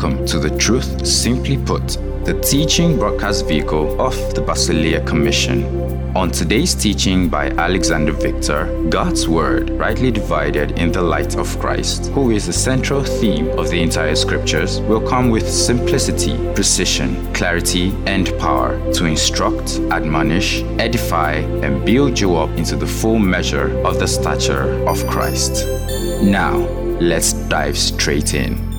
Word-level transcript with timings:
Welcome 0.00 0.24
to 0.28 0.38
the 0.38 0.56
Truth 0.56 1.06
Simply 1.06 1.58
Put, 1.58 1.88
the 2.24 2.40
teaching 2.42 2.98
broadcast 2.98 3.46
vehicle 3.46 4.00
of 4.00 4.14
the 4.34 4.40
Basileia 4.40 5.06
Commission. 5.06 6.16
On 6.16 6.30
today's 6.30 6.74
teaching 6.74 7.28
by 7.28 7.50
Alexander 7.50 8.12
Victor, 8.12 8.64
God's 8.88 9.28
Word, 9.28 9.68
rightly 9.68 10.10
divided 10.10 10.78
in 10.78 10.90
the 10.90 11.02
light 11.02 11.36
of 11.36 11.58
Christ, 11.58 12.06
who 12.12 12.30
is 12.30 12.46
the 12.46 12.52
central 12.54 13.04
theme 13.04 13.50
of 13.58 13.68
the 13.68 13.82
entire 13.82 14.14
scriptures, 14.14 14.80
will 14.80 15.06
come 15.06 15.28
with 15.28 15.46
simplicity, 15.46 16.34
precision, 16.54 17.30
clarity, 17.34 17.92
and 18.06 18.32
power 18.38 18.80
to 18.94 19.04
instruct, 19.04 19.80
admonish, 19.90 20.62
edify, 20.78 21.34
and 21.62 21.84
build 21.84 22.18
you 22.18 22.36
up 22.36 22.48
into 22.56 22.74
the 22.74 22.86
full 22.86 23.18
measure 23.18 23.78
of 23.86 23.98
the 23.98 24.08
stature 24.08 24.82
of 24.88 25.06
Christ. 25.08 25.66
Now, 26.22 26.56
let's 27.02 27.34
dive 27.34 27.76
straight 27.76 28.32
in. 28.32 28.69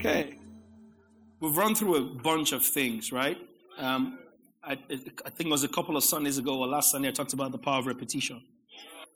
Okay. 0.00 0.38
We've 1.40 1.54
run 1.54 1.74
through 1.74 1.96
a 1.96 2.00
bunch 2.00 2.52
of 2.52 2.64
things, 2.64 3.12
right? 3.12 3.36
Um, 3.76 4.18
I, 4.64 4.72
I, 4.72 4.76
think 4.96 5.40
it 5.40 5.50
was 5.50 5.62
a 5.62 5.68
couple 5.68 5.94
of 5.94 6.02
Sundays 6.02 6.38
ago 6.38 6.58
or 6.58 6.66
last 6.66 6.90
Sunday, 6.90 7.08
I 7.08 7.10
talked 7.10 7.34
about 7.34 7.52
the 7.52 7.58
power 7.58 7.80
of 7.80 7.86
repetition. 7.86 8.42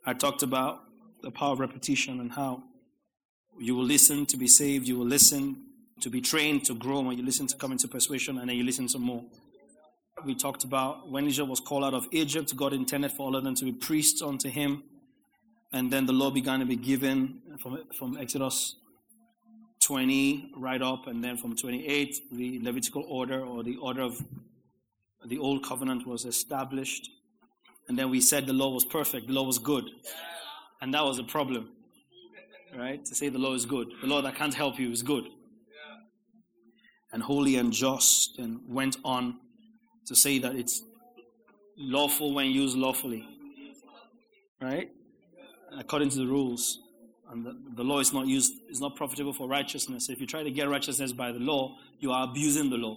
I 0.05 0.13
talked 0.13 0.43
about 0.43 0.83
the 1.23 1.31
power 1.31 1.55
of 1.55 1.61
repetition 1.61 2.21
and 2.21 2.31
how 2.31 2.65
you 3.59 3.75
will 3.75 3.85
listen 3.85 4.27
to 4.27 4.37
be 4.37 4.47
saved, 4.47 4.87
you 4.87 4.99
will 4.99 5.07
listen 5.07 5.57
to 6.01 6.11
be 6.11 6.21
trained 6.21 6.67
to 6.67 6.75
grow, 6.75 7.01
when 7.01 7.17
you 7.17 7.25
listen 7.25 7.47
to 7.47 7.57
come 7.57 7.73
into 7.73 7.89
persuasion, 7.89 8.37
and 8.39 8.51
then 8.51 8.57
you 8.57 8.65
listen 8.65 8.87
some 8.87 9.03
more. 9.03 9.25
We 10.23 10.35
talked 10.35 10.65
about 10.65 11.11
when 11.11 11.27
Israel 11.27 11.49
was 11.49 11.61
called 11.61 11.85
out 11.85 11.95
of 11.95 12.09
Egypt, 12.11 12.55
God 12.55 12.75
intended 12.75 13.13
for 13.13 13.23
all 13.23 13.37
of 13.37 13.45
them 13.45 13.55
to 13.55 13.65
be 13.65 13.73
priests 13.73 14.21
unto 14.21 14.51
him. 14.51 14.83
And 15.73 15.91
then 15.91 16.05
the 16.05 16.13
law 16.13 16.31
began 16.31 16.61
to 16.61 16.67
be 16.67 16.77
given 16.77 17.41
from, 17.63 17.85
from 17.99 18.19
Exodus 18.19 18.77
20 19.87 20.53
right 20.57 20.81
up, 20.81 21.07
and 21.07 21.23
then 21.23 21.37
from 21.37 21.55
28, 21.57 22.17
the 22.33 22.61
Levitical 22.63 23.05
order 23.09 23.41
or 23.41 23.63
the 23.63 23.77
order 23.77 24.03
of 24.03 24.23
the 25.27 25.39
old 25.39 25.65
covenant 25.65 26.07
was 26.07 26.25
established. 26.25 27.11
And 27.89 27.99
then 27.99 28.11
we 28.11 28.21
said 28.21 28.47
the 28.47 28.53
law 28.53 28.71
was 28.71 28.85
perfect, 28.85 29.27
the 29.27 29.33
law 29.35 29.45
was 29.45 29.59
good. 29.59 29.85
And 30.81 30.95
that 30.95 31.05
was 31.05 31.19
a 31.19 31.25
problem, 31.25 31.69
right? 32.77 33.05
To 33.05 33.15
say 33.15 33.29
the 33.29 33.39
law 33.39 33.55
is 33.55 33.67
good. 33.67 33.89
The 34.01 34.07
law 34.07 34.23
that 34.23 34.37
can't 34.37 34.55
help 34.55 34.79
you 34.79 34.91
is 34.91 35.03
good. 35.03 35.25
And 37.13 37.23
holy 37.23 37.57
and 37.57 37.73
just, 37.73 38.39
and 38.39 38.61
went 38.69 38.97
on 39.05 39.37
to 40.07 40.17
say 40.17 40.39
that 40.41 40.57
it's 40.57 40.83
lawful 41.77 42.35
when 42.35 42.47
used 42.47 42.77
lawfully, 42.77 43.27
right? 44.61 44.91
According 45.79 46.11
to 46.11 46.19
the 46.19 46.27
rules. 46.27 46.79
And 47.35 47.45
the, 47.45 47.57
the 47.75 47.83
law 47.83 47.99
is 47.99 48.13
not 48.13 48.29
used, 48.29 48.53
is 48.71 48.81
not 48.81 48.95
profitable 48.95 49.33
for 49.33 49.49
righteousness. 49.49 50.09
If 50.09 50.21
you 50.21 50.27
try 50.27 50.45
to 50.45 50.53
get 50.53 50.69
righteousness 50.69 51.13
by 51.13 51.33
the 51.33 51.41
law, 51.41 51.77
you 51.99 52.13
are 52.13 52.29
abusing 52.29 52.71
the 52.71 52.77
law. 52.77 52.97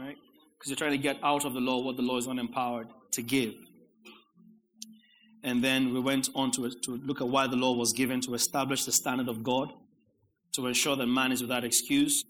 Right? 0.00 0.16
Because 0.58 0.68
you're 0.68 0.76
trying 0.76 0.90
to 0.90 0.98
get 0.98 1.16
out 1.22 1.44
of 1.44 1.54
the 1.54 1.60
law 1.60 1.80
what 1.80 1.96
the 1.96 2.02
law 2.02 2.18
is 2.18 2.26
not 2.26 2.38
empowered 2.38 2.88
to 3.12 3.22
give. 3.22 3.54
And 5.44 5.62
then 5.62 5.94
we 5.94 6.00
went 6.00 6.28
on 6.34 6.50
to, 6.52 6.70
to 6.70 6.96
look 7.04 7.20
at 7.20 7.28
why 7.28 7.46
the 7.46 7.54
law 7.54 7.72
was 7.72 7.92
given 7.92 8.20
to 8.22 8.34
establish 8.34 8.84
the 8.84 8.90
standard 8.90 9.28
of 9.28 9.44
God, 9.44 9.72
to 10.54 10.66
ensure 10.66 10.96
that 10.96 11.06
man 11.06 11.30
is 11.30 11.40
without 11.40 11.62
excuse, 11.62 12.24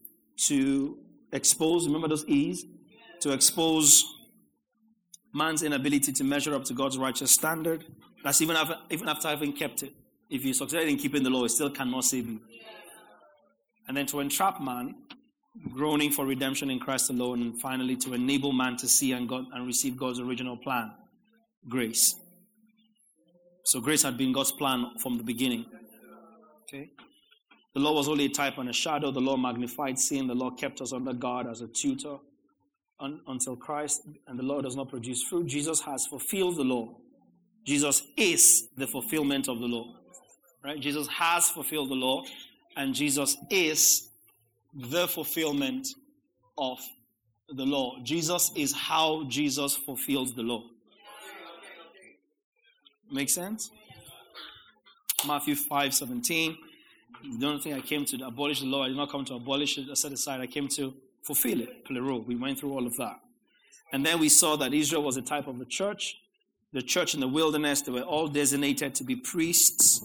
to 0.48 0.98
expose, 1.32 1.86
remember 1.86 2.08
those 2.08 2.26
E's? 2.26 2.62
To 3.22 3.32
expose 3.32 4.04
man's 5.32 5.62
inability 5.62 6.12
to 6.12 6.24
measure 6.24 6.54
up 6.54 6.64
to 6.64 6.74
God's 6.74 6.98
righteous 6.98 7.30
standard. 7.30 7.86
That's 8.22 8.42
even 8.42 8.56
after, 8.56 8.76
even 8.90 9.08
after 9.08 9.28
having 9.28 9.54
kept 9.54 9.82
it. 9.82 9.94
If 10.32 10.46
you 10.46 10.54
succeed 10.54 10.88
in 10.88 10.96
keeping 10.96 11.22
the 11.22 11.28
law, 11.28 11.44
it 11.44 11.50
still 11.50 11.68
cannot 11.68 12.04
save 12.04 12.26
you. 12.26 12.40
And 13.86 13.94
then 13.94 14.06
to 14.06 14.20
entrap 14.20 14.62
man, 14.62 14.94
groaning 15.70 16.10
for 16.10 16.24
redemption 16.24 16.70
in 16.70 16.80
Christ 16.80 17.10
alone, 17.10 17.42
and 17.42 17.60
finally 17.60 17.96
to 17.96 18.14
enable 18.14 18.50
man 18.50 18.78
to 18.78 18.88
see 18.88 19.12
and, 19.12 19.28
God, 19.28 19.44
and 19.52 19.66
receive 19.66 19.94
God's 19.94 20.20
original 20.20 20.56
plan, 20.56 20.90
grace. 21.68 22.14
So 23.64 23.78
grace 23.82 24.02
had 24.02 24.16
been 24.16 24.32
God's 24.32 24.52
plan 24.52 24.92
from 25.02 25.18
the 25.18 25.22
beginning. 25.22 25.66
Okay? 26.62 26.88
The 27.74 27.80
law 27.80 27.92
was 27.92 28.08
only 28.08 28.24
a 28.24 28.30
type 28.30 28.56
and 28.56 28.70
a 28.70 28.72
shadow. 28.72 29.10
The 29.10 29.20
law 29.20 29.36
magnified 29.36 29.98
sin. 29.98 30.28
The 30.28 30.34
law 30.34 30.50
kept 30.50 30.80
us 30.80 30.94
under 30.94 31.12
God 31.12 31.46
as 31.46 31.60
a 31.60 31.68
tutor 31.68 32.16
un- 33.00 33.20
until 33.26 33.54
Christ, 33.54 34.00
and 34.26 34.38
the 34.38 34.42
law 34.42 34.62
does 34.62 34.76
not 34.76 34.88
produce 34.88 35.22
fruit. 35.24 35.46
Jesus 35.46 35.82
has 35.82 36.06
fulfilled 36.06 36.56
the 36.56 36.64
law. 36.64 36.96
Jesus 37.66 38.02
is 38.16 38.68
the 38.78 38.86
fulfillment 38.86 39.46
of 39.48 39.60
the 39.60 39.66
law. 39.66 39.98
Right? 40.64 40.78
Jesus 40.78 41.08
has 41.08 41.48
fulfilled 41.48 41.90
the 41.90 41.94
law, 41.94 42.24
and 42.76 42.94
Jesus 42.94 43.36
is 43.50 44.08
the 44.74 45.08
fulfillment 45.08 45.88
of 46.56 46.78
the 47.48 47.64
law. 47.64 47.98
Jesus 48.02 48.52
is 48.54 48.72
how 48.72 49.24
Jesus 49.28 49.76
fulfills 49.76 50.34
the 50.34 50.42
law. 50.42 50.64
Make 53.10 53.28
sense? 53.28 53.70
Matthew 55.26 55.54
5 55.54 55.94
17. 55.94 56.56
The 57.38 57.46
only 57.46 57.60
thing 57.60 57.74
I 57.74 57.80
came 57.80 58.04
to 58.06 58.26
abolish 58.26 58.60
the 58.60 58.66
law, 58.66 58.84
I 58.84 58.88
did 58.88 58.96
not 58.96 59.10
come 59.10 59.24
to 59.26 59.34
abolish 59.34 59.78
it, 59.78 59.86
I 59.90 59.94
set 59.94 60.12
aside, 60.12 60.40
I 60.40 60.46
came 60.46 60.68
to 60.68 60.94
fulfill 61.22 61.60
it. 61.60 61.84
Plural. 61.84 62.22
We 62.22 62.36
went 62.36 62.58
through 62.58 62.72
all 62.72 62.86
of 62.86 62.96
that. 62.96 63.20
And 63.92 64.04
then 64.04 64.18
we 64.18 64.28
saw 64.28 64.56
that 64.56 64.72
Israel 64.72 65.02
was 65.02 65.16
a 65.16 65.22
type 65.22 65.46
of 65.46 65.58
the 65.58 65.66
church. 65.66 66.16
The 66.72 66.82
church 66.82 67.14
in 67.14 67.20
the 67.20 67.28
wilderness, 67.28 67.82
they 67.82 67.92
were 67.92 68.00
all 68.00 68.26
designated 68.28 68.94
to 68.96 69.04
be 69.04 69.14
priests 69.14 70.04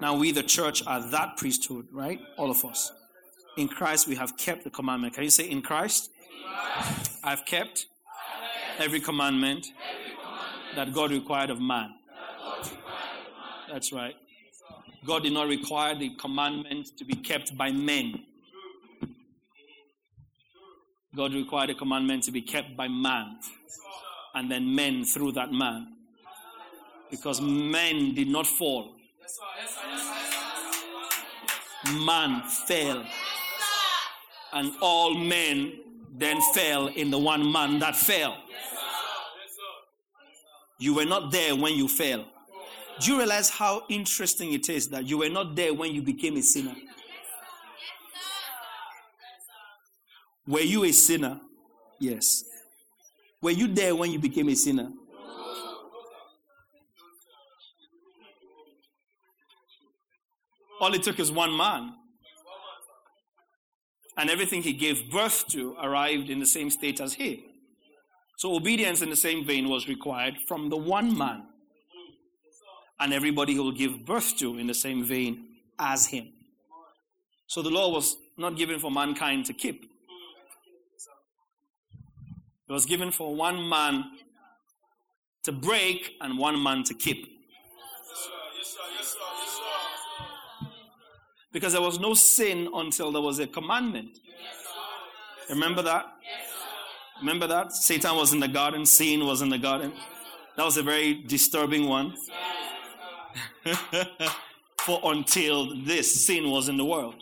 now 0.00 0.14
we, 0.16 0.32
the 0.32 0.42
church, 0.42 0.82
are 0.86 1.00
that 1.10 1.36
priesthood, 1.36 1.86
right? 1.92 2.20
All 2.38 2.50
of 2.50 2.64
us. 2.64 2.92
In 3.56 3.68
Christ, 3.68 4.08
we 4.08 4.14
have 4.16 4.36
kept 4.36 4.64
the 4.64 4.70
commandment. 4.70 5.14
Can 5.14 5.24
you 5.24 5.30
say, 5.30 5.50
in 5.50 5.60
Christ? 5.60 6.10
I've 7.22 7.44
kept 7.44 7.86
every 8.78 9.00
commandment 9.00 9.66
that 10.74 10.94
God 10.94 11.10
required 11.10 11.50
of 11.50 11.60
man. 11.60 11.94
That's 13.70 13.92
right. 13.92 14.14
God 15.04 15.22
did 15.22 15.32
not 15.32 15.48
require 15.48 15.94
the 15.94 16.10
commandment 16.16 16.96
to 16.98 17.04
be 17.04 17.14
kept 17.14 17.56
by 17.56 17.70
men. 17.70 18.24
God 21.14 21.34
required 21.34 21.70
a 21.70 21.74
commandment 21.74 22.24
to 22.24 22.30
be 22.30 22.40
kept 22.40 22.76
by 22.76 22.88
man. 22.88 23.38
And 24.34 24.50
then 24.50 24.74
men 24.74 25.04
through 25.04 25.32
that 25.32 25.52
man. 25.52 25.88
Because 27.10 27.40
men 27.40 28.14
did 28.14 28.28
not 28.28 28.46
fall 28.46 28.94
man 32.04 32.42
fell. 32.66 33.04
And 34.52 34.72
all 34.80 35.14
men 35.14 35.80
then 36.16 36.40
fell 36.54 36.88
in 36.88 37.10
the 37.10 37.18
one 37.18 37.50
man 37.50 37.78
that 37.78 37.96
fell. 37.96 38.36
You 40.78 40.94
were 40.94 41.04
not 41.04 41.30
there 41.30 41.54
when 41.54 41.74
you 41.74 41.88
fell. 41.88 42.24
Do 43.00 43.12
you 43.12 43.18
realize 43.18 43.50
how 43.50 43.84
interesting 43.88 44.52
it 44.52 44.68
is 44.68 44.88
that 44.88 45.06
you 45.06 45.18
were 45.18 45.28
not 45.28 45.54
there 45.54 45.72
when 45.72 45.94
you 45.94 46.02
became 46.02 46.36
a 46.36 46.42
sinner? 46.42 46.74
Were 50.46 50.60
you 50.60 50.84
a 50.84 50.92
sinner? 50.92 51.40
Yes. 51.98 52.44
Were 53.40 53.52
you 53.52 53.68
there 53.68 53.94
when 53.94 54.10
you 54.10 54.18
became 54.18 54.48
a 54.48 54.54
sinner? 54.56 54.90
All 60.80 60.94
it 60.94 61.02
took 61.02 61.20
is 61.20 61.30
one 61.30 61.56
man. 61.56 61.92
And 64.16 64.28
everything 64.28 64.62
he 64.62 64.72
gave 64.72 65.10
birth 65.10 65.46
to 65.48 65.76
arrived 65.80 66.30
in 66.30 66.40
the 66.40 66.46
same 66.46 66.70
state 66.70 67.00
as 67.00 67.14
he. 67.14 67.44
So 68.38 68.54
obedience 68.54 69.02
in 69.02 69.10
the 69.10 69.16
same 69.16 69.46
vein 69.46 69.68
was 69.68 69.86
required 69.88 70.36
from 70.48 70.70
the 70.70 70.76
one 70.76 71.16
man. 71.16 71.42
And 72.98 73.12
everybody 73.12 73.52
he 73.52 73.58
will 73.58 73.72
give 73.72 74.04
birth 74.04 74.36
to 74.38 74.58
in 74.58 74.66
the 74.66 74.74
same 74.74 75.04
vein 75.04 75.46
as 75.78 76.06
him. 76.06 76.32
So 77.46 77.62
the 77.62 77.70
law 77.70 77.92
was 77.92 78.16
not 78.36 78.56
given 78.56 78.78
for 78.78 78.90
mankind 78.90 79.44
to 79.46 79.52
keep. 79.52 79.84
It 82.68 82.72
was 82.72 82.86
given 82.86 83.10
for 83.10 83.34
one 83.34 83.68
man 83.68 84.04
to 85.44 85.52
break 85.52 86.12
and 86.20 86.38
one 86.38 86.62
man 86.62 86.84
to 86.84 86.94
keep. 86.94 87.26
Because 91.52 91.72
there 91.72 91.82
was 91.82 91.98
no 91.98 92.14
sin 92.14 92.68
until 92.74 93.10
there 93.10 93.22
was 93.22 93.38
a 93.38 93.46
commandment. 93.46 94.18
Remember 95.48 95.82
that? 95.82 96.06
Remember 97.18 97.46
that? 97.48 97.72
Satan 97.72 98.16
was 98.16 98.32
in 98.32 98.40
the 98.40 98.48
garden, 98.48 98.86
sin 98.86 99.26
was 99.26 99.42
in 99.42 99.48
the 99.48 99.58
garden. 99.58 99.92
That 100.56 100.64
was 100.64 100.76
a 100.76 100.82
very 100.82 101.14
disturbing 101.14 101.88
one. 101.88 102.14
For 104.78 105.00
until 105.04 105.74
this, 105.84 106.26
sin 106.26 106.50
was 106.50 106.68
in 106.68 106.76
the 106.76 106.84
world. 106.84 107.16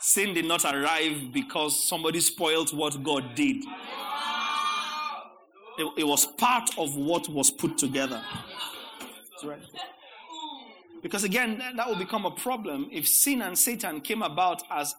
Sin 0.00 0.34
did 0.34 0.46
not 0.46 0.64
arrive 0.64 1.32
because 1.32 1.86
somebody 1.86 2.20
spoiled 2.20 2.76
what 2.76 3.02
God 3.02 3.34
did. 3.34 3.56
It, 5.78 5.92
it 5.98 6.04
was 6.04 6.26
part 6.26 6.70
of 6.78 6.96
what 6.96 7.28
was 7.28 7.50
put 7.50 7.78
together. 7.78 8.22
That's 9.30 9.44
right. 9.44 9.62
Because 11.02 11.24
again, 11.24 11.62
that 11.76 11.88
will 11.88 11.96
become 11.96 12.26
a 12.26 12.30
problem. 12.30 12.88
If 12.92 13.08
sin 13.08 13.42
and 13.42 13.58
Satan 13.58 14.00
came 14.00 14.22
about 14.22 14.62
as 14.70 14.94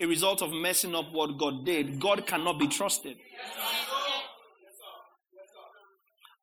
a 0.00 0.06
result 0.06 0.42
of 0.42 0.52
messing 0.52 0.94
up 0.94 1.10
what 1.12 1.38
God 1.38 1.64
did, 1.64 1.98
God 1.98 2.26
cannot 2.26 2.58
be 2.58 2.68
trusted. 2.68 3.16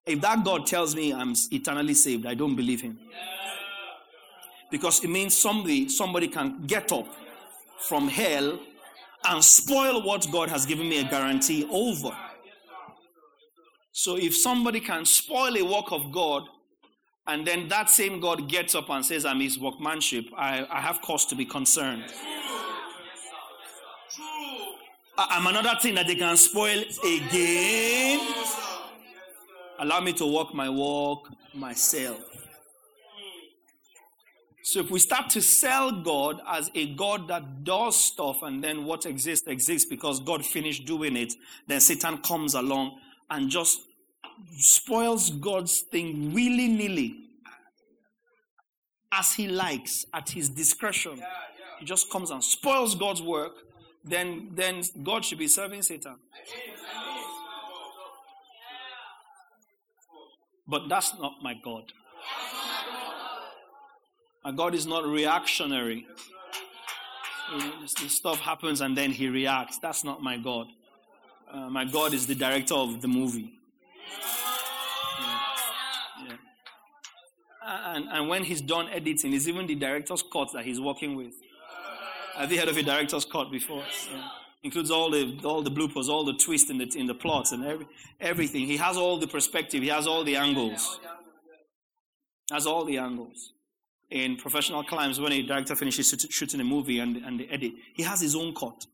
If 0.05 0.19
that 0.21 0.43
God 0.43 0.65
tells 0.65 0.95
me 0.95 1.13
I'm 1.13 1.33
eternally 1.51 1.93
saved, 1.93 2.25
I 2.25 2.33
don't 2.33 2.55
believe 2.55 2.81
him. 2.81 2.99
Because 4.71 5.03
it 5.03 5.09
means 5.09 5.37
somebody, 5.37 5.87
somebody 5.87 6.27
can 6.27 6.65
get 6.65 6.91
up 6.91 7.07
from 7.87 8.07
hell 8.07 8.59
and 9.25 9.43
spoil 9.43 10.01
what 10.01 10.27
God 10.31 10.49
has 10.49 10.65
given 10.65 10.89
me 10.89 10.99
a 10.99 11.03
guarantee 11.03 11.67
over. 11.71 12.11
So 13.91 14.17
if 14.17 14.35
somebody 14.35 14.79
can 14.79 15.05
spoil 15.05 15.55
a 15.55 15.63
work 15.63 15.91
of 15.91 16.11
God, 16.11 16.43
and 17.25 17.47
then 17.47 17.67
that 17.69 17.89
same 17.89 18.19
God 18.19 18.49
gets 18.49 18.75
up 18.75 18.89
and 18.89 19.05
says, 19.05 19.25
I'm 19.25 19.39
his 19.39 19.57
workmanship, 19.57 20.25
I, 20.35 20.65
I 20.69 20.81
have 20.81 21.01
cause 21.01 21.25
to 21.27 21.35
be 21.35 21.45
concerned. 21.45 22.03
I'm 25.17 25.45
another 25.47 25.77
thing 25.81 25.95
that 25.95 26.07
they 26.07 26.15
can 26.15 26.35
spoil 26.37 26.83
again. 27.03 28.19
Allow 29.79 30.01
me 30.01 30.13
to 30.13 30.25
walk 30.25 30.53
my 30.53 30.69
walk 30.69 31.29
myself. 31.53 32.19
So 34.63 34.79
if 34.79 34.89
we 34.89 34.99
start 34.99 35.29
to 35.31 35.41
sell 35.41 35.91
God 35.91 36.41
as 36.47 36.71
a 36.73 36.93
God 36.95 37.27
that 37.27 37.63
does 37.63 38.01
stuff 38.01 38.41
and 38.43 38.63
then 38.63 38.85
what 38.85 39.05
exists 39.05 39.45
exists 39.47 39.87
because 39.87 40.19
God 40.21 40.45
finished 40.45 40.85
doing 40.85 41.17
it, 41.17 41.33
then 41.67 41.81
Satan 41.81 42.17
comes 42.19 42.53
along 42.53 42.97
and 43.29 43.49
just 43.49 43.81
spoils 44.57 45.29
God's 45.29 45.81
thing 45.91 46.33
willy 46.33 46.67
nilly 46.67 47.15
as 49.11 49.33
he 49.33 49.47
likes 49.47 50.05
at 50.13 50.29
his 50.29 50.49
discretion. 50.49 51.21
He 51.79 51.85
just 51.85 52.09
comes 52.09 52.31
and 52.31 52.43
spoils 52.43 52.95
God's 52.95 53.21
work. 53.21 53.53
Then, 54.03 54.49
then 54.53 54.83
God 55.03 55.23
should 55.23 55.37
be 55.37 55.47
serving 55.47 55.81
Satan. 55.81 56.15
But 60.67 60.89
that's 60.89 61.13
not 61.19 61.33
my 61.41 61.53
God. 61.53 61.83
My 64.43 64.51
God 64.51 64.75
is 64.75 64.85
not 64.85 65.05
reactionary. 65.05 66.05
The 68.01 68.09
stuff 68.09 68.39
happens 68.39 68.81
and 68.81 68.97
then 68.97 69.11
he 69.11 69.27
reacts. 69.29 69.77
That's 69.77 70.03
not 70.03 70.21
my 70.21 70.37
God. 70.37 70.67
Uh, 71.51 71.69
my 71.69 71.85
God 71.85 72.13
is 72.13 72.25
the 72.27 72.35
director 72.35 72.73
of 72.73 73.01
the 73.01 73.07
movie. 73.07 73.53
Yeah. 75.19 76.27
Yeah. 76.27 77.95
And, 77.95 78.05
and 78.11 78.29
when 78.29 78.43
he's 78.43 78.61
done 78.61 78.89
editing, 78.89 79.33
it's 79.33 79.47
even 79.47 79.67
the 79.67 79.75
director's 79.75 80.23
cut 80.31 80.49
that 80.53 80.65
he's 80.65 80.79
working 80.79 81.15
with. 81.15 81.33
Have 82.35 82.51
you 82.51 82.59
heard 82.59 82.69
of 82.69 82.77
a 82.77 82.83
director's 82.83 83.25
cut 83.25 83.51
before? 83.51 83.83
Yeah. 84.11 84.27
Includes 84.63 84.91
all 84.91 85.11
the 85.11 85.39
all 85.43 85.61
the 85.61 85.69
bloopers, 85.69 86.07
all 86.07 86.23
the 86.23 86.33
twists 86.33 86.69
in 86.69 86.77
the 86.77 86.89
in 86.95 87.05
the 87.05 87.13
plots, 87.13 87.51
and 87.51 87.65
every, 87.65 87.85
everything. 88.21 88.65
He 88.65 88.77
has 88.77 88.95
all 88.95 89.19
the 89.19 89.27
perspective. 89.27 89.83
He 89.83 89.89
has 89.89 90.07
all 90.07 90.23
the 90.23 90.37
angles. 90.37 90.99
Has 92.49 92.65
all 92.65 92.85
the 92.85 92.97
angles. 92.97 93.51
In 94.09 94.37
professional 94.37 94.83
climbs, 94.83 95.19
when 95.19 95.33
a 95.33 95.41
director 95.41 95.75
finishes 95.75 96.15
shooting 96.29 96.61
a 96.61 96.63
movie 96.63 96.99
and, 96.99 97.17
and 97.17 97.39
the 97.39 97.49
edit, 97.49 97.73
he 97.93 98.03
has 98.03 98.21
his 98.21 98.35
own 98.35 98.53
cut 98.53 98.85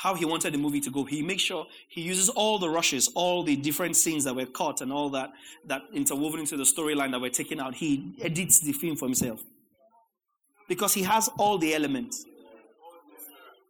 how 0.00 0.14
he 0.14 0.24
wanted 0.24 0.54
the 0.54 0.56
movie 0.56 0.80
to 0.80 0.88
go. 0.88 1.04
He 1.04 1.20
makes 1.20 1.42
sure 1.42 1.66
he 1.88 2.00
uses 2.00 2.30
all 2.30 2.58
the 2.58 2.70
rushes, 2.70 3.10
all 3.14 3.42
the 3.42 3.54
different 3.54 3.96
scenes 3.96 4.24
that 4.24 4.34
were 4.34 4.46
cut 4.46 4.80
and 4.80 4.90
all 4.90 5.10
that 5.10 5.30
that 5.66 5.82
interwoven 5.92 6.40
into 6.40 6.56
the 6.56 6.64
storyline 6.64 7.10
that 7.10 7.20
were 7.20 7.28
taken 7.28 7.60
out. 7.60 7.74
He 7.74 8.14
edits 8.22 8.60
the 8.60 8.72
film 8.72 8.96
for 8.96 9.04
himself. 9.04 9.42
Because 10.68 10.94
he 10.94 11.02
has 11.02 11.28
all 11.36 11.58
the 11.58 11.74
elements. 11.74 12.24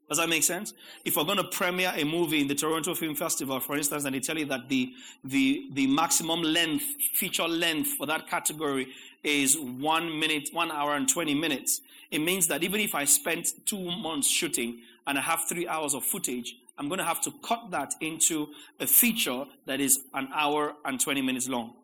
Does 0.08 0.18
that 0.18 0.28
make 0.28 0.44
sense? 0.44 0.72
If 1.04 1.16
we're 1.16 1.24
going 1.24 1.38
to 1.38 1.44
premiere 1.44 1.92
a 1.96 2.04
movie 2.04 2.40
in 2.40 2.46
the 2.46 2.54
Toronto 2.54 2.94
Film 2.94 3.16
Festival, 3.16 3.58
for 3.58 3.76
instance, 3.76 4.04
and 4.04 4.14
they 4.14 4.20
tell 4.20 4.38
you 4.38 4.46
that 4.46 4.68
the, 4.68 4.92
the, 5.24 5.68
the 5.72 5.88
maximum 5.88 6.42
length, 6.42 6.84
feature 7.14 7.48
length 7.48 7.94
for 7.98 8.06
that 8.06 8.28
category 8.28 8.86
is 9.24 9.58
one 9.58 10.20
minute, 10.20 10.50
one 10.52 10.70
hour 10.70 10.94
and 10.94 11.08
20 11.08 11.34
minutes, 11.34 11.80
it 12.12 12.20
means 12.20 12.46
that 12.48 12.62
even 12.62 12.80
if 12.80 12.94
I 12.94 13.04
spent 13.04 13.48
two 13.66 13.80
months 13.80 14.28
shooting, 14.28 14.80
and 15.06 15.18
I 15.18 15.22
have 15.22 15.40
three 15.48 15.66
hours 15.66 15.94
of 15.94 16.04
footage, 16.04 16.54
I'm 16.78 16.88
going 16.88 16.98
to 16.98 17.04
have 17.04 17.20
to 17.22 17.32
cut 17.42 17.70
that 17.70 17.94
into 18.00 18.48
a 18.78 18.86
feature 18.86 19.44
that 19.66 19.80
is 19.80 20.00
an 20.14 20.28
hour 20.34 20.74
and 20.84 21.00
20 21.00 21.20
minutes 21.22 21.48
long. 21.48 21.74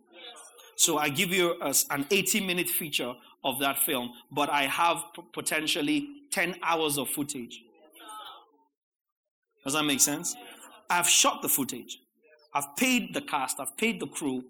So 0.76 0.98
I 0.98 1.08
give 1.08 1.30
you 1.30 1.56
a, 1.60 1.74
an 1.90 2.06
80 2.10 2.40
minute 2.40 2.68
feature 2.68 3.12
of 3.44 3.58
that 3.60 3.78
film, 3.78 4.12
but 4.30 4.50
I 4.50 4.64
have 4.64 5.02
p- 5.14 5.22
potentially 5.32 6.08
10 6.32 6.56
hours 6.62 6.98
of 6.98 7.08
footage. 7.08 7.60
Does 9.64 9.72
that 9.72 9.84
make 9.84 10.00
sense? 10.00 10.36
I've 10.88 11.08
shot 11.08 11.42
the 11.42 11.48
footage. 11.48 11.98
I've 12.54 12.76
paid 12.76 13.14
the 13.14 13.20
cast. 13.20 13.58
I've 13.60 13.76
paid 13.76 14.00
the 14.00 14.06
crew. 14.06 14.44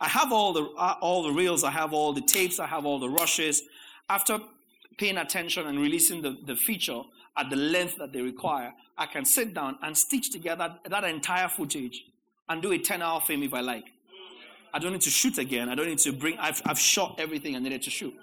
I 0.00 0.08
have 0.08 0.32
all 0.32 0.52
the 0.52 0.64
uh, 0.76 0.94
all 1.00 1.22
the 1.22 1.32
reels. 1.32 1.64
I 1.64 1.70
have 1.70 1.92
all 1.92 2.12
the 2.12 2.20
tapes. 2.20 2.60
I 2.60 2.66
have 2.66 2.84
all 2.86 3.00
the 3.00 3.08
rushes. 3.08 3.62
After 4.08 4.38
paying 4.96 5.16
attention 5.16 5.66
and 5.66 5.80
releasing 5.80 6.22
the, 6.22 6.36
the 6.44 6.54
feature, 6.54 7.02
at 7.38 7.50
the 7.50 7.56
length 7.56 7.96
that 7.98 8.12
they 8.12 8.20
require, 8.20 8.72
I 8.96 9.06
can 9.06 9.24
sit 9.24 9.54
down 9.54 9.78
and 9.82 9.96
stitch 9.96 10.30
together 10.30 10.76
that 10.84 11.04
entire 11.04 11.48
footage 11.48 12.04
and 12.48 12.60
do 12.60 12.72
a 12.72 12.78
10 12.78 13.00
hour 13.00 13.20
film 13.20 13.42
if 13.42 13.54
I 13.54 13.60
like. 13.60 13.84
I 14.74 14.78
don't 14.78 14.92
need 14.92 15.02
to 15.02 15.10
shoot 15.10 15.38
again. 15.38 15.68
I 15.68 15.74
don't 15.74 15.86
need 15.86 15.98
to 16.00 16.12
bring, 16.12 16.36
I've, 16.38 16.60
I've 16.66 16.78
shot 16.78 17.16
everything 17.18 17.56
I 17.56 17.58
needed 17.60 17.82
to 17.82 17.90
shoot. 17.90 18.14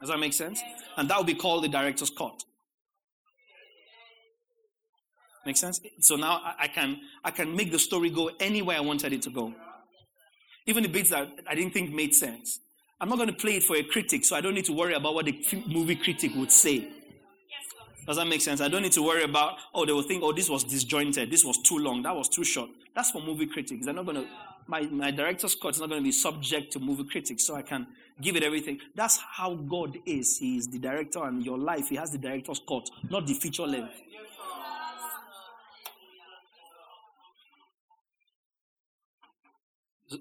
Does 0.00 0.10
that 0.10 0.18
make 0.18 0.32
sense? 0.32 0.60
And 0.96 1.08
that 1.08 1.18
would 1.18 1.26
be 1.26 1.34
called 1.34 1.64
the 1.64 1.68
director's 1.68 2.10
cut. 2.10 2.42
Make 5.46 5.56
sense? 5.56 5.80
So 6.00 6.16
now 6.16 6.40
I, 6.58 6.68
can 6.68 7.00
I 7.22 7.30
can 7.30 7.54
make 7.54 7.70
the 7.70 7.78
story 7.78 8.08
go 8.08 8.30
anywhere 8.40 8.78
I 8.78 8.80
wanted 8.80 9.12
it 9.12 9.22
to 9.22 9.30
go. 9.30 9.54
Even 10.66 10.82
the 10.82 10.88
bits 10.88 11.10
that 11.10 11.28
I 11.46 11.54
didn't 11.54 11.74
think 11.74 11.92
made 11.92 12.14
sense. 12.14 12.60
I'm 13.00 13.10
not 13.10 13.16
going 13.16 13.28
to 13.28 13.34
play 13.34 13.56
it 13.56 13.64
for 13.64 13.76
a 13.76 13.82
critic, 13.82 14.24
so 14.24 14.36
I 14.36 14.40
don't 14.40 14.54
need 14.54 14.64
to 14.66 14.72
worry 14.72 14.94
about 14.94 15.14
what 15.14 15.26
the 15.26 15.38
movie 15.66 15.96
critic 15.96 16.32
would 16.36 16.50
say. 16.50 16.88
Does 18.06 18.16
that 18.16 18.26
make 18.26 18.42
sense? 18.42 18.60
I 18.60 18.68
don't 18.68 18.82
need 18.82 18.92
to 18.92 19.02
worry 19.02 19.24
about, 19.24 19.58
oh, 19.74 19.86
they 19.86 19.92
will 19.92 20.02
think, 20.02 20.22
oh, 20.22 20.32
this 20.32 20.50
was 20.50 20.62
disjointed, 20.64 21.30
this 21.30 21.44
was 21.44 21.58
too 21.58 21.78
long, 21.78 22.02
that 22.02 22.14
was 22.14 22.28
too 22.28 22.44
short. 22.44 22.70
That's 22.94 23.10
for 23.10 23.22
movie 23.22 23.46
critics. 23.46 23.86
They're 23.86 23.94
not 23.94 24.04
going 24.04 24.18
to, 24.18 24.28
my, 24.66 24.82
my 24.82 25.10
director's 25.10 25.54
cut 25.54 25.74
is 25.74 25.80
not 25.80 25.88
going 25.88 26.02
to 26.02 26.04
be 26.04 26.12
subject 26.12 26.72
to 26.74 26.80
movie 26.80 27.04
critics, 27.04 27.46
so 27.46 27.54
I 27.54 27.62
can 27.62 27.86
give 28.20 28.36
it 28.36 28.42
everything. 28.42 28.78
That's 28.94 29.18
how 29.18 29.54
God 29.54 29.96
is. 30.04 30.36
He 30.38 30.58
is 30.58 30.68
the 30.68 30.78
director, 30.78 31.24
and 31.24 31.44
your 31.44 31.58
life, 31.58 31.88
He 31.88 31.96
has 31.96 32.10
the 32.10 32.18
director's 32.18 32.60
cut, 32.68 32.90
not 33.08 33.26
the 33.26 33.34
feature 33.34 33.66
length. 33.66 33.94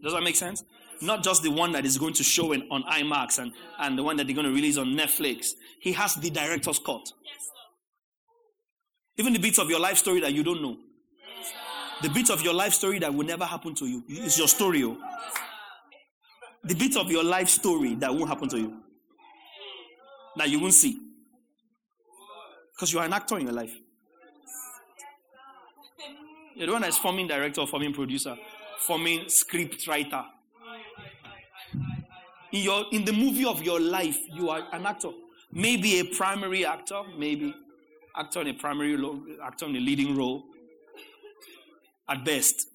Does 0.02 0.14
that 0.14 0.24
make 0.24 0.36
sense? 0.36 0.64
Not 1.02 1.24
just 1.24 1.44
the 1.44 1.52
one 1.52 1.74
that 1.74 1.86
is 1.86 1.98
going 1.98 2.14
to 2.14 2.24
show 2.24 2.54
in, 2.54 2.64
on 2.72 2.84
IMAX 2.84 3.40
and, 3.40 3.52
and 3.80 3.98
the 3.98 4.04
one 4.04 4.16
that 4.18 4.26
they're 4.26 4.36
going 4.36 4.48
to 4.48 4.54
release 4.54 4.78
on 4.78 4.88
Netflix. 4.88 5.50
He 5.80 5.92
has 5.94 6.16
the 6.16 6.30
director's 6.30 6.80
cut. 6.80 7.12
Even 9.18 9.34
the 9.34 9.40
bits 9.40 9.60
of 9.60 9.70
your 9.70 9.80
life 9.80 9.98
story 9.98 10.20
that 10.22 10.34
you 10.34 10.44
don't 10.44 10.62
know. 10.62 10.78
The 12.02 12.10
bits 12.10 12.30
of 12.30 12.42
your 12.42 12.54
life 12.54 12.74
story 12.74 13.00
that 13.00 13.14
will 13.14 13.26
never 13.26 13.46
happen 13.46 13.76
to 13.76 13.86
you. 13.86 14.04
It's 14.08 14.38
your 14.38 14.48
story. 14.48 14.84
Oh. 14.84 14.98
The 16.64 16.76
bits 16.76 16.98
of 16.98 17.12
your 17.12 17.24
life 17.24 17.50
story 17.50 17.96
that 17.96 18.14
won't 18.14 18.30
happen 18.30 18.50
to 18.50 18.58
you. 18.58 18.78
That 20.38 20.50
you 20.50 20.60
won't 20.60 20.74
see. 20.74 21.00
Because 22.74 22.92
you 22.92 23.00
are 23.00 23.06
an 23.06 23.14
actor 23.14 23.38
in 23.38 23.46
your 23.46 23.54
life. 23.54 23.74
You're 26.56 26.68
the 26.68 26.74
one 26.74 26.82
that's 26.82 26.98
forming 26.98 27.28
director, 27.28 27.66
forming 27.66 27.94
producer, 27.94 28.36
forming 28.80 29.30
script 29.30 29.88
writer. 29.88 30.24
In, 32.52 32.64
your, 32.64 32.86
in 32.92 33.06
the 33.06 33.14
movie 33.14 33.46
of 33.46 33.64
your 33.64 33.80
life, 33.80 34.18
you 34.34 34.50
are 34.50 34.68
an 34.72 34.86
actor. 34.86 35.10
Maybe 35.52 36.00
a 36.00 36.04
primary 36.04 36.66
actor, 36.66 37.02
maybe 37.18 37.54
actor 38.16 38.42
in 38.42 38.48
a 38.48 38.54
primary 38.54 38.96
role, 38.96 39.22
actor 39.44 39.66
in 39.66 39.76
a 39.76 39.80
leading 39.80 40.16
role, 40.16 40.44
at 42.10 42.24
best. 42.24 42.68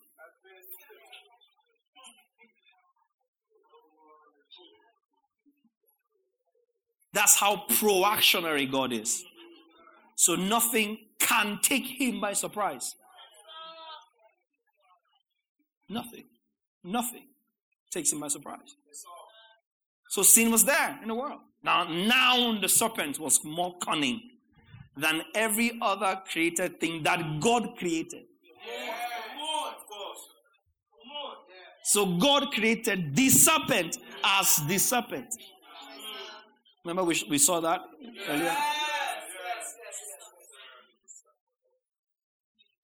That's 7.12 7.36
how 7.36 7.64
proactionary 7.78 8.66
God 8.66 8.92
is. 8.92 9.24
So 10.14 10.34
nothing 10.34 10.98
can 11.18 11.58
take 11.62 11.84
him 11.84 12.20
by 12.20 12.32
surprise. 12.32 12.94
Nothing. 15.88 16.24
Nothing 16.84 17.26
takes 17.90 18.12
him 18.12 18.20
by 18.20 18.28
surprise. 18.28 18.76
So 20.08 20.22
sin 20.22 20.50
was 20.50 20.64
there 20.64 20.98
in 21.02 21.08
the 21.08 21.14
world. 21.14 21.40
Now, 21.62 21.84
now 21.84 22.58
the 22.60 22.68
serpent 22.68 23.18
was 23.18 23.44
more 23.44 23.76
cunning 23.78 24.20
than 25.00 25.22
every 25.34 25.78
other 25.80 26.20
created 26.30 26.80
thing 26.80 27.02
that 27.04 27.40
God 27.40 27.76
created. 27.78 28.24
So 31.84 32.18
God 32.18 32.52
created 32.52 33.16
the 33.16 33.30
serpent 33.30 33.96
as 34.22 34.60
the 34.68 34.76
serpent. 34.76 35.34
Remember, 36.84 37.04
we, 37.04 37.22
we 37.30 37.38
saw 37.38 37.60
that 37.60 37.80
earlier? 38.28 38.54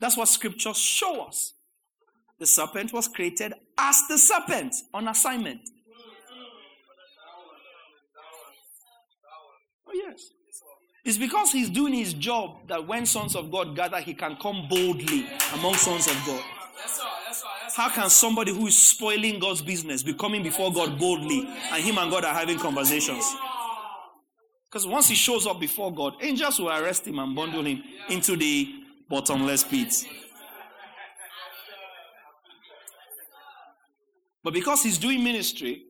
That's 0.01 0.17
what 0.17 0.29
scriptures 0.29 0.79
show 0.79 1.23
us. 1.23 1.55
The 2.39 2.47
serpent 2.47 2.93
was 2.93 3.09
created 3.09 3.53
as 3.79 4.01
the 4.09 4.19
serpent 4.19 4.75
on 4.93 5.09
assignment. 5.09 5.61
Oh, 9.87 9.93
yes. 9.93 10.31
It's 11.05 11.19
because 11.19 11.53
he's 11.53 11.69
doing 11.69 11.93
his 11.93 12.15
job 12.15 12.67
that 12.69 12.87
when 12.87 13.05
sons 13.05 13.37
of 13.37 13.51
God 13.51 13.77
gather, 13.77 14.01
he 14.01 14.15
can 14.15 14.37
come 14.37 14.67
boldly 14.71 15.27
among 15.53 15.75
sons 15.75 16.07
of 16.07 16.15
God. 16.27 16.43
How 17.75 17.91
can 17.91 18.09
somebody 18.09 18.55
who 18.55 18.69
is 18.69 18.79
spoiling 18.79 19.39
God's 19.39 19.61
business 19.61 20.03
be 20.03 20.15
coming 20.15 20.43
before 20.43 20.73
God 20.73 20.99
boldly 20.99 21.47
and 21.73 21.83
him 21.83 21.99
and 21.99 22.11
God 22.11 22.25
are 22.25 22.33
having 22.33 22.59
conversations? 22.59 23.25
Because 24.71 24.87
once 24.87 25.09
he 25.09 25.15
shows 25.15 25.47
up 25.47 25.61
before 25.61 25.93
God, 25.93 26.15
angels 26.23 26.59
will 26.59 26.71
arrest 26.71 27.07
him 27.07 27.19
and 27.19 27.35
bundle 27.37 27.65
him 27.65 27.83
into 28.09 28.37
the 28.37 28.73
bottomless 29.09 29.63
pit. 29.63 29.93
But 34.43 34.55
because 34.55 34.83
he's 34.83 34.99
doing 34.99 35.23
ministry, 35.23 35.85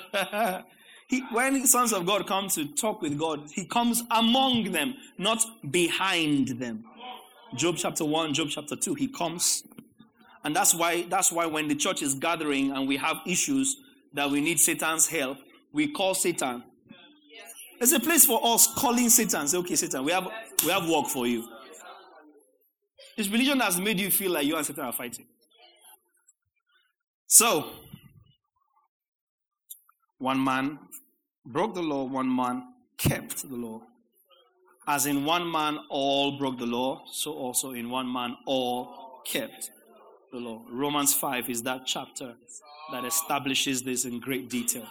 he, 1.08 1.20
when 1.32 1.60
the 1.60 1.66
sons 1.66 1.92
of 1.92 2.06
God 2.06 2.26
come 2.26 2.48
to 2.50 2.66
talk 2.66 3.02
with 3.02 3.18
God, 3.18 3.48
he 3.52 3.64
comes 3.64 4.02
among 4.10 4.72
them, 4.72 4.94
not 5.18 5.44
behind 5.70 6.48
them. 6.60 6.84
Job 7.54 7.76
chapter 7.78 8.04
1, 8.04 8.34
Job 8.34 8.48
chapter 8.50 8.76
2, 8.76 8.94
he 8.94 9.08
comes. 9.08 9.64
And 10.44 10.56
that's 10.56 10.74
why 10.74 11.02
that's 11.08 11.30
why 11.30 11.46
when 11.46 11.68
the 11.68 11.74
church 11.74 12.02
is 12.02 12.14
gathering 12.14 12.72
and 12.72 12.88
we 12.88 12.96
have 12.96 13.18
issues 13.26 13.76
that 14.14 14.30
we 14.30 14.40
need 14.40 14.58
Satan's 14.58 15.06
help, 15.06 15.38
we 15.72 15.88
call 15.88 16.14
Satan. 16.14 16.64
There's 17.78 17.92
a 17.92 18.00
place 18.00 18.24
for 18.24 18.40
us 18.44 18.68
calling 18.74 19.08
Satan. 19.08 19.48
Say, 19.48 19.58
okay, 19.58 19.76
Satan, 19.76 20.04
we 20.04 20.12
have 20.12 20.28
we 20.64 20.70
have 20.70 20.88
work 20.88 21.06
for 21.06 21.26
you. 21.26 21.48
This 23.16 23.28
religion 23.28 23.60
has 23.60 23.78
made 23.78 24.00
you 24.00 24.10
feel 24.10 24.32
like 24.32 24.46
you 24.46 24.56
and 24.56 24.64
Satan 24.64 24.84
are 24.84 24.92
fighting. 24.92 25.26
So, 27.26 27.66
one 30.22 30.42
man 30.42 30.78
broke 31.44 31.74
the 31.74 31.82
law, 31.82 32.04
one 32.04 32.34
man 32.34 32.62
kept 32.96 33.48
the 33.48 33.56
law. 33.56 33.82
As 34.86 35.06
in 35.06 35.24
one 35.24 35.50
man 35.50 35.80
all 35.88 36.38
broke 36.38 36.58
the 36.58 36.66
law, 36.66 37.02
so 37.10 37.32
also 37.32 37.72
in 37.72 37.90
one 37.90 38.10
man 38.10 38.36
all 38.46 39.20
kept 39.26 39.72
the 40.30 40.38
law. 40.38 40.62
Romans 40.70 41.12
5 41.12 41.50
is 41.50 41.64
that 41.64 41.86
chapter 41.86 42.34
that 42.92 43.04
establishes 43.04 43.82
this 43.82 44.04
in 44.04 44.20
great 44.20 44.48
detail. 44.48 44.86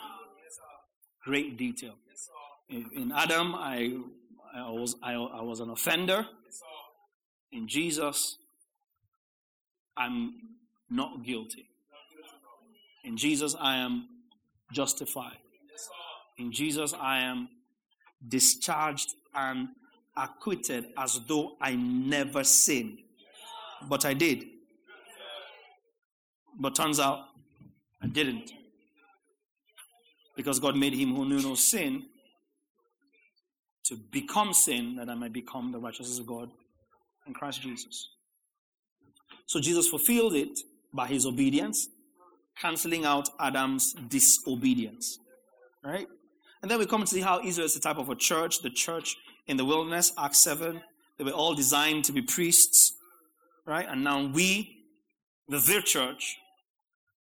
Great 1.23 1.57
detail. 1.57 1.93
In 2.69 3.13
Adam, 3.15 3.55
I, 3.55 3.99
I, 4.53 4.69
was, 4.69 4.97
I, 5.01 5.13
I 5.13 5.41
was 5.41 5.61
an 5.61 5.69
offender. 5.69 6.25
In 7.53 7.69
Jesus, 7.69 8.37
I'm 9.95 10.33
not 10.89 11.23
guilty. 11.23 11.69
In 13.05 13.15
Jesus, 13.15 13.55
I 13.57 13.77
am 13.77 14.07
justified. 14.71 15.37
In 16.37 16.51
Jesus, 16.51 16.93
I 16.93 17.19
am 17.19 17.49
discharged 18.27 19.15
and 19.33 19.69
acquitted 20.15 20.87
as 20.97 21.19
though 21.27 21.55
I 21.61 21.75
never 21.75 22.43
sinned. 22.43 22.99
But 23.87 24.05
I 24.05 24.13
did. 24.13 24.45
But 26.59 26.75
turns 26.75 26.99
out 26.99 27.25
I 28.01 28.07
didn't. 28.07 28.51
Because 30.35 30.59
God 30.59 30.75
made 30.75 30.93
him 30.93 31.15
who 31.15 31.25
knew 31.25 31.41
no 31.41 31.55
sin 31.55 32.05
to 33.85 33.95
become 33.95 34.53
sin 34.53 34.95
that 34.95 35.09
I 35.09 35.15
might 35.15 35.33
become 35.33 35.71
the 35.71 35.79
righteousness 35.79 36.19
of 36.19 36.27
God 36.27 36.49
in 37.27 37.33
Christ 37.33 37.61
Jesus. 37.61 38.09
So 39.45 39.59
Jesus 39.59 39.87
fulfilled 39.87 40.33
it 40.33 40.59
by 40.93 41.07
his 41.07 41.25
obedience 41.25 41.87
canceling 42.59 43.05
out 43.05 43.29
Adam's 43.39 43.93
disobedience. 43.93 45.19
Right? 45.83 46.07
And 46.61 46.69
then 46.69 46.79
we 46.79 46.85
come 46.85 47.01
to 47.01 47.07
see 47.07 47.21
how 47.21 47.43
Israel 47.43 47.65
is 47.65 47.73
the 47.73 47.79
type 47.79 47.97
of 47.97 48.09
a 48.09 48.15
church. 48.15 48.61
The 48.61 48.69
church 48.69 49.17
in 49.47 49.57
the 49.57 49.65
wilderness, 49.65 50.13
Acts 50.17 50.43
7, 50.43 50.81
they 51.17 51.23
were 51.23 51.31
all 51.31 51.55
designed 51.55 52.05
to 52.05 52.11
be 52.11 52.21
priests. 52.21 52.93
Right? 53.65 53.87
And 53.87 54.03
now 54.03 54.25
we, 54.25 54.85
the 55.47 55.59
their 55.59 55.81
church, 55.81 56.37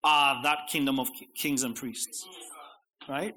are 0.05 0.43
that 0.43 0.69
kingdom 0.69 1.01
of 1.01 1.11
kings 1.35 1.63
and 1.63 1.75
priests. 1.75 2.27
Right? 3.09 3.35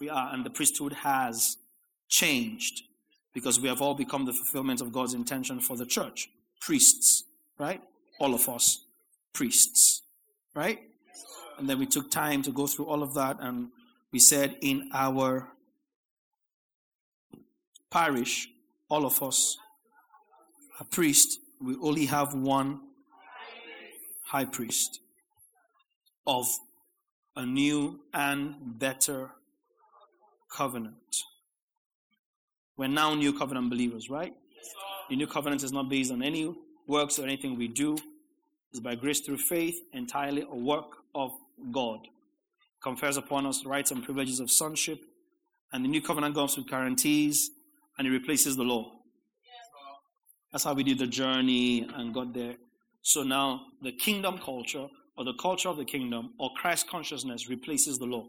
We 0.00 0.10
are, 0.10 0.34
and 0.34 0.44
the 0.44 0.50
priesthood 0.50 0.92
has 0.92 1.56
changed 2.08 2.82
because 3.34 3.60
we 3.60 3.68
have 3.68 3.80
all 3.80 3.94
become 3.94 4.24
the 4.26 4.32
fulfillment 4.32 4.80
of 4.80 4.92
God's 4.92 5.14
intention 5.14 5.60
for 5.60 5.76
the 5.76 5.86
church. 5.86 6.28
Priests, 6.60 7.24
right? 7.58 7.80
All 8.20 8.34
of 8.34 8.48
us, 8.48 8.84
priests, 9.32 10.02
right? 10.54 10.80
And 11.58 11.68
then 11.68 11.78
we 11.78 11.86
took 11.86 12.10
time 12.10 12.42
to 12.42 12.50
go 12.50 12.66
through 12.66 12.86
all 12.86 13.02
of 13.02 13.14
that, 13.14 13.36
and 13.40 13.68
we 14.10 14.18
said 14.18 14.56
in 14.60 14.90
our 14.92 15.48
parish, 17.90 18.48
all 18.88 19.04
of 19.06 19.22
us, 19.22 19.56
a 20.80 20.84
priest, 20.84 21.38
we 21.60 21.76
only 21.80 22.06
have 22.06 22.34
one 22.34 22.80
high 24.24 24.44
priest 24.44 25.00
of 26.26 26.46
a 27.36 27.46
new 27.46 28.00
and 28.12 28.78
better 28.78 29.30
covenant. 30.50 30.94
We're 32.76 32.88
now 32.88 33.14
new 33.14 33.36
covenant 33.38 33.70
believers, 33.70 34.10
right? 34.10 34.34
The 35.10 35.16
new 35.16 35.26
covenant 35.26 35.62
is 35.62 35.72
not 35.72 35.88
based 35.88 36.10
on 36.10 36.22
any 36.22 36.54
works 36.86 37.18
or 37.18 37.24
anything 37.24 37.56
we 37.56 37.68
do. 37.68 37.98
It's 38.72 38.80
by 38.80 38.94
grace 38.94 39.20
through 39.20 39.38
faith, 39.38 39.76
entirely 39.92 40.42
a 40.42 40.56
work 40.56 40.86
of 41.14 41.30
God. 41.70 42.00
Confers 42.82 43.16
upon 43.18 43.46
us 43.46 43.64
rights 43.66 43.90
and 43.90 44.02
privileges 44.02 44.40
of 44.40 44.50
sonship. 44.50 44.98
And 45.72 45.84
the 45.84 45.88
new 45.88 46.02
covenant 46.02 46.34
comes 46.34 46.56
with 46.56 46.68
guarantees 46.68 47.50
and 47.98 48.06
it 48.06 48.10
replaces 48.10 48.56
the 48.56 48.62
law. 48.62 48.92
That's 50.50 50.64
how 50.64 50.74
we 50.74 50.84
did 50.84 50.98
the 50.98 51.06
journey 51.06 51.86
and 51.94 52.12
got 52.12 52.32
there. 52.32 52.56
So 53.02 53.22
now 53.22 53.66
the 53.82 53.92
kingdom 53.92 54.38
culture 54.38 54.88
or 55.16 55.24
the 55.24 55.34
culture 55.34 55.68
of 55.68 55.76
the 55.76 55.84
kingdom 55.84 56.32
or 56.38 56.50
Christ 56.56 56.88
consciousness 56.88 57.48
replaces 57.48 57.98
the 57.98 58.06
law. 58.06 58.26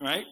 Right? 0.00 0.26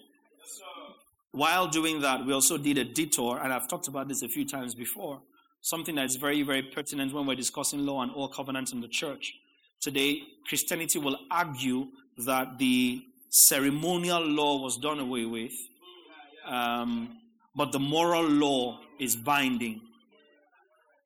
While 1.30 1.68
doing 1.68 2.00
that, 2.02 2.24
we 2.24 2.32
also 2.32 2.56
did 2.56 2.78
a 2.78 2.84
detour, 2.84 3.40
and 3.42 3.52
I've 3.52 3.66
talked 3.66 3.88
about 3.88 4.06
this 4.06 4.22
a 4.22 4.28
few 4.28 4.46
times 4.46 4.74
before. 4.74 5.20
Something 5.64 5.94
that's 5.94 6.16
very, 6.16 6.42
very 6.42 6.60
pertinent 6.60 7.14
when 7.14 7.24
we're 7.24 7.36
discussing 7.36 7.86
law 7.86 8.02
and 8.02 8.12
all 8.12 8.28
covenants 8.28 8.72
in 8.72 8.82
the 8.82 8.88
church. 8.88 9.32
Today, 9.80 10.20
Christianity 10.46 10.98
will 10.98 11.16
argue 11.30 11.86
that 12.18 12.58
the 12.58 13.02
ceremonial 13.30 14.20
law 14.20 14.60
was 14.60 14.76
done 14.76 15.00
away 15.00 15.24
with, 15.24 15.54
um, 16.46 17.16
but 17.56 17.72
the 17.72 17.78
moral 17.78 18.28
law 18.28 18.78
is 19.00 19.16
binding. 19.16 19.80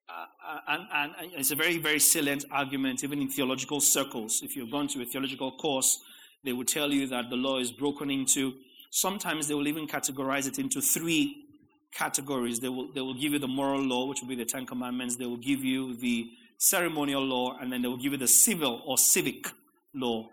Uh, 0.08 0.58
and, 0.66 0.88
and, 0.92 1.12
and, 1.20 1.32
it's 1.34 1.52
a 1.52 1.54
very, 1.54 1.78
very 1.78 2.00
salient 2.00 2.44
argument, 2.50 3.04
even 3.04 3.22
in 3.22 3.28
theological 3.28 3.80
circles. 3.80 4.40
If 4.42 4.56
you've 4.56 4.72
gone 4.72 4.88
to 4.88 5.02
a 5.02 5.04
theological 5.04 5.52
course, 5.52 6.00
they 6.42 6.52
will 6.52 6.64
tell 6.64 6.92
you 6.92 7.06
that 7.06 7.30
the 7.30 7.36
law 7.36 7.60
is 7.60 7.70
broken 7.70 8.10
into, 8.10 8.54
sometimes 8.90 9.46
they 9.46 9.54
will 9.54 9.68
even 9.68 9.86
categorize 9.86 10.48
it 10.48 10.58
into 10.58 10.80
three 10.80 11.44
categories. 11.92 12.60
They 12.60 12.68
will, 12.68 12.92
they 12.92 13.00
will 13.00 13.14
give 13.14 13.32
you 13.32 13.38
the 13.38 13.48
moral 13.48 13.82
law, 13.82 14.06
which 14.06 14.20
will 14.20 14.28
be 14.28 14.36
the 14.36 14.44
Ten 14.44 14.66
Commandments. 14.66 15.16
They 15.16 15.26
will 15.26 15.36
give 15.36 15.64
you 15.64 15.94
the 15.96 16.30
ceremonial 16.58 17.24
law, 17.24 17.56
and 17.60 17.72
then 17.72 17.82
they 17.82 17.88
will 17.88 17.96
give 17.96 18.12
you 18.12 18.18
the 18.18 18.28
civil 18.28 18.82
or 18.84 18.98
civic 18.98 19.46
law. 19.94 20.28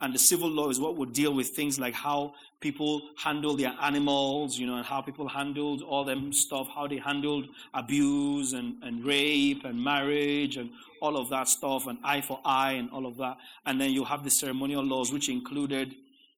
And 0.00 0.14
the 0.14 0.18
civil 0.18 0.48
law 0.48 0.68
is 0.68 0.78
what 0.78 0.96
would 0.96 1.14
deal 1.14 1.32
with 1.32 1.48
things 1.50 1.80
like 1.80 1.94
how 1.94 2.34
people 2.60 3.00
handle 3.16 3.56
their 3.56 3.74
animals, 3.80 4.58
you 4.58 4.66
know, 4.66 4.76
and 4.76 4.84
how 4.84 5.00
people 5.00 5.26
handled 5.26 5.80
all 5.82 6.04
them 6.04 6.32
stuff, 6.32 6.68
how 6.74 6.86
they 6.86 6.98
handled 6.98 7.46
abuse 7.72 8.52
and, 8.52 8.82
and 8.82 9.04
rape 9.04 9.64
and 9.64 9.82
marriage 9.82 10.58
and 10.58 10.70
all 11.00 11.16
of 11.16 11.30
that 11.30 11.48
stuff, 11.48 11.86
and 11.86 11.98
eye 12.04 12.20
for 12.20 12.40
eye 12.44 12.72
and 12.72 12.90
all 12.90 13.06
of 13.06 13.16
that. 13.16 13.38
And 13.64 13.80
then 13.80 13.90
you 13.90 14.04
have 14.04 14.22
the 14.22 14.30
ceremonial 14.30 14.84
laws, 14.84 15.12
which 15.12 15.30
included 15.30 15.94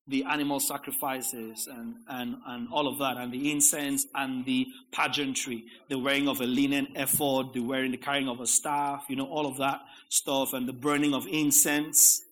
the 0.09 0.25
animal 0.25 0.59
sacrifices 0.59 1.69
and, 1.71 1.97
and, 2.09 2.37
and 2.47 2.69
all 2.73 2.89
of 2.89 2.99
that, 2.99 3.17
and 3.19 3.31
the 3.33 3.53
incense 3.53 4.07
and 4.15 4.45
the 4.47 4.67
pageantry, 4.91 5.65
the 5.89 5.99
wearing 5.99 6.29
of 6.29 6.41
a 6.41 6.47
linen 6.47 6.89
ephod, 6.95 7.53
the 7.53 7.61
wearing, 7.61 7.91
the 7.91 7.99
carrying 7.99 8.29
of 8.29 8.41
a 8.41 8.47
staff, 8.47 9.05
you 9.09 9.17
know, 9.17 9.27
all 9.27 9.47
of 9.47 9.59
that 9.59 9.81
stuff, 10.09 10.55
and 10.55 10.67
the 10.67 10.73
burning 10.73 11.15
of 11.15 11.27
incense 11.27 12.23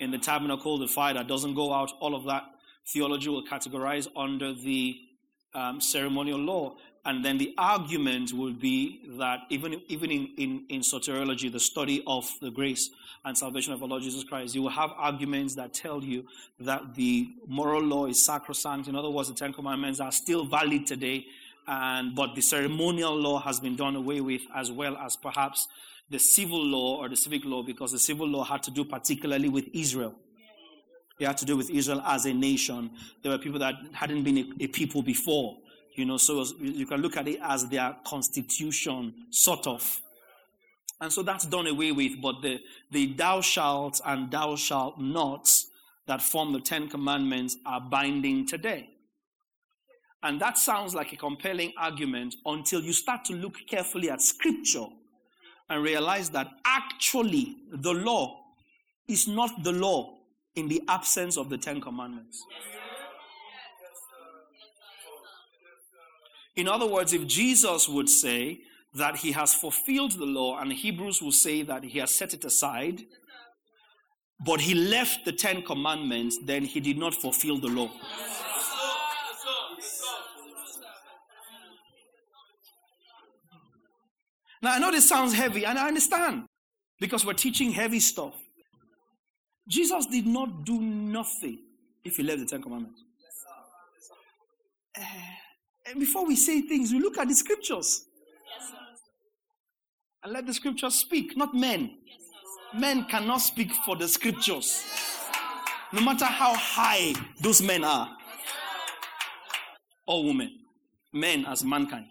in 0.00 0.10
the 0.10 0.18
tabernacle, 0.18 0.78
the 0.78 0.88
fire 0.88 1.14
that 1.14 1.28
doesn't 1.28 1.54
go 1.54 1.72
out, 1.72 1.92
all 2.00 2.14
of 2.14 2.24
that 2.24 2.44
theology 2.92 3.28
will 3.28 3.44
categorize 3.44 4.08
under 4.16 4.54
the 4.54 4.96
um, 5.54 5.80
ceremonial 5.80 6.38
law. 6.38 6.74
And 7.04 7.24
then 7.24 7.38
the 7.38 7.54
argument 7.56 8.32
would 8.32 8.60
be 8.60 9.02
that 9.18 9.40
even, 9.50 9.80
even 9.88 10.10
in, 10.10 10.28
in, 10.36 10.66
in 10.68 10.80
soteriology, 10.80 11.52
the 11.52 11.60
study 11.60 12.02
of 12.06 12.30
the 12.40 12.50
grace 12.50 12.90
and 13.24 13.36
salvation 13.36 13.72
of 13.72 13.82
our 13.82 13.88
Lord 13.88 14.02
Jesus 14.02 14.24
Christ, 14.24 14.54
you 14.54 14.62
will 14.62 14.70
have 14.70 14.90
arguments 14.96 15.54
that 15.56 15.74
tell 15.74 16.02
you 16.02 16.24
that 16.60 16.94
the 16.94 17.28
moral 17.46 17.82
law 17.82 18.06
is 18.06 18.24
sacrosanct. 18.24 18.88
In 18.88 18.96
other 18.96 19.10
words, 19.10 19.28
the 19.28 19.34
Ten 19.34 19.52
Commandments 19.52 20.00
are 20.00 20.12
still 20.12 20.44
valid 20.44 20.86
today, 20.86 21.26
and 21.66 22.14
but 22.14 22.34
the 22.34 22.40
ceremonial 22.40 23.14
law 23.14 23.38
has 23.40 23.60
been 23.60 23.76
done 23.76 23.94
away 23.96 24.20
with, 24.20 24.42
as 24.54 24.72
well 24.72 24.96
as 24.96 25.16
perhaps 25.16 25.68
the 26.08 26.18
civil 26.18 26.64
law 26.64 26.98
or 26.98 27.08
the 27.08 27.16
civic 27.16 27.44
law, 27.44 27.62
because 27.62 27.92
the 27.92 27.98
civil 27.98 28.26
law 28.26 28.42
had 28.42 28.62
to 28.64 28.70
do 28.70 28.84
particularly 28.84 29.48
with 29.48 29.68
Israel. 29.72 30.14
It 31.18 31.26
had 31.26 31.36
to 31.38 31.44
do 31.44 31.56
with 31.56 31.68
Israel 31.68 32.02
as 32.06 32.24
a 32.24 32.32
nation. 32.32 32.90
There 33.22 33.30
were 33.30 33.38
people 33.38 33.58
that 33.58 33.74
hadn't 33.92 34.24
been 34.24 34.38
a, 34.38 34.64
a 34.64 34.66
people 34.68 35.02
before. 35.02 35.58
You 35.94 36.06
know, 36.06 36.16
so 36.16 36.46
you 36.58 36.86
can 36.86 37.02
look 37.02 37.18
at 37.18 37.28
it 37.28 37.38
as 37.42 37.68
their 37.68 37.94
constitution, 38.06 39.12
sort 39.28 39.66
of. 39.66 40.00
And 41.00 41.12
so 41.12 41.22
that's 41.22 41.46
done 41.46 41.66
away 41.66 41.92
with, 41.92 42.20
but 42.20 42.42
the, 42.42 42.60
the 42.90 43.14
thou 43.14 43.40
shalt 43.40 44.00
and 44.04 44.30
thou 44.30 44.56
shalt 44.56 45.00
not 45.00 45.48
that 46.06 46.20
form 46.20 46.52
the 46.52 46.60
Ten 46.60 46.88
Commandments 46.88 47.56
are 47.64 47.80
binding 47.80 48.46
today. 48.46 48.90
And 50.22 50.40
that 50.40 50.58
sounds 50.58 50.94
like 50.94 51.12
a 51.12 51.16
compelling 51.16 51.72
argument 51.78 52.34
until 52.44 52.82
you 52.82 52.92
start 52.92 53.24
to 53.26 53.32
look 53.32 53.56
carefully 53.66 54.10
at 54.10 54.20
Scripture 54.20 54.86
and 55.70 55.82
realize 55.82 56.28
that 56.30 56.48
actually 56.66 57.56
the 57.72 57.94
law 57.94 58.38
is 59.08 59.26
not 59.26 59.62
the 59.62 59.72
law 59.72 60.18
in 60.56 60.68
the 60.68 60.82
absence 60.88 61.38
of 61.38 61.48
the 61.48 61.56
Ten 61.56 61.80
Commandments. 61.80 62.44
In 66.56 66.68
other 66.68 66.86
words, 66.86 67.14
if 67.14 67.26
Jesus 67.26 67.88
would 67.88 68.08
say 68.08 68.60
that 68.94 69.16
he 69.16 69.32
has 69.32 69.54
fulfilled 69.54 70.12
the 70.12 70.26
law, 70.26 70.58
and 70.58 70.72
Hebrews 70.72 71.22
will 71.22 71.32
say 71.32 71.62
that 71.62 71.84
he 71.84 71.98
has 71.98 72.14
set 72.14 72.34
it 72.34 72.44
aside, 72.44 73.02
but 74.44 74.60
he 74.60 74.74
left 74.74 75.24
the 75.24 75.32
Ten 75.32 75.62
Commandments, 75.62 76.38
then 76.44 76.64
he 76.64 76.80
did 76.80 76.98
not 76.98 77.14
fulfill 77.14 77.58
the 77.58 77.68
law. 77.68 77.90
Now, 84.62 84.74
I 84.74 84.78
know 84.78 84.90
this 84.90 85.08
sounds 85.08 85.34
heavy, 85.34 85.64
and 85.64 85.78
I 85.78 85.88
understand 85.88 86.44
because 87.00 87.24
we're 87.24 87.32
teaching 87.32 87.72
heavy 87.72 88.00
stuff. 88.00 88.34
Jesus 89.68 90.06
did 90.06 90.26
not 90.26 90.64
do 90.64 90.80
nothing 90.80 91.58
if 92.04 92.16
he 92.16 92.22
left 92.22 92.40
the 92.40 92.46
Ten 92.46 92.62
Commandments. 92.62 93.02
Uh, 94.98 95.02
and 95.86 96.00
before 96.00 96.26
we 96.26 96.36
say 96.36 96.60
things, 96.62 96.92
we 96.92 96.98
look 96.98 97.16
at 97.16 97.28
the 97.28 97.34
scriptures. 97.34 98.04
And 100.22 100.32
let 100.32 100.46
the 100.46 100.52
scriptures 100.52 100.96
speak, 100.96 101.36
not 101.36 101.54
men. 101.54 101.96
Men 102.74 103.04
cannot 103.06 103.38
speak 103.38 103.72
for 103.86 103.96
the 103.96 104.06
scriptures. 104.06 104.84
No 105.92 106.02
matter 106.02 106.26
how 106.26 106.54
high 106.54 107.14
those 107.40 107.62
men 107.62 107.84
are. 107.84 108.08
Or 110.06 110.24
women. 110.24 110.58
Men 111.12 111.46
as 111.46 111.64
mankind. 111.64 112.06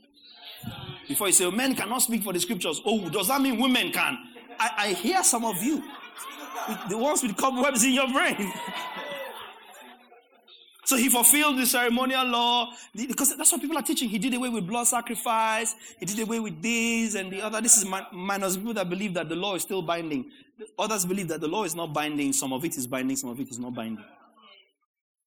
Before 1.07 1.27
you 1.27 1.33
say, 1.33 1.45
oh, 1.45 1.51
men 1.51 1.75
cannot 1.75 2.01
speak 2.01 2.23
for 2.23 2.33
the 2.33 2.39
scriptures. 2.39 2.81
Oh, 2.85 3.09
does 3.09 3.27
that 3.27 3.41
mean 3.41 3.59
women 3.59 3.91
can? 3.91 4.17
I, 4.59 4.71
I 4.77 4.87
hear 4.93 5.23
some 5.23 5.45
of 5.45 5.61
you. 5.63 5.83
The 6.89 6.97
ones 6.97 7.23
with 7.23 7.37
cobwebs 7.37 7.83
in 7.83 7.93
your 7.93 8.11
brain. 8.11 8.51
So 10.89 10.95
he 10.95 11.07
fulfilled 11.07 11.59
the 11.59 11.67
ceremonial 11.67 12.25
law 12.25 12.73
because 12.95 13.37
that's 13.37 13.51
what 13.51 13.61
people 13.61 13.77
are 13.77 13.83
teaching. 13.83 14.09
He 14.09 14.17
did 14.17 14.33
away 14.33 14.49
with 14.49 14.65
blood 14.65 14.87
sacrifice. 14.87 15.75
He 15.99 16.05
did 16.07 16.19
away 16.19 16.39
with 16.39 16.63
this 16.63 17.13
and 17.13 17.31
the 17.31 17.43
other. 17.43 17.61
This 17.61 17.77
is 17.77 17.85
minus 18.11 18.57
people 18.57 18.73
that 18.73 18.89
believe 18.89 19.13
that 19.13 19.29
the 19.29 19.35
law 19.35 19.53
is 19.53 19.61
still 19.61 19.83
binding. 19.83 20.31
Others 20.79 21.05
believe 21.05 21.27
that 21.27 21.41
the 21.41 21.47
law 21.47 21.63
is 21.63 21.75
not 21.75 21.93
binding. 21.93 22.33
Some 22.33 22.53
of 22.53 22.65
it 22.65 22.75
is 22.75 22.87
binding. 22.87 23.17
Some 23.17 23.29
of 23.29 23.39
it 23.39 23.51
is 23.51 23.59
not 23.59 23.75
binding. 23.75 24.03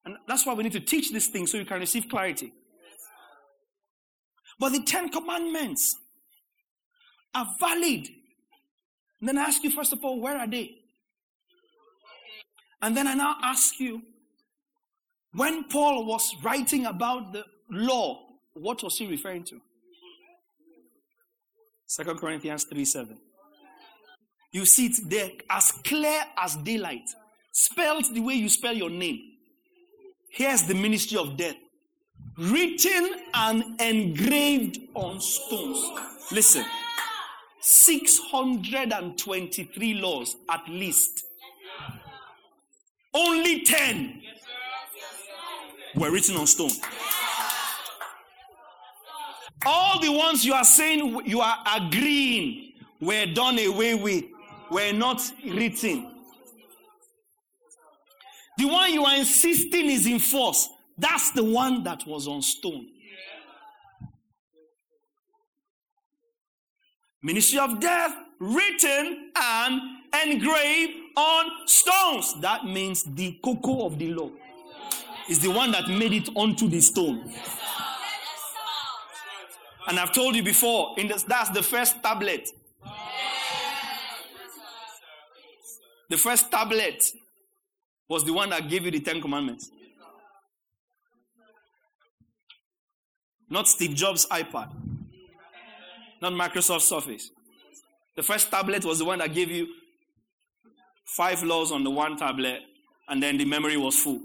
And 0.05 0.16
that's 0.27 0.44
why 0.44 0.55
we 0.55 0.64
need 0.64 0.72
to 0.72 0.81
teach 0.81 1.12
these 1.12 1.29
things 1.29 1.53
so 1.53 1.59
you 1.59 1.64
can 1.64 1.79
receive 1.79 2.09
clarity. 2.09 2.53
But 4.59 4.70
the 4.70 4.83
Ten 4.83 5.11
Commandments 5.11 5.94
are 7.37 7.46
valid. 7.61 8.09
And 9.20 9.29
then 9.29 9.38
I 9.38 9.42
ask 9.42 9.62
you, 9.62 9.70
first 9.70 9.92
of 9.92 10.05
all, 10.05 10.20
where 10.20 10.37
are 10.37 10.48
they? 10.48 10.75
And 12.83 12.96
then 12.96 13.07
I 13.07 13.14
now 13.14 13.37
ask 13.44 13.79
you, 13.79 14.03
when 15.35 15.64
Paul 15.64 16.05
was 16.05 16.35
writing 16.42 16.85
about 16.87 17.33
the 17.33 17.45
law, 17.71 18.21
what 18.55 18.83
was 18.83 18.99
he 18.99 19.07
referring 19.07 19.45
to? 19.45 19.61
2 21.88 22.05
Corinthians 22.14 22.64
3 22.64 22.85
7. 22.85 23.16
You 24.53 24.66
see 24.66 24.87
it 24.87 25.09
there 25.09 25.31
as 25.49 25.71
clear 25.73 26.21
as 26.37 26.57
daylight, 26.57 27.09
spelled 27.53 28.12
the 28.12 28.21
way 28.21 28.35
you 28.35 28.51
spell 28.51 28.75
your 28.75 28.90
name. 28.90 29.21
Here's 30.31 30.64
the 30.64 30.75
ministry 30.75 31.18
of 31.18 31.37
death 31.37 31.57
written 32.38 33.16
and 33.35 33.79
engraved 33.81 34.79
on 34.95 35.21
stones. 35.21 35.85
Listen, 36.31 36.64
623 37.61 39.95
laws 39.95 40.37
at 40.49 40.68
least. 40.68 41.25
Only 43.14 43.62
10 43.62 44.23
were 45.94 46.11
written 46.11 46.37
on 46.37 46.46
stone. 46.46 46.70
All 49.64 50.00
the 50.00 50.11
ones 50.11 50.44
you 50.44 50.55
are 50.55 50.64
saying 50.64 51.22
you 51.24 51.40
are 51.40 51.59
agreeing 51.76 52.72
were 53.00 53.26
done 53.26 53.59
away 53.59 53.94
with, 53.94 54.24
were 54.70 54.92
not 54.92 55.20
written. 55.44 56.09
The 58.59 58.66
one 58.66 58.92
you 58.92 59.05
are 59.05 59.16
insisting 59.16 59.87
is 59.90 60.07
in 60.07 60.18
force, 60.18 60.68
that's 60.98 61.31
the 61.33 61.44
one 61.44 61.85
that 61.85 62.07
was 62.07 62.28
on 62.28 62.42
stone. 62.42 62.87
Ministry 67.22 67.59
of 67.59 67.81
death, 67.81 68.12
written 68.40 69.31
and 69.37 69.81
engraved 70.26 70.92
on 71.16 71.46
stones. 71.66 72.35
That 72.40 72.64
means 72.64 73.05
the 73.05 73.38
cocoa 73.44 73.87
of 73.87 73.98
the 73.98 74.12
law 74.12 74.31
is 75.28 75.38
the 75.38 75.50
one 75.50 75.70
that 75.72 75.88
made 75.88 76.12
it 76.12 76.28
onto 76.35 76.68
the 76.68 76.80
stone. 76.80 77.32
And 79.88 79.98
I've 79.98 80.12
told 80.12 80.37
you 80.37 80.42
before, 80.42 80.94
in 80.98 81.08
that's 81.08 81.50
the 81.50 81.62
first 81.62 82.02
tablet. 82.02 82.48
The 86.08 86.18
first 86.18 86.50
tablet 86.50 87.04
was 88.08 88.24
the 88.24 88.32
one 88.32 88.50
that 88.50 88.68
gave 88.68 88.85
you 88.85 88.90
the 88.90 89.00
Ten 89.00 89.20
Commandments. 89.20 89.70
Not 93.48 93.68
Steve 93.68 93.94
Jobs' 93.94 94.26
iPad. 94.26 94.70
Not 96.20 96.32
Microsoft 96.32 96.82
Surface. 96.82 97.30
The 98.16 98.22
first 98.22 98.50
tablet 98.50 98.85
was 98.85 98.98
the 98.98 99.04
one 99.04 99.18
that 99.18 99.35
gave 99.35 99.50
you 99.50 99.66
five 101.04 101.42
laws 101.42 101.72
on 101.72 101.82
the 101.82 101.90
one 101.90 102.16
tablet, 102.16 102.61
and 103.08 103.22
then 103.22 103.37
the 103.37 103.44
memory 103.44 103.76
was 103.76 103.98
full. 103.98 104.20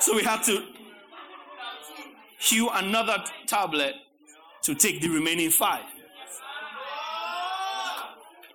So 0.00 0.16
we 0.16 0.22
had 0.22 0.42
to 0.44 0.64
hew 2.40 2.70
another 2.70 3.22
tablet 3.46 3.94
to 4.62 4.74
take 4.74 5.00
the 5.00 5.08
remaining 5.08 5.50
five. 5.50 5.84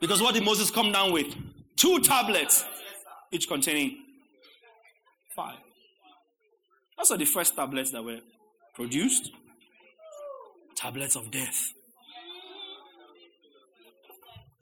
Because 0.01 0.21
what 0.21 0.33
did 0.33 0.43
Moses 0.43 0.71
come 0.71 0.91
down 0.91 1.13
with? 1.13 1.33
Two 1.75 1.99
tablets, 1.99 2.65
each 3.31 3.47
containing 3.47 3.97
five. 5.35 5.57
Those 6.97 7.11
are 7.11 7.17
the 7.17 7.25
first 7.25 7.55
tablets 7.55 7.91
that 7.91 8.03
were 8.03 8.19
produced. 8.73 9.31
Tablets 10.75 11.15
of 11.15 11.31
death. 11.31 11.73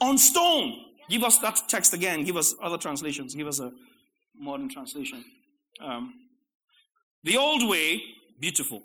On 0.02 0.18
stone. 0.18 0.76
Give 1.10 1.24
us 1.24 1.38
that 1.40 1.62
text 1.68 1.94
again. 1.94 2.24
Give 2.24 2.38
us 2.38 2.56
other 2.62 2.78
translations. 2.78 3.36
Give 3.36 3.48
us 3.48 3.60
a 3.60 3.72
modern 4.38 4.70
translation. 4.70 5.24
Um, 5.82 6.14
the 7.24 7.38
old 7.38 7.70
way, 7.70 8.04
beautiful, 8.40 8.84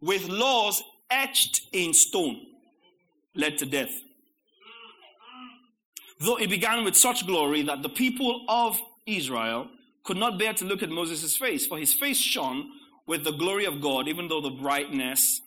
with 0.00 0.28
laws 0.28 0.82
etched 1.10 1.68
in 1.72 1.92
stone, 1.94 2.40
led 3.34 3.58
to 3.58 3.66
death. 3.66 3.92
Though 6.20 6.36
it 6.36 6.48
began 6.48 6.84
with 6.84 6.96
such 6.96 7.26
glory 7.26 7.62
that 7.62 7.82
the 7.82 7.88
people 7.88 8.44
of 8.48 8.80
Israel 9.06 9.68
could 10.04 10.16
not 10.16 10.38
bear 10.38 10.54
to 10.54 10.64
look 10.64 10.82
at 10.82 10.90
Moses' 10.90 11.36
face, 11.36 11.66
for 11.66 11.78
his 11.78 11.92
face 11.92 12.18
shone 12.18 12.70
with 13.06 13.24
the 13.24 13.32
glory 13.32 13.64
of 13.64 13.80
God, 13.80 14.08
even 14.08 14.28
though 14.28 14.40
the 14.40 14.50
brightness 14.50 15.40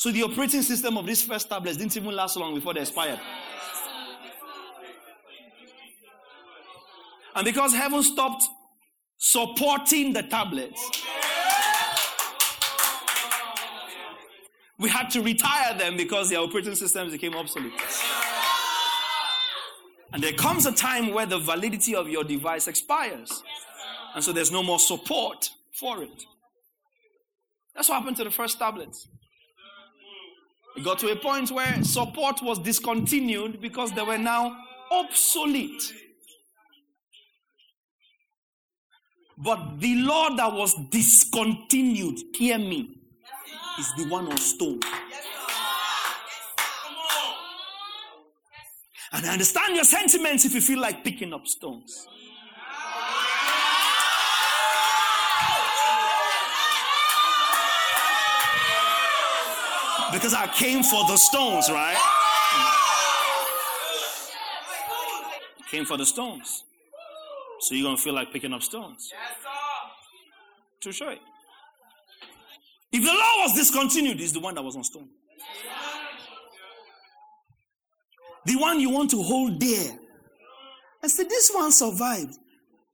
So 0.00 0.10
the 0.10 0.22
operating 0.22 0.62
system 0.62 0.96
of 0.96 1.04
these 1.04 1.22
first 1.22 1.46
tablets 1.50 1.76
didn't 1.76 1.94
even 1.94 2.16
last 2.16 2.34
long 2.38 2.54
before 2.54 2.72
they 2.72 2.80
expired. 2.80 3.20
And 7.34 7.44
because 7.44 7.72
heaven 7.72 8.02
stopped 8.02 8.44
supporting 9.18 10.12
the 10.12 10.22
tablets, 10.22 11.04
we 14.78 14.88
had 14.88 15.10
to 15.10 15.22
retire 15.22 15.76
them 15.76 15.96
because 15.96 16.30
their 16.30 16.40
operating 16.40 16.74
systems 16.74 17.12
became 17.12 17.34
obsolete. 17.34 17.72
And 20.12 20.22
there 20.22 20.32
comes 20.32 20.66
a 20.66 20.72
time 20.72 21.12
where 21.12 21.26
the 21.26 21.38
validity 21.38 21.94
of 21.94 22.08
your 22.08 22.24
device 22.24 22.66
expires. 22.66 23.42
And 24.14 24.24
so 24.24 24.32
there's 24.32 24.50
no 24.50 24.62
more 24.62 24.78
support 24.78 25.50
for 25.72 26.02
it. 26.02 26.24
That's 27.74 27.88
what 27.88 28.00
happened 28.00 28.16
to 28.16 28.24
the 28.24 28.30
first 28.30 28.58
tablets. 28.58 29.06
It 30.76 30.84
got 30.84 30.98
to 31.00 31.08
a 31.08 31.16
point 31.16 31.50
where 31.50 31.82
support 31.84 32.42
was 32.42 32.58
discontinued 32.58 33.60
because 33.60 33.92
they 33.92 34.02
were 34.02 34.18
now 34.18 34.56
obsolete. 34.90 35.92
But 39.42 39.80
the 39.80 39.96
law 39.96 40.36
that 40.36 40.52
was 40.52 40.74
discontinued, 40.90 42.18
hear 42.34 42.58
me, 42.58 42.98
is 43.78 43.90
the 43.96 44.06
one 44.08 44.30
on 44.30 44.36
stone. 44.36 44.80
And 49.12 49.26
I 49.26 49.32
understand 49.32 49.74
your 49.74 49.84
sentiments 49.84 50.44
if 50.44 50.54
you 50.54 50.60
feel 50.60 50.78
like 50.78 51.02
picking 51.02 51.32
up 51.32 51.46
stones. 51.46 52.06
Because 60.12 60.34
I 60.34 60.46
came 60.48 60.82
for 60.82 61.06
the 61.06 61.16
stones, 61.16 61.70
right? 61.70 61.96
Came 65.70 65.86
for 65.86 65.96
the 65.96 66.04
stones. 66.04 66.64
So 67.60 67.74
you're 67.74 67.84
going 67.84 67.96
to 67.96 68.02
feel 68.02 68.14
like 68.14 68.32
picking 68.32 68.52
up 68.52 68.62
stones. 68.62 69.10
Yes, 69.12 69.36
To 70.82 70.92
show 70.92 71.10
it. 71.10 71.18
If 72.92 73.02
the 73.02 73.12
law 73.12 73.44
was 73.44 73.54
discontinued, 73.54 74.20
it's 74.20 74.32
the 74.32 74.40
one 74.40 74.54
that 74.54 74.62
was 74.62 74.76
on 74.76 74.82
stone. 74.82 75.08
The 78.46 78.56
one 78.56 78.80
you 78.80 78.90
want 78.90 79.10
to 79.10 79.22
hold 79.22 79.60
there. 79.60 79.98
And 81.02 81.10
said, 81.10 81.28
this 81.28 81.50
one 81.52 81.70
survived. 81.70 82.36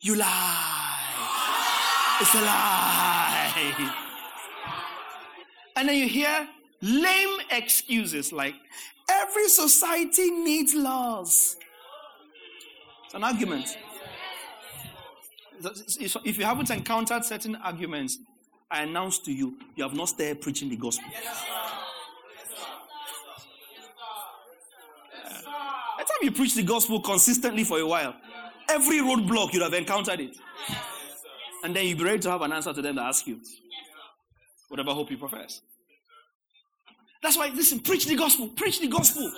You 0.01 0.17
lie. 0.17 0.99
It's 2.21 2.35
a 2.35 2.41
lie. 2.41 3.93
And 5.77 5.89
then 5.89 5.97
you 5.97 6.09
hear 6.09 6.49
lame 6.83 7.39
excuses 7.51 8.33
like, 8.33 8.55
every 9.11 9.49
society 9.49 10.31
needs 10.31 10.75
laws. 10.75 11.57
It's 13.05 13.15
an 13.15 13.25
argument. 13.25 13.77
If 16.25 16.39
you 16.39 16.45
haven't 16.45 16.71
encountered 16.71 17.25
certain 17.25 17.57
arguments, 17.57 18.19
I 18.71 18.83
announce 18.83 19.19
to 19.21 19.33
you, 19.33 19.57
you 19.75 19.85
have 19.85 19.95
not 19.95 20.09
started 20.09 20.41
preaching 20.41 20.69
the 20.69 20.77
gospel. 20.77 21.09
By 25.97 26.03
the 26.03 26.05
time 26.05 26.19
you 26.23 26.33
preach 26.33 26.55
the 26.55 26.63
gospel 26.63 27.01
consistently 27.01 27.65
for 27.65 27.79
a 27.79 27.87
while, 27.87 28.15
every 28.69 28.99
roadblock 28.99 29.53
you'd 29.53 29.63
have 29.63 29.75
encountered 29.75 30.21
it. 30.21 30.37
And 31.65 31.75
then 31.75 31.87
you'll 31.87 31.99
be 31.99 32.05
ready 32.05 32.19
to 32.21 32.31
have 32.31 32.43
an 32.43 32.53
answer 32.53 32.73
to 32.73 32.83
them 32.83 32.97
that 32.97 33.05
ask 33.07 33.27
you. 33.27 33.41
Whatever 34.69 34.93
hope 34.93 35.11
you 35.11 35.17
profess. 35.17 35.63
That's 37.23 37.37
why, 37.37 37.49
listen, 37.49 37.81
preach 37.81 38.07
the 38.07 38.15
gospel, 38.15 38.49
preach 38.49 38.81
the 38.81 38.89
gospel, 38.89 39.33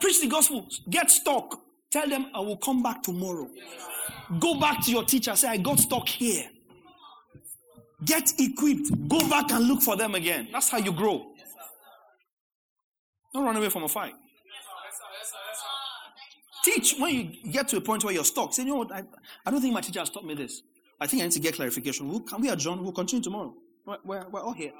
preach 0.00 0.20
the 0.20 0.28
gospel, 0.28 0.66
get 0.88 1.10
stuck. 1.10 1.60
Tell 1.90 2.08
them, 2.08 2.30
I 2.34 2.40
will 2.40 2.56
come 2.56 2.82
back 2.82 3.02
tomorrow. 3.02 3.48
Go 4.38 4.60
back 4.60 4.84
to 4.84 4.90
your 4.90 5.04
teacher, 5.04 5.34
say, 5.34 5.48
I 5.48 5.56
got 5.56 5.78
stuck 5.78 6.08
here. 6.08 6.44
Get 8.04 8.32
equipped, 8.38 9.08
go 9.08 9.28
back 9.28 9.50
and 9.50 9.66
look 9.66 9.82
for 9.82 9.96
them 9.96 10.14
again. 10.14 10.48
That's 10.52 10.70
how 10.70 10.78
you 10.78 10.92
grow. 10.92 11.26
Don't 13.34 13.44
run 13.44 13.56
away 13.56 13.68
from 13.68 13.84
a 13.84 13.88
fight. 13.88 14.14
Teach 16.64 16.96
when 16.98 17.14
you 17.14 17.52
get 17.52 17.68
to 17.68 17.78
a 17.78 17.80
point 17.80 18.04
where 18.04 18.12
you're 18.12 18.24
stuck. 18.24 18.52
Say, 18.52 18.62
you 18.62 18.68
know 18.68 18.76
what? 18.76 18.92
I, 18.92 19.02
I 19.46 19.50
don't 19.50 19.60
think 19.60 19.72
my 19.72 19.80
teacher 19.80 20.00
has 20.00 20.10
taught 20.10 20.24
me 20.24 20.34
this. 20.34 20.62
I 21.00 21.06
think 21.06 21.22
I 21.22 21.26
need 21.26 21.32
to 21.32 21.40
get 21.40 21.54
clarification. 21.54 22.08
We'll, 22.08 22.20
can 22.20 22.40
we 22.40 22.50
adjourn? 22.50 22.82
We'll 22.82 22.92
continue 22.92 23.22
tomorrow. 23.22 23.54
We're, 23.86 23.96
we're, 24.04 24.28
we're 24.28 24.42
all 24.42 24.52
here. 24.52 24.72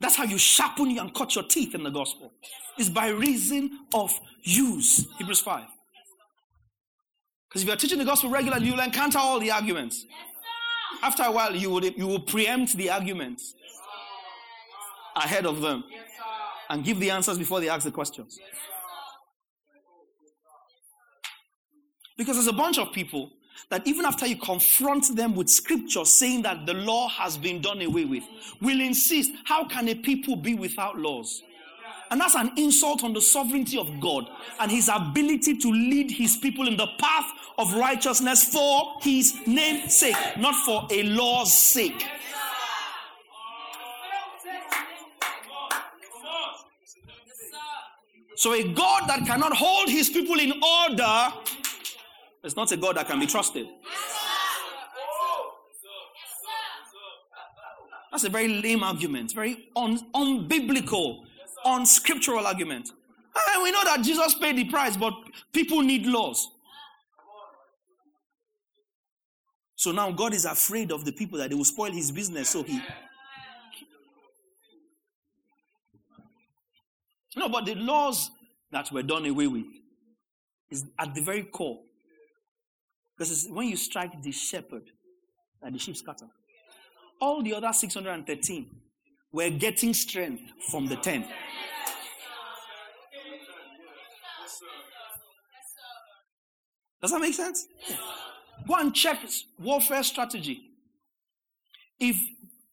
That's 0.00 0.16
how 0.16 0.24
you 0.24 0.38
sharpen 0.38 0.98
and 0.98 1.14
cut 1.14 1.34
your 1.34 1.44
teeth 1.44 1.74
in 1.74 1.82
the 1.82 1.90
gospel. 1.90 2.32
It's 2.76 2.88
by 2.88 3.08
reason 3.08 3.70
of 3.94 4.12
use. 4.42 5.06
Hebrews 5.18 5.40
5. 5.40 5.64
Because 7.56 7.62
if 7.62 7.68
you're 7.68 7.76
teaching 7.78 7.98
the 7.98 8.04
gospel 8.04 8.28
regularly, 8.28 8.66
you'll 8.66 8.80
encounter 8.80 9.16
all 9.16 9.40
the 9.40 9.50
arguments. 9.50 10.04
After 11.02 11.22
a 11.22 11.32
while, 11.32 11.56
you 11.56 11.70
will, 11.70 11.82
you 11.82 12.06
will 12.06 12.20
preempt 12.20 12.74
the 12.76 12.90
arguments 12.90 13.54
ahead 15.16 15.46
of 15.46 15.62
them 15.62 15.82
and 16.68 16.84
give 16.84 17.00
the 17.00 17.10
answers 17.10 17.38
before 17.38 17.60
they 17.60 17.70
ask 17.70 17.84
the 17.84 17.90
questions. 17.90 18.38
Because 22.18 22.36
there's 22.36 22.46
a 22.46 22.52
bunch 22.52 22.76
of 22.76 22.92
people 22.92 23.30
that 23.70 23.86
even 23.86 24.04
after 24.04 24.26
you 24.26 24.36
confront 24.36 25.16
them 25.16 25.34
with 25.34 25.48
scripture 25.48 26.04
saying 26.04 26.42
that 26.42 26.66
the 26.66 26.74
law 26.74 27.08
has 27.08 27.38
been 27.38 27.62
done 27.62 27.80
away 27.80 28.04
with, 28.04 28.24
will 28.60 28.82
insist, 28.82 29.32
how 29.46 29.66
can 29.66 29.88
a 29.88 29.94
people 29.94 30.36
be 30.36 30.54
without 30.54 30.98
laws? 30.98 31.42
And 32.10 32.20
that's 32.20 32.34
an 32.34 32.52
insult 32.56 33.02
on 33.02 33.12
the 33.12 33.20
sovereignty 33.20 33.78
of 33.78 34.00
God 34.00 34.28
and 34.60 34.70
his 34.70 34.88
ability 34.88 35.56
to 35.58 35.68
lead 35.70 36.10
his 36.10 36.36
people 36.36 36.68
in 36.68 36.76
the 36.76 36.86
path 36.98 37.26
of 37.58 37.74
righteousness 37.74 38.44
for 38.44 38.94
his 39.00 39.34
name's 39.46 39.96
sake, 39.96 40.16
not 40.38 40.54
for 40.64 40.86
a 40.90 41.02
law's 41.04 41.52
sake. 41.56 42.06
So, 48.36 48.52
a 48.52 48.62
God 48.74 49.08
that 49.08 49.24
cannot 49.26 49.56
hold 49.56 49.88
his 49.88 50.10
people 50.10 50.38
in 50.38 50.52
order 50.62 51.28
is 52.44 52.54
not 52.54 52.70
a 52.70 52.76
God 52.76 52.96
that 52.96 53.08
can 53.08 53.18
be 53.18 53.26
trusted. 53.26 53.66
That's 58.10 58.24
a 58.24 58.28
very 58.28 58.48
lame 58.48 58.82
argument, 58.82 59.32
very 59.34 59.68
un- 59.74 60.06
unbiblical 60.14 61.24
unscriptural 61.66 62.46
argument. 62.46 62.90
And 63.52 63.62
we 63.62 63.70
know 63.70 63.84
that 63.84 64.02
Jesus 64.02 64.34
paid 64.34 64.56
the 64.56 64.64
price, 64.64 64.96
but 64.96 65.12
people 65.52 65.82
need 65.82 66.06
laws. 66.06 66.48
So 69.74 69.92
now 69.92 70.10
God 70.10 70.32
is 70.32 70.46
afraid 70.46 70.90
of 70.90 71.04
the 71.04 71.12
people 71.12 71.38
that 71.38 71.50
they 71.50 71.54
will 71.54 71.64
spoil 71.64 71.92
his 71.92 72.10
business. 72.10 72.48
So 72.50 72.62
he. 72.62 72.80
No, 77.36 77.50
but 77.50 77.66
the 77.66 77.74
laws 77.74 78.30
that 78.72 78.90
were 78.90 79.02
done 79.02 79.26
away 79.26 79.46
with 79.46 79.66
is 80.70 80.86
at 80.98 81.14
the 81.14 81.20
very 81.20 81.42
core. 81.42 81.80
Because 83.16 83.46
when 83.50 83.68
you 83.68 83.76
strike 83.76 84.22
the 84.22 84.32
shepherd, 84.32 84.90
that 85.62 85.72
the 85.72 85.78
sheep 85.78 85.96
scatter. 85.96 86.26
All 87.20 87.42
the 87.42 87.54
other 87.54 87.72
613 87.72 88.70
were 89.32 89.50
getting 89.50 89.92
strength 89.92 90.42
from 90.70 90.86
the 90.86 90.96
10. 90.96 91.26
Does 97.02 97.10
that 97.12 97.20
make 97.20 97.34
sense? 97.34 97.66
Go 98.66 98.74
and 98.74 98.94
check 98.94 99.20
warfare 99.58 100.02
strategy. 100.02 100.60
If 102.00 102.16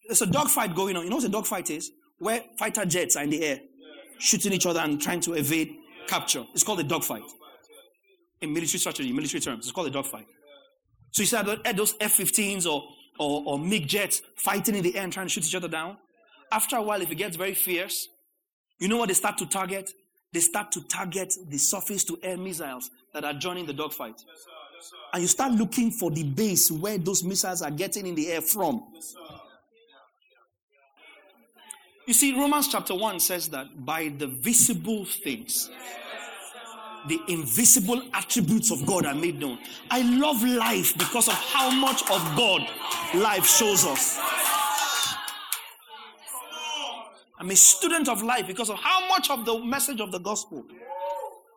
there's 0.07 0.21
a 0.21 0.25
dogfight 0.25 0.75
going 0.75 0.97
on, 0.97 1.03
you 1.03 1.09
know 1.09 1.17
what 1.17 1.25
a 1.25 1.29
dogfight 1.29 1.69
is? 1.69 1.91
Where 2.17 2.41
fighter 2.57 2.85
jets 2.85 3.15
are 3.15 3.23
in 3.23 3.29
the 3.29 3.43
air, 3.45 3.59
shooting 4.19 4.53
each 4.53 4.65
other 4.65 4.79
and 4.79 5.01
trying 5.01 5.19
to 5.21 5.33
evade 5.33 5.75
capture. 6.07 6.45
It's 6.53 6.63
called 6.63 6.79
a 6.79 6.83
dogfight. 6.83 7.23
In 8.41 8.53
military 8.53 8.79
strategy, 8.79 9.11
military 9.11 9.39
terms, 9.39 9.65
it's 9.65 9.71
called 9.71 9.87
a 9.87 9.91
dogfight. 9.91 10.25
So 11.11 11.21
you 11.21 11.27
see 11.27 11.37
those 11.73 11.93
F-15s 11.99 12.65
or, 12.65 12.83
or, 13.19 13.43
or 13.45 13.59
MiG 13.59 13.87
jets 13.87 14.21
fighting 14.35 14.75
in 14.75 14.83
the 14.83 14.95
air 14.95 15.03
and 15.03 15.13
trying 15.13 15.27
to 15.27 15.29
shoot 15.29 15.45
each 15.45 15.55
other 15.55 15.67
down. 15.67 15.97
After 16.53 16.75
a 16.75 16.83
while, 16.83 17.01
if 17.01 17.11
it 17.11 17.15
gets 17.15 17.35
very 17.35 17.55
fierce, 17.55 18.07
you 18.77 18.87
know 18.87 18.97
what 18.97 19.07
they 19.07 19.15
start 19.15 19.39
to 19.39 19.47
target? 19.47 19.89
They 20.31 20.39
start 20.39 20.71
to 20.73 20.81
target 20.81 21.33
the 21.49 21.57
surface 21.57 22.03
to 22.05 22.17
air 22.21 22.37
missiles 22.37 22.91
that 23.11 23.25
are 23.25 23.33
joining 23.33 23.65
the 23.65 23.73
dogfight. 23.73 24.13
Yes, 24.17 24.45
yes, 24.75 24.91
and 25.13 25.21
you 25.23 25.27
start 25.27 25.53
looking 25.53 25.89
for 25.89 26.11
the 26.11 26.23
base 26.23 26.69
where 26.69 26.99
those 26.99 27.23
missiles 27.23 27.63
are 27.63 27.71
getting 27.71 28.05
in 28.05 28.13
the 28.13 28.31
air 28.31 28.41
from. 28.41 28.83
Yes, 28.93 29.15
you 32.05 32.13
see, 32.13 32.37
Romans 32.37 32.67
chapter 32.67 32.93
1 32.93 33.19
says 33.19 33.47
that 33.49 33.85
by 33.85 34.09
the 34.09 34.27
visible 34.27 35.05
things, 35.05 35.71
the 37.07 37.19
invisible 37.29 38.01
attributes 38.13 38.71
of 38.71 38.85
God 38.85 39.05
are 39.07 39.15
made 39.15 39.39
known. 39.39 39.57
I 39.89 40.01
love 40.01 40.43
life 40.43 40.95
because 40.97 41.27
of 41.29 41.33
how 41.33 41.71
much 41.71 42.01
of 42.03 42.21
God 42.37 42.61
life 43.15 43.47
shows 43.47 43.85
us. 43.85 44.19
I'm 47.43 47.51
a 47.51 47.55
student 47.57 48.07
of 48.07 48.23
life 48.23 48.47
because 48.47 48.69
of 48.69 48.77
how 48.77 49.05
much 49.09 49.29
of 49.29 49.43
the 49.43 49.59
message 49.59 49.99
of 49.99 50.13
the 50.13 50.19
gospel 50.19 50.63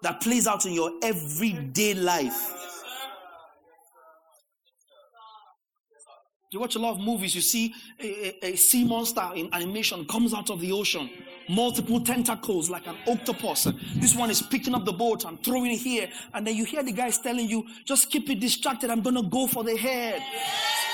that 0.03 0.21
plays 0.21 0.49
out 0.49 0.67
in 0.67 0.73
your 0.73 0.91
everyday 1.01 1.95
life. 1.95 2.53
You 6.51 6.59
watch 6.59 6.75
a 6.75 6.81
lot 6.81 6.97
of 6.97 7.01
movies, 7.01 7.37
you 7.37 7.41
see 7.41 7.73
a, 8.01 8.47
a, 8.47 8.53
a, 8.53 8.57
sea 8.57 8.85
monster 8.85 9.31
in 9.37 9.49
animation 9.53 10.05
comes 10.07 10.35
out 10.35 10.51
of 10.51 10.61
the 10.61 10.73
ocean, 10.73 11.09
multiple 11.49 12.01
tentacles 12.01 12.69
like 12.69 12.89
an 12.89 12.97
octopus. 13.07 13.69
This 13.95 14.17
one 14.17 14.31
is 14.31 14.43
picking 14.43 14.75
up 14.75 14.85
the 14.85 14.93
boat 14.93 15.25
and 15.25 15.41
throwing 15.45 15.71
it 15.71 15.79
here, 15.79 16.09
and 16.35 16.45
then 16.45 16.57
you 16.57 16.65
hear 16.65 16.83
the 16.83 16.91
guys 16.91 17.19
telling 17.19 17.49
you, 17.49 17.65
just 17.85 18.11
keep 18.11 18.29
it 18.29 18.41
distracted, 18.41 18.91
I'm 18.91 19.03
gonna 19.03 19.23
go 19.23 19.47
for 19.47 19.63
the 19.63 19.77
head. 19.77 20.15
And 20.17 20.86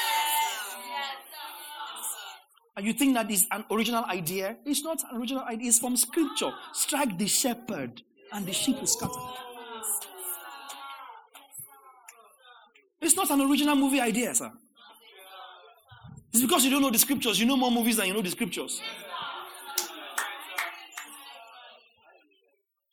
you 2.80 2.92
think 2.94 3.14
that 3.14 3.30
is 3.30 3.46
an 3.50 3.64
original 3.70 4.04
idea? 4.04 4.56
It's 4.64 4.82
not 4.82 4.98
an 5.10 5.20
original 5.20 5.44
idea, 5.44 5.68
it's 5.68 5.78
from 5.78 5.96
scripture. 5.96 6.50
Strike 6.72 7.18
the 7.18 7.26
shepherd, 7.26 8.02
and 8.32 8.46
the 8.46 8.52
sheep 8.52 8.78
will 8.80 8.86
scatter. 8.86 9.20
It's 13.00 13.14
not 13.14 13.30
an 13.30 13.42
original 13.42 13.76
movie 13.76 14.00
idea, 14.00 14.34
sir. 14.34 14.50
It's 16.32 16.40
because 16.40 16.64
you 16.64 16.70
don't 16.70 16.80
know 16.80 16.90
the 16.90 16.98
scriptures. 16.98 17.38
You 17.38 17.44
know 17.44 17.56
more 17.56 17.70
movies 17.70 17.96
than 17.96 18.06
you 18.06 18.14
know 18.14 18.22
the 18.22 18.30
scriptures. 18.30 18.80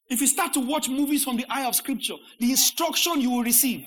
If 0.10 0.20
you 0.20 0.28
start 0.28 0.54
to 0.54 0.60
watch 0.60 0.90
movies 0.90 1.24
from 1.24 1.38
the 1.38 1.46
eye 1.50 1.66
of 1.66 1.76
scripture, 1.76 2.16
the 2.40 2.50
instruction 2.52 3.22
you 3.22 3.30
will 3.30 3.44
receive, 3.44 3.86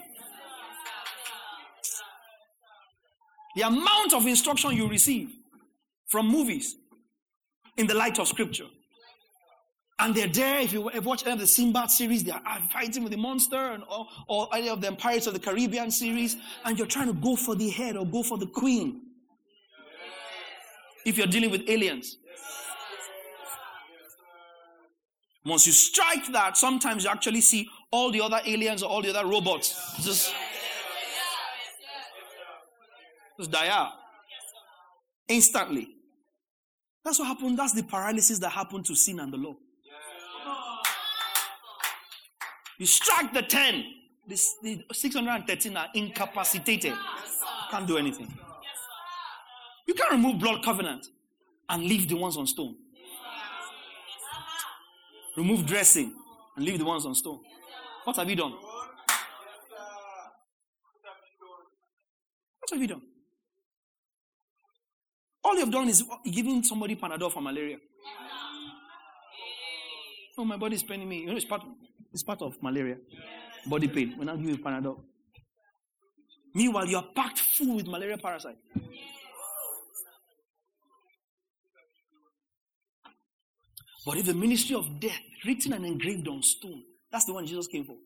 the 3.56 3.62
amount 3.62 4.14
of 4.14 4.26
instruction 4.26 4.70
you 4.70 4.88
receive 4.88 5.28
from 6.12 6.28
movies 6.28 6.76
in 7.78 7.86
the 7.86 7.94
light 7.94 8.18
of 8.18 8.28
scripture. 8.28 8.66
And 9.98 10.14
they're 10.14 10.28
there. 10.28 10.60
If 10.60 10.72
you 10.74 10.82
watch 10.82 11.22
any 11.22 11.32
of 11.32 11.38
the 11.38 11.46
Sinbad 11.46 11.90
series, 11.90 12.22
they 12.22 12.32
are 12.32 12.60
fighting 12.70 13.02
with 13.02 13.12
the 13.12 13.18
monster, 13.18 13.56
and, 13.56 13.82
or, 13.90 14.06
or 14.28 14.48
any 14.54 14.68
of 14.68 14.82
the 14.82 14.92
Pirates 14.92 15.26
of 15.26 15.32
the 15.32 15.40
Caribbean 15.40 15.90
series, 15.90 16.36
and 16.64 16.76
you're 16.76 16.86
trying 16.86 17.06
to 17.06 17.14
go 17.14 17.34
for 17.34 17.54
the 17.54 17.70
head 17.70 17.96
or 17.96 18.04
go 18.04 18.22
for 18.22 18.36
the 18.36 18.46
queen 18.46 19.00
if 21.06 21.16
you're 21.16 21.26
dealing 21.26 21.50
with 21.50 21.62
aliens. 21.66 22.18
Once 25.46 25.66
you 25.66 25.72
strike 25.72 26.26
that, 26.32 26.56
sometimes 26.58 27.04
you 27.04 27.10
actually 27.10 27.40
see 27.40 27.68
all 27.90 28.12
the 28.12 28.20
other 28.20 28.40
aliens 28.44 28.82
or 28.82 28.90
all 28.90 29.02
the 29.02 29.08
other 29.16 29.26
robots 29.26 29.96
just, 30.02 30.34
just 33.38 33.50
die 33.50 33.68
out 33.68 33.92
instantly. 35.28 35.88
That's 37.04 37.18
what 37.18 37.26
happened. 37.28 37.58
That's 37.58 37.72
the 37.72 37.82
paralysis 37.82 38.38
that 38.38 38.50
happened 38.50 38.86
to 38.86 38.94
sin 38.94 39.20
and 39.20 39.32
the 39.32 39.36
law. 39.36 39.56
You 42.78 42.86
strike 42.86 43.32
the 43.32 43.42
10, 43.42 43.84
this, 44.26 44.56
the 44.62 44.84
613 44.92 45.76
are 45.76 45.88
incapacitated. 45.94 46.94
Can't 47.70 47.86
do 47.86 47.96
anything. 47.96 48.32
You 49.86 49.94
can't 49.94 50.12
remove 50.12 50.40
blood 50.40 50.64
covenant 50.64 51.06
and 51.68 51.82
leave 51.84 52.08
the 52.08 52.16
ones 52.16 52.36
on 52.36 52.46
stone. 52.46 52.76
Remove 55.36 55.66
dressing 55.66 56.12
and 56.56 56.64
leave 56.64 56.78
the 56.78 56.84
ones 56.84 57.06
on 57.06 57.14
stone. 57.14 57.40
What 58.04 58.16
have 58.16 58.28
you 58.28 58.36
done? 58.36 58.52
What 62.60 62.70
have 62.70 62.80
you 62.80 62.88
done? 62.88 63.02
All 65.44 65.58
you've 65.58 65.70
done 65.70 65.88
is 65.88 66.04
giving 66.24 66.62
somebody 66.62 66.96
Panadol 66.96 67.32
for 67.32 67.40
malaria. 67.40 67.78
Oh, 70.38 70.44
my 70.44 70.56
body 70.56 70.76
is 70.76 70.82
paining 70.82 71.08
me. 71.08 71.20
You 71.20 71.26
know, 71.26 71.36
it's 71.36 71.44
part, 71.44 71.62
it's 72.12 72.22
part 72.22 72.40
of 72.42 72.62
malaria. 72.62 72.96
Body 73.66 73.88
pain. 73.88 74.14
When 74.16 74.28
I 74.28 74.36
give 74.36 74.50
you 74.50 74.58
Panadol. 74.58 75.00
Meanwhile, 76.54 76.86
you 76.86 76.96
are 76.96 77.06
packed 77.14 77.40
full 77.40 77.76
with 77.76 77.86
malaria 77.86 78.18
parasite. 78.18 78.56
But 84.04 84.16
if 84.18 84.26
the 84.26 84.34
ministry 84.34 84.74
of 84.74 85.00
death, 85.00 85.20
written 85.44 85.72
and 85.72 85.86
engraved 85.86 86.26
on 86.28 86.42
stone, 86.42 86.82
that's 87.10 87.24
the 87.24 87.32
one 87.32 87.46
Jesus 87.46 87.66
came 87.66 87.84
for. 87.84 87.96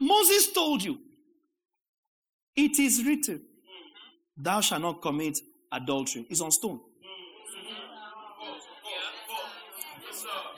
Moses 0.00 0.52
told 0.52 0.82
you, 0.82 0.98
it 2.56 2.78
is 2.78 3.04
written, 3.04 3.38
mm-hmm. 3.38 4.42
thou 4.42 4.60
shalt 4.60 4.82
not 4.82 5.02
commit 5.02 5.38
adultery. 5.72 6.26
It's 6.28 6.40
on 6.40 6.50
stone. 6.50 6.78
Mm-hmm. 6.78 6.88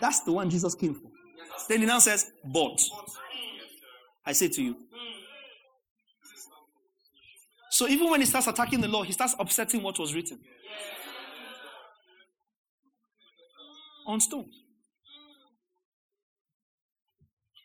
That's 0.01 0.21
the 0.21 0.33
one 0.33 0.51
Jesus 0.51 0.75
came 0.75 0.95
for. 0.95 1.11
Then 1.69 1.81
he 1.81 1.87
now 1.87 2.01
says, 2.01 2.31
but 2.45 2.81
I 4.27 4.33
say 4.33 4.49
to 4.49 4.63
you. 4.63 4.75
Mm-hmm. 4.75 5.21
So 7.71 7.89
even 7.89 8.11
when 8.11 8.21
he 8.21 8.27
starts 8.27 8.47
attacking 8.47 8.81
the 8.81 8.89
law, 8.89 9.03
he 9.03 9.13
starts 9.13 9.35
upsetting 9.39 9.83
what 9.83 9.99
was 9.99 10.15
written. 10.15 10.39
on 14.07 14.21
stone. 14.21 14.49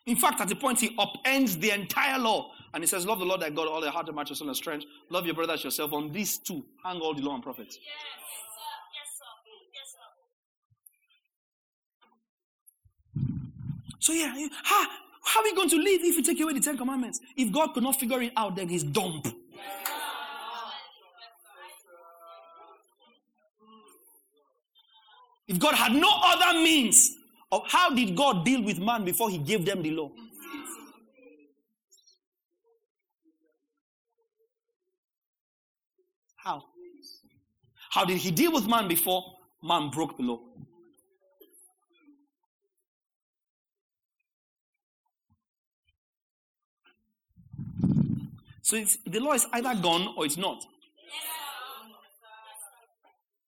In 0.05 0.15
fact, 0.15 0.39
at 0.39 0.47
the 0.47 0.55
point 0.55 0.79
he 0.79 0.95
upends 0.95 1.59
the 1.59 1.71
entire 1.71 2.17
law 2.17 2.51
and 2.77 2.83
he 2.83 2.87
says, 2.87 3.07
Love 3.07 3.17
the 3.17 3.25
Lord 3.25 3.41
thy 3.41 3.49
God, 3.49 3.67
all 3.67 3.81
your 3.81 3.89
heart, 3.89 4.05
and 4.05 4.15
mind, 4.15 4.29
your 4.29 4.35
soul, 4.35 4.49
and 4.49 4.55
strength. 4.55 4.85
Love 5.09 5.25
your 5.25 5.33
brother 5.33 5.53
as 5.53 5.63
yourself. 5.63 5.93
On 5.93 6.11
these 6.11 6.37
two, 6.37 6.63
hang 6.85 6.99
all 6.99 7.15
the 7.15 7.23
law 7.23 7.33
and 7.33 7.41
prophets. 7.41 7.79
Yes, 7.81 7.91
Yes, 8.93 9.17
sir. 13.17 13.25
So, 13.97 14.13
yeah, 14.13 14.47
how, 14.61 14.85
how 15.23 15.39
are 15.39 15.43
we 15.43 15.55
going 15.55 15.69
to 15.71 15.77
live 15.77 16.01
if 16.03 16.17
we 16.17 16.21
take 16.21 16.39
away 16.39 16.53
the 16.53 16.59
Ten 16.59 16.77
Commandments? 16.77 17.19
If 17.35 17.51
God 17.51 17.73
could 17.73 17.81
not 17.81 17.99
figure 17.99 18.21
it 18.21 18.33
out, 18.37 18.55
then 18.55 18.67
he's 18.67 18.83
dumb. 18.83 19.23
If 25.47 25.57
God 25.57 25.73
had 25.73 25.93
no 25.93 26.11
other 26.23 26.59
means 26.59 27.15
of 27.51 27.63
how 27.65 27.89
did 27.89 28.15
God 28.15 28.45
deal 28.45 28.61
with 28.61 28.77
man 28.77 29.03
before 29.03 29.31
he 29.31 29.39
gave 29.39 29.65
them 29.65 29.81
the 29.81 29.89
law? 29.89 30.11
How? 36.47 36.63
How 37.97 38.05
did 38.05 38.17
he 38.19 38.29
deal 38.29 38.53
with 38.53 38.67
man 38.67 38.87
before 38.87 39.23
man 39.63 39.89
broke 39.89 40.17
the 40.17 40.21
law? 40.21 40.39
So 48.61 48.85
the 49.07 49.19
law 49.19 49.33
is 49.33 49.47
either 49.51 49.73
gone 49.81 50.13
or 50.15 50.27
it's 50.27 50.37
not. 50.37 50.63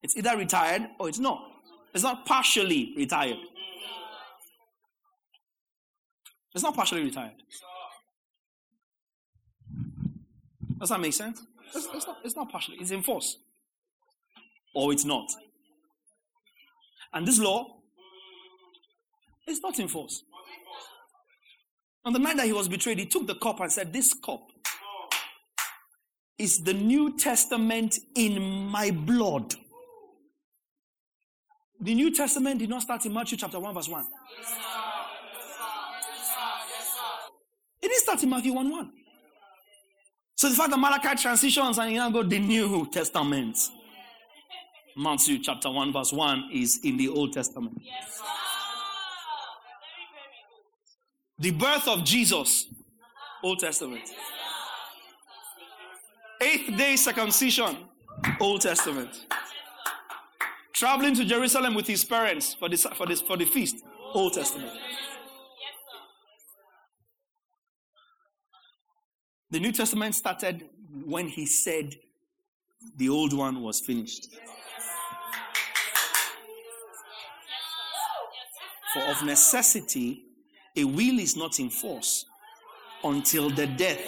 It's 0.02 0.18
either 0.18 0.36
retired 0.36 0.82
or 1.00 1.10
it's 1.10 1.20
not. 1.20 1.44
It's 1.94 2.04
not 2.04 2.26
partially 2.26 2.96
retired. 2.98 3.38
It's 6.56 6.64
not 6.64 6.74
partially 6.74 7.04
retired. 7.04 7.44
Does 10.80 10.90
that 10.90 11.00
make 11.00 11.14
sense? 11.14 11.40
It's, 11.76 11.88
it's, 11.94 12.08
not, 12.08 12.18
it's 12.24 12.36
not 12.36 12.52
partially. 12.52 12.78
It's 12.80 12.90
in 12.90 13.04
force. 13.04 13.38
Or 14.74 14.94
it's 14.94 15.06
not. 15.06 15.30
And 17.14 17.28
this 17.28 17.40
law 17.40 17.66
is 19.48 19.62
not 19.62 19.80
in 19.80 19.88
force. 19.88 20.24
On 22.06 22.14
the 22.14 22.20
night 22.20 22.38
that 22.38 22.46
he 22.46 22.54
was 22.54 22.68
betrayed, 22.68 23.00
he 23.00 23.06
took 23.06 23.28
the 23.28 23.36
cup 23.36 23.60
and 23.60 23.72
said, 23.72 23.92
This 23.92 24.14
cup 24.14 24.42
is 26.38 26.64
the 26.64 26.74
New 26.74 27.18
Testament 27.18 27.98
in 28.16 28.42
my 28.42 28.92
blood. 28.92 29.54
The 31.82 31.94
New 31.94 32.14
Testament 32.14 32.60
did 32.60 32.70
not 32.70 32.82
start 32.82 33.06
in 33.06 33.14
Matthew 33.14 33.38
chapter 33.38 33.60
1, 33.60 33.74
verse 33.74 33.90
1. 33.90 34.06
It 37.82 37.88
didn't 37.88 38.02
start 38.02 38.24
in 38.24 38.30
Matthew 38.30 38.54
1 38.54 38.70
1. 38.70 38.92
So 40.36 40.50
the 40.50 40.56
fact 40.56 40.72
that 40.72 40.78
Malachi 40.78 41.22
transitions 41.22 41.78
and 41.78 41.92
you 41.92 41.98
now 41.98 42.10
go 42.10 42.24
the 42.24 42.40
New 42.40 42.88
Testament. 42.92 43.58
Matthew 44.96 45.40
chapter 45.40 45.70
1, 45.70 45.94
verse 45.94 46.12
1 46.12 46.50
is 46.54 46.80
in 46.84 46.98
the 46.98 47.08
Old 47.10 47.34
Testament. 47.34 47.80
Yes. 47.82 48.22
The 51.38 51.52
birth 51.52 51.88
of 51.88 52.04
Jesus, 52.04 52.66
Old 53.44 53.60
Testament. 53.60 54.04
Eighth 56.42 56.78
day 56.78 56.96
circumcision, 56.96 57.78
Old 58.40 58.62
Testament. 58.62 59.26
Traveling 60.74 61.16
to 61.16 61.26
Jerusalem 61.26 61.76
with 61.76 61.88
his 61.88 62.04
parents 62.04 62.54
for, 62.54 62.70
this, 62.70 62.86
for, 62.96 63.06
this, 63.06 63.22
for 63.22 63.38
the 63.38 63.46
feast, 63.46 63.84
Old 64.14 64.34
Testament. 64.34 64.72
The 69.52 69.60
New 69.60 69.72
Testament 69.72 70.16
started 70.16 70.70
when 71.06 71.28
he 71.28 71.46
said, 71.46 71.96
the 72.96 73.10
old 73.10 73.34
one 73.34 73.62
was 73.62 73.80
finished. 73.80 74.28
For 78.94 79.02
of 79.04 79.24
necessity, 79.24 80.24
a 80.76 80.84
will 80.84 81.20
is 81.20 81.36
not 81.36 81.60
in 81.60 81.70
force 81.70 82.26
until 83.04 83.50
the 83.50 83.68
death. 83.68 84.02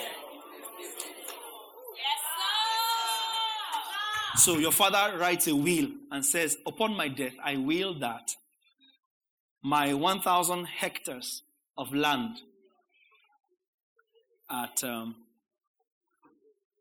So 4.37 4.57
your 4.57 4.71
father 4.71 5.17
writes 5.17 5.47
a 5.47 5.55
will 5.55 5.89
and 6.09 6.25
says, 6.25 6.57
Upon 6.65 6.95
my 6.95 7.09
death, 7.09 7.33
I 7.43 7.57
will 7.57 7.99
that 7.99 8.31
my 9.61 9.93
1,000 9.93 10.65
hectares 10.65 11.43
of 11.77 11.93
land 11.93 12.37
at 14.49 14.83
um, 14.83 15.15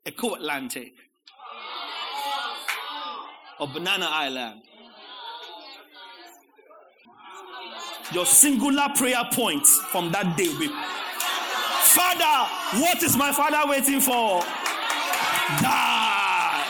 Eko 0.05 0.35
Atlantic 0.35 0.93
or 3.59 3.67
Banana 3.67 4.07
Island. 4.09 4.63
Your 8.13 8.25
singular 8.25 8.89
prayer 8.95 9.23
point 9.31 9.65
from 9.65 10.11
that 10.11 10.35
day 10.35 10.49
will 10.49 10.59
be 10.59 10.67
Father, 11.91 12.49
what 12.81 13.01
is 13.03 13.15
my 13.17 13.31
father 13.31 13.69
waiting 13.69 14.01
for? 14.01 14.41
Die. 15.61 16.63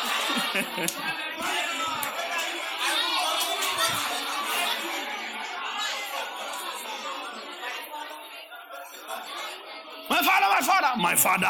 my 10.10 10.22
father, 10.22 10.48
my 10.50 10.62
father, 10.62 11.02
my 11.02 11.16
father. 11.16 11.48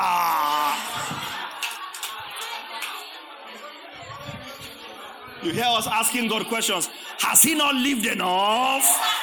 You 5.43 5.51
hear 5.53 5.65
us 5.65 5.87
asking 5.87 6.27
God 6.27 6.45
questions. 6.47 6.89
Has 7.19 7.41
he 7.41 7.55
not 7.55 7.75
lived 7.75 8.05
enough? 8.05 9.20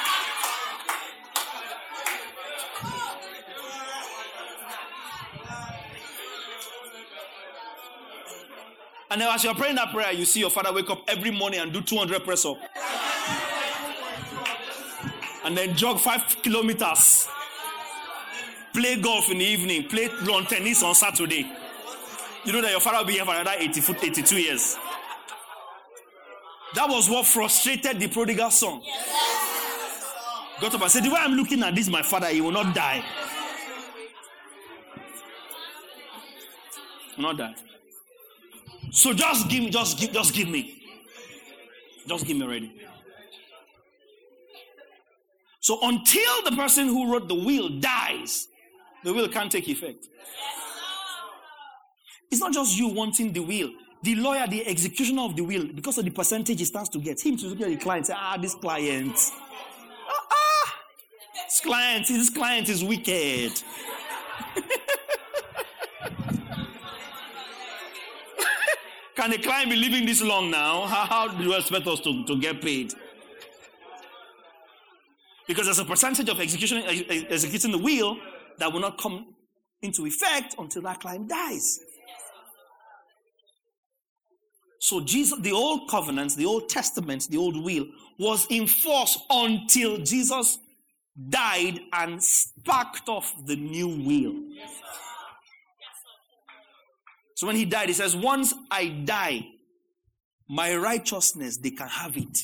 And 9.10 9.22
as 9.22 9.42
you're 9.42 9.54
praying 9.54 9.76
that 9.76 9.90
prayer, 9.90 10.12
you 10.12 10.24
see 10.24 10.40
your 10.40 10.50
father 10.50 10.72
wake 10.72 10.90
up 10.90 11.02
every 11.08 11.30
morning 11.30 11.60
and 11.60 11.72
do 11.72 11.80
200 11.80 12.24
press 12.24 12.44
up. 12.44 12.58
And 15.44 15.56
then 15.56 15.74
jog 15.74 15.98
five 15.98 16.36
kilometers. 16.42 17.26
Play 18.74 18.96
golf 19.00 19.30
in 19.30 19.38
the 19.38 19.44
evening. 19.44 19.88
Play 19.88 20.10
lawn 20.22 20.44
tennis 20.44 20.82
on 20.82 20.94
Saturday. 20.94 21.50
You 22.44 22.52
know 22.52 22.60
that 22.60 22.70
your 22.70 22.80
father 22.80 22.98
will 22.98 23.06
be 23.06 23.14
here 23.14 23.24
for 23.24 23.34
another 23.34 23.56
80, 23.58 23.80
82 23.80 24.40
years. 24.40 24.76
That 26.74 26.88
was 26.88 27.08
what 27.08 27.26
frustrated 27.26 27.98
the 27.98 28.08
prodigal 28.08 28.50
son. 28.50 28.82
Got 30.60 30.74
up 30.74 30.82
and 30.82 30.90
said, 30.90 31.04
The 31.04 31.10
way 31.10 31.16
I'm 31.18 31.32
looking 31.32 31.62
at 31.62 31.74
this, 31.74 31.88
my 31.88 32.02
father, 32.02 32.26
he 32.26 32.40
will 32.40 32.52
not 32.52 32.74
die. 32.74 33.04
Not 37.16 37.38
die. 37.38 37.54
So 38.90 39.12
just 39.12 39.48
give 39.48 39.64
me, 39.64 39.70
just 39.70 39.98
give, 39.98 40.12
just 40.12 40.34
give 40.34 40.48
me. 40.48 40.82
Just 42.06 42.24
give 42.26 42.36
me 42.36 42.44
already. 42.44 42.72
So 45.60 45.78
until 45.82 46.42
the 46.44 46.52
person 46.52 46.88
who 46.88 47.12
wrote 47.12 47.28
the 47.28 47.34
will 47.34 47.68
dies, 47.68 48.48
the 49.04 49.12
will 49.12 49.28
can't 49.28 49.52
take 49.52 49.68
effect. 49.68 50.08
It's 52.30 52.40
not 52.40 52.52
just 52.52 52.78
you 52.78 52.88
wanting 52.88 53.32
the 53.32 53.40
will. 53.40 53.70
The 54.02 54.14
lawyer, 54.14 54.46
the 54.46 54.66
executioner 54.66 55.22
of 55.22 55.36
the 55.36 55.42
will, 55.42 55.66
because 55.66 55.98
of 55.98 56.04
the 56.04 56.10
percentage 56.10 56.58
he 56.58 56.64
stands 56.64 56.88
to 56.90 56.98
get, 56.98 57.20
him 57.24 57.36
to 57.38 57.48
look 57.48 57.60
at 57.60 57.68
the 57.68 57.76
client 57.76 58.06
say, 58.06 58.14
ah, 58.16 58.38
this 58.40 58.54
client. 58.54 59.14
Ah, 60.08 60.26
ah, 60.30 60.74
this 61.44 61.60
client, 61.60 62.06
this 62.06 62.30
client 62.30 62.68
is 62.68 62.84
wicked. 62.84 63.52
Can 69.18 69.30
the 69.30 69.38
client 69.38 69.68
be 69.68 69.74
living 69.74 70.06
this 70.06 70.22
long 70.22 70.48
now? 70.48 70.86
How, 70.86 71.04
how 71.04 71.26
do 71.26 71.42
you 71.42 71.52
expect 71.56 71.88
us 71.88 71.98
to, 72.02 72.24
to 72.24 72.38
get 72.38 72.62
paid? 72.62 72.94
Because 75.48 75.64
there's 75.64 75.80
a 75.80 75.84
percentage 75.84 76.28
of 76.28 76.38
execution, 76.38 76.84
executing 76.86 77.72
the 77.72 77.78
will 77.78 78.16
that 78.58 78.72
will 78.72 78.78
not 78.78 78.96
come 78.96 79.34
into 79.82 80.06
effect 80.06 80.54
until 80.56 80.82
that 80.82 81.00
client 81.00 81.28
dies. 81.28 81.80
So 84.78 85.00
Jesus, 85.00 85.40
the 85.40 85.50
old 85.50 85.90
covenant, 85.90 86.36
the 86.36 86.46
old 86.46 86.68
testament, 86.68 87.26
the 87.28 87.38
old 87.38 87.56
will 87.60 87.86
was 88.20 88.46
in 88.50 88.68
force 88.68 89.18
until 89.30 89.98
Jesus 89.98 90.58
died 91.28 91.80
and 91.92 92.22
sparked 92.22 93.08
off 93.08 93.34
the 93.46 93.56
new 93.56 93.88
will. 93.88 94.34
So 97.38 97.46
when 97.46 97.54
he 97.54 97.64
died, 97.64 97.88
he 97.88 97.94
says, 97.94 98.16
Once 98.16 98.52
I 98.68 98.88
die, 98.88 99.46
my 100.48 100.74
righteousness, 100.74 101.56
they 101.56 101.70
can 101.70 101.86
have 101.86 102.16
it. 102.16 102.42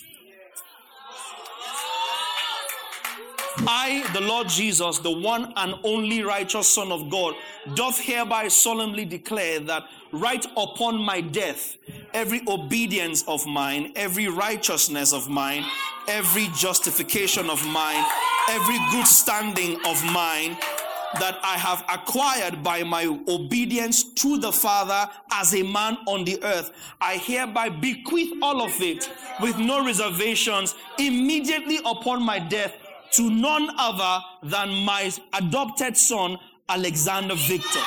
I, 3.66 4.08
the 4.12 4.20
Lord 4.20 4.48
Jesus, 4.48 5.00
the 5.00 5.10
one 5.10 5.52
and 5.56 5.74
only 5.82 6.22
righteous 6.22 6.72
Son 6.72 6.92
of 6.92 7.10
God, 7.10 7.34
doth 7.74 7.98
hereby 7.98 8.46
solemnly 8.46 9.04
declare 9.04 9.58
that 9.58 9.82
right 10.12 10.46
upon 10.56 10.98
my 10.98 11.20
death, 11.20 11.76
every 12.12 12.42
obedience 12.46 13.24
of 13.26 13.44
mine, 13.46 13.90
every 13.96 14.28
righteousness 14.28 15.12
of 15.12 15.28
mine, 15.28 15.64
every 16.06 16.46
justification 16.56 17.50
of 17.50 17.66
mine, 17.66 18.04
every 18.48 18.78
good 18.92 19.08
standing 19.08 19.74
of 19.86 20.04
mine, 20.12 20.56
that 21.20 21.38
I 21.42 21.56
have 21.56 21.84
acquired 21.88 22.62
by 22.62 22.82
my 22.82 23.06
obedience 23.28 24.04
to 24.14 24.38
the 24.38 24.52
Father 24.52 25.08
as 25.32 25.54
a 25.54 25.62
man 25.62 25.98
on 26.06 26.24
the 26.24 26.42
earth. 26.42 26.72
I 27.00 27.16
hereby 27.16 27.68
bequeath 27.68 28.32
all 28.42 28.62
of 28.62 28.80
it 28.80 29.08
with 29.40 29.58
no 29.58 29.84
reservations 29.84 30.74
immediately 30.98 31.78
upon 31.84 32.22
my 32.22 32.38
death 32.38 32.74
to 33.12 33.30
none 33.30 33.70
other 33.78 34.24
than 34.42 34.70
my 34.84 35.12
adopted 35.32 35.96
son, 35.96 36.38
Alexander 36.68 37.34
Victor. 37.34 37.80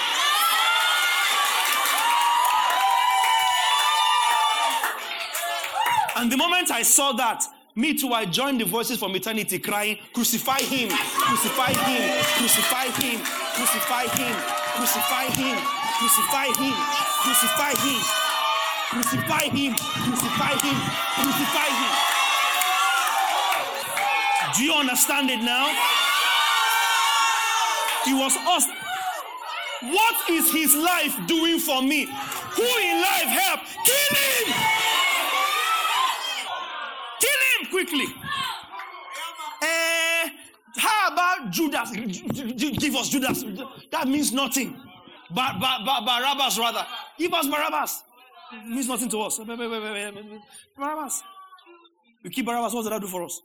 And 6.15 6.31
the 6.31 6.37
moment 6.37 6.71
I 6.71 6.81
saw 6.81 7.11
that, 7.13 7.43
me 7.77 7.93
too, 7.93 8.11
I 8.11 8.25
joined 8.25 8.59
the 8.59 8.65
voices 8.65 8.97
from 8.97 9.15
eternity 9.15 9.59
crying, 9.59 9.99
Crucify 10.11 10.57
him, 10.57 10.89
crucify 10.89 11.69
him, 11.69 12.09
crucify 12.33 12.89
him, 12.97 13.21
crucify 13.53 14.09
him, 14.17 14.35
crucify 14.73 15.25
him, 15.37 15.55
crucify 16.01 16.49
him, 16.57 16.73
crucify 17.21 17.73
him, 17.77 18.01
crucify 18.89 19.45
him, 19.53 19.75
crucify 19.77 20.57
him, 20.57 20.77
crucify 21.21 21.69
him. 21.69 21.93
Do 24.57 24.63
you 24.63 24.73
understand 24.73 25.29
it 25.29 25.43
now? 25.43 25.69
It 28.07 28.15
was 28.17 28.35
us. 28.47 28.65
What 29.83 30.29
is 30.31 30.51
his 30.51 30.75
life 30.75 31.15
doing 31.27 31.59
for 31.59 31.83
me? 31.83 32.05
Who 32.05 32.63
in 32.63 33.01
life 33.01 33.29
help? 33.29 33.59
Kill 33.85 34.17
him! 34.17 34.86
Quickly. 37.69 38.05
Uh, 39.61 40.29
how 40.77 41.11
about 41.11 41.51
Judas? 41.51 41.91
Give 41.91 42.95
us 42.95 43.09
Judas. 43.09 43.43
That 43.91 44.07
means 44.07 44.31
nothing. 44.31 44.79
But, 45.29 45.59
but, 45.59 45.79
but 45.85 46.05
Barabbas, 46.05 46.57
rather. 46.59 46.85
Give 47.17 47.33
us 47.33 47.47
Barabbas. 47.47 48.03
It 48.53 48.67
means 48.67 48.87
nothing 48.87 49.09
to 49.09 49.21
us. 49.21 49.39
Barabbas. 50.77 51.23
You 52.23 52.29
keep 52.29 52.45
Barabbas, 52.45 52.73
what 52.73 52.83
does 52.83 52.89
that 52.89 53.01
do 53.01 53.07
for 53.07 53.23
us? 53.23 53.41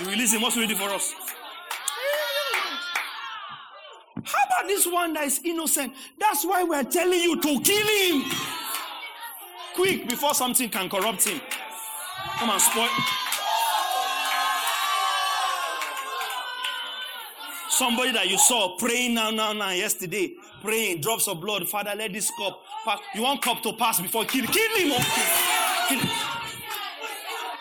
You 0.00 0.10
release 0.10 0.32
him, 0.34 0.42
what's 0.42 0.54
he 0.54 0.66
do 0.66 0.74
for 0.74 0.90
us? 0.90 1.14
How 4.24 4.42
about 4.44 4.66
this 4.66 4.86
one 4.86 5.12
that 5.14 5.24
is 5.24 5.40
innocent? 5.44 5.92
That's 6.18 6.44
why 6.44 6.64
we're 6.64 6.84
telling 6.84 7.20
you 7.20 7.40
to 7.40 7.60
kill 7.60 7.86
him 7.86 8.24
quick 9.76 10.08
before 10.08 10.34
something 10.34 10.68
can 10.70 10.88
corrupt 10.88 11.28
him. 11.28 11.40
Come 12.38 12.50
and 12.50 12.60
spoil. 12.60 12.88
Somebody 17.68 18.12
that 18.12 18.28
you 18.28 18.38
saw 18.38 18.74
praying 18.78 19.14
now, 19.14 19.30
now, 19.30 19.52
now, 19.52 19.70
yesterday, 19.70 20.32
praying, 20.62 21.02
drops 21.02 21.28
of 21.28 21.40
blood. 21.42 21.68
Father, 21.68 21.92
let 21.94 22.12
this 22.12 22.32
cup 22.38 22.58
pass. 22.86 22.98
You 23.14 23.22
want 23.22 23.42
cup 23.42 23.62
to 23.62 23.74
pass 23.74 24.00
before 24.00 24.24
kill, 24.24 24.46
kill 24.46 24.76
him. 24.78 24.92
Oh. 24.96 25.86
Kill 25.88 25.98
him. 26.00 26.08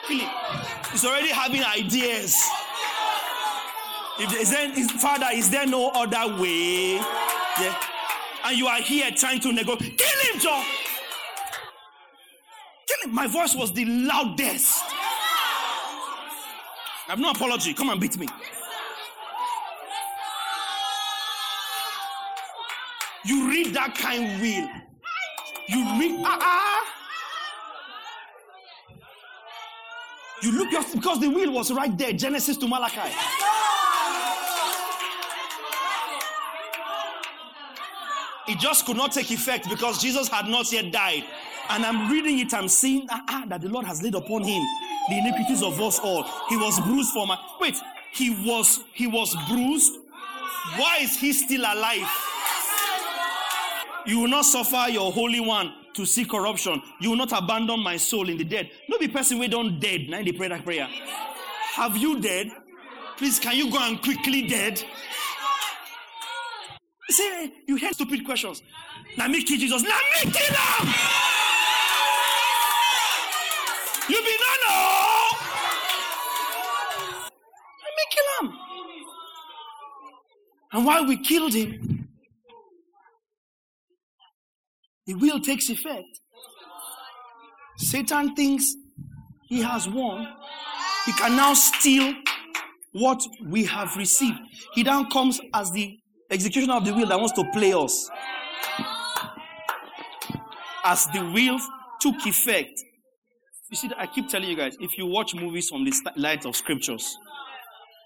Kill 0.07 0.19
him. 0.19 0.29
He's 0.93 1.05
already 1.05 1.29
having 1.29 1.63
ideas. 1.63 2.41
If 4.17 4.49
there, 4.49 4.71
is, 4.71 4.89
Father, 4.91 5.27
is 5.33 5.49
there 5.49 5.67
no 5.67 5.89
other 5.89 6.41
way? 6.41 6.95
Yeah. 7.59 7.75
and 8.45 8.57
you 8.57 8.67
are 8.67 8.81
here 8.81 9.11
trying 9.11 9.41
to 9.41 9.51
negotiate. 9.51 9.97
Kill 9.97 10.33
him, 10.33 10.39
John. 10.39 10.63
My 13.07 13.27
voice 13.27 13.55
was 13.55 13.71
the 13.71 13.85
loudest. 13.85 14.83
I 17.07 17.11
have 17.11 17.19
no 17.19 17.29
apology. 17.31 17.73
Come 17.73 17.89
and 17.89 18.01
beat 18.01 18.17
me. 18.17 18.27
You 23.25 23.49
read 23.49 23.73
that 23.73 23.95
kind 23.95 24.41
will. 24.41 24.69
You 25.67 25.83
read 25.99 26.21
ah 26.25 26.37
ah. 26.41 26.83
You 30.41 30.51
look 30.51 30.71
just 30.71 30.93
because 30.93 31.19
the 31.19 31.27
will 31.27 31.51
was 31.51 31.71
right 31.71 31.97
there, 31.97 32.13
Genesis 32.13 32.57
to 32.57 32.67
Malachi. 32.67 33.11
It 38.47 38.59
just 38.59 38.85
could 38.85 38.97
not 38.97 39.11
take 39.11 39.31
effect 39.31 39.67
because 39.69 39.99
Jesus 39.99 40.27
had 40.27 40.47
not 40.47 40.71
yet 40.71 40.91
died. 40.91 41.23
And 41.69 41.85
I'm 41.85 42.11
reading 42.11 42.39
it, 42.39 42.53
I'm 42.53 42.67
seeing 42.67 43.07
ah, 43.09 43.23
ah, 43.27 43.43
that 43.47 43.61
the 43.61 43.69
Lord 43.69 43.85
has 43.85 44.01
laid 44.01 44.15
upon 44.15 44.43
him 44.43 44.63
the 45.09 45.17
iniquities 45.17 45.61
of 45.61 45.79
us 45.81 45.99
all. 45.99 46.23
He 46.49 46.57
was 46.57 46.79
bruised 46.81 47.11
for 47.11 47.27
my 47.27 47.37
wait, 47.59 47.75
he 48.11 48.29
was 48.45 48.83
he 48.93 49.07
was 49.07 49.35
bruised. 49.49 49.93
Why 50.77 50.99
is 51.01 51.17
he 51.17 51.33
still 51.33 51.61
alive? 51.61 52.09
You 54.05 54.19
will 54.19 54.27
not 54.27 54.45
suffer 54.45 54.89
your 54.89 55.11
holy 55.11 55.39
one 55.39 55.73
to 55.95 56.05
see 56.05 56.25
corruption. 56.25 56.81
You 56.99 57.11
will 57.11 57.17
not 57.17 57.31
abandon 57.31 57.79
my 57.79 57.97
soul 57.97 58.29
in 58.29 58.37
the 58.37 58.43
dead. 58.43 58.69
No 58.89 58.97
be 58.97 59.07
person 59.07 59.39
we 59.39 59.47
don't 59.47 59.79
dead. 59.79 60.09
Now 60.09 60.21
they 60.23 60.31
pray 60.31 60.47
that 60.49 60.63
prayer. 60.63 60.87
Have 61.75 61.97
you 61.97 62.21
dead? 62.21 62.51
Please, 63.17 63.39
can 63.39 63.55
you 63.55 63.71
go 63.71 63.79
and 63.79 64.01
quickly 64.01 64.47
dead? 64.47 64.83
See, 67.09 67.53
you 67.67 67.75
hear 67.77 67.91
stupid 67.93 68.25
questions. 68.25 68.61
Now 69.17 69.27
me 69.27 69.43
kill 69.43 69.57
Jesus. 69.59 69.83
Now 69.83 69.97
me 70.23 70.31
kill 70.31 70.55
him. 70.55 70.93
You 74.09 74.17
be 74.17 74.37
no 74.39 74.51
no. 74.67 75.27
Let 77.83 77.93
me 77.97 78.03
kill 78.11 78.49
him. 78.49 78.57
And 80.75 80.85
while 80.85 81.05
we 81.05 81.15
killed 81.15 81.53
him, 81.53 82.09
the 85.05 85.13
will 85.13 85.39
takes 85.39 85.69
effect. 85.69 86.19
Satan 87.77 88.35
thinks 88.35 88.75
he 89.47 89.61
has 89.61 89.87
won. 89.87 90.27
He 91.05 91.13
can 91.13 91.37
now 91.37 91.53
steal 91.53 92.13
what 92.91 93.21
we 93.47 93.63
have 93.63 93.95
received. 93.95 94.37
He 94.73 94.83
now 94.83 95.05
comes 95.05 95.39
as 95.53 95.71
the 95.71 95.97
executioner 96.29 96.73
of 96.73 96.83
the 96.83 96.93
will 96.93 97.07
that 97.07 97.17
wants 97.17 97.35
to 97.35 97.49
play 97.53 97.71
us. 97.71 98.09
As 100.83 101.05
the 101.13 101.21
will 101.33 101.57
took 102.01 102.25
effect. 102.27 102.83
You 103.69 103.77
see, 103.77 103.89
I 103.97 104.07
keep 104.07 104.27
telling 104.27 104.49
you 104.49 104.57
guys, 104.57 104.75
if 104.81 104.97
you 104.97 105.05
watch 105.05 105.35
movies 105.35 105.69
from 105.69 105.85
the 105.85 105.93
light 106.17 106.45
of 106.45 106.53
scriptures, 106.57 107.15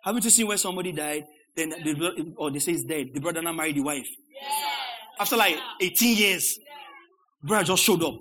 haven't 0.04 0.24
you 0.24 0.30
seen 0.30 0.46
where 0.46 0.58
somebody 0.58 0.92
died, 0.92 1.24
then 1.60 1.70
the, 1.70 2.34
or 2.38 2.48
oh, 2.48 2.50
they 2.50 2.60
say 2.60 2.72
he's 2.72 2.84
dead, 2.84 3.08
the 3.14 3.20
brother 3.20 3.42
now 3.42 3.52
married 3.52 3.76
the 3.76 3.82
wife? 3.82 4.08
After 5.20 5.36
like 5.36 5.58
18 5.82 6.18
years, 6.18 6.60
brother 7.44 7.66
just 7.66 7.84
showed 7.84 8.02
up. 8.04 8.16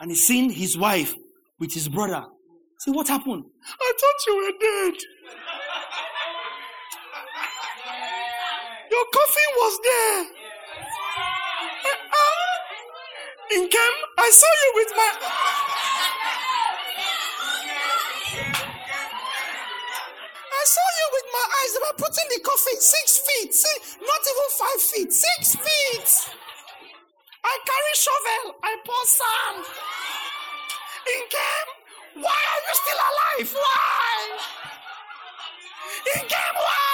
And 0.00 0.10
he 0.10 0.16
seen 0.16 0.50
his 0.50 0.76
wife 0.76 1.14
with 1.58 1.72
his 1.72 1.88
brother. 1.88 2.22
See 2.78 2.90
what 2.90 3.08
happened? 3.08 3.44
I 3.64 3.92
thought 3.98 4.26
you 4.26 4.36
were 4.36 4.52
dead. 4.60 5.00
Your 8.90 9.04
coffin 9.12 9.50
was 9.56 9.78
there. 9.82 10.26
In 13.48 13.60
camp, 13.68 13.96
I 14.18 14.30
saw 14.30 14.46
you 14.62 14.72
with 14.74 14.92
my. 14.96 15.95
My 21.36 21.46
eyes. 21.58 21.70
They 21.74 21.82
were 21.84 21.98
putting 22.04 22.28
the 22.32 22.40
coffin 22.40 22.78
six 22.80 23.06
feet, 23.26 23.50
six, 23.54 23.96
not 24.00 24.22
even 24.32 24.48
five 24.62 24.80
feet, 24.90 25.10
six 25.12 25.40
feet. 25.56 26.08
I 27.44 27.54
carry 27.70 27.94
shovel. 28.04 28.44
I 28.62 28.72
pour 28.84 29.04
sand. 29.18 29.64
In 31.14 31.22
camp, 31.30 31.68
why 32.24 32.40
are 32.52 32.62
you 32.66 32.74
still 32.82 33.00
alive? 33.10 33.48
Why? 33.54 34.14
In 36.14 36.22
camp, 36.28 36.56
why? 36.66 36.86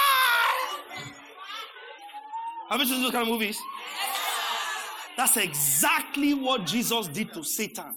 Have 2.69 2.79
you 2.81 2.87
seen 2.87 3.01
those 3.01 3.11
kind 3.11 3.23
of 3.23 3.29
movies? 3.29 3.59
That's 5.17 5.37
exactly 5.37 6.33
what 6.33 6.65
Jesus 6.65 7.07
did 7.07 7.33
to 7.33 7.43
Satan. 7.43 7.95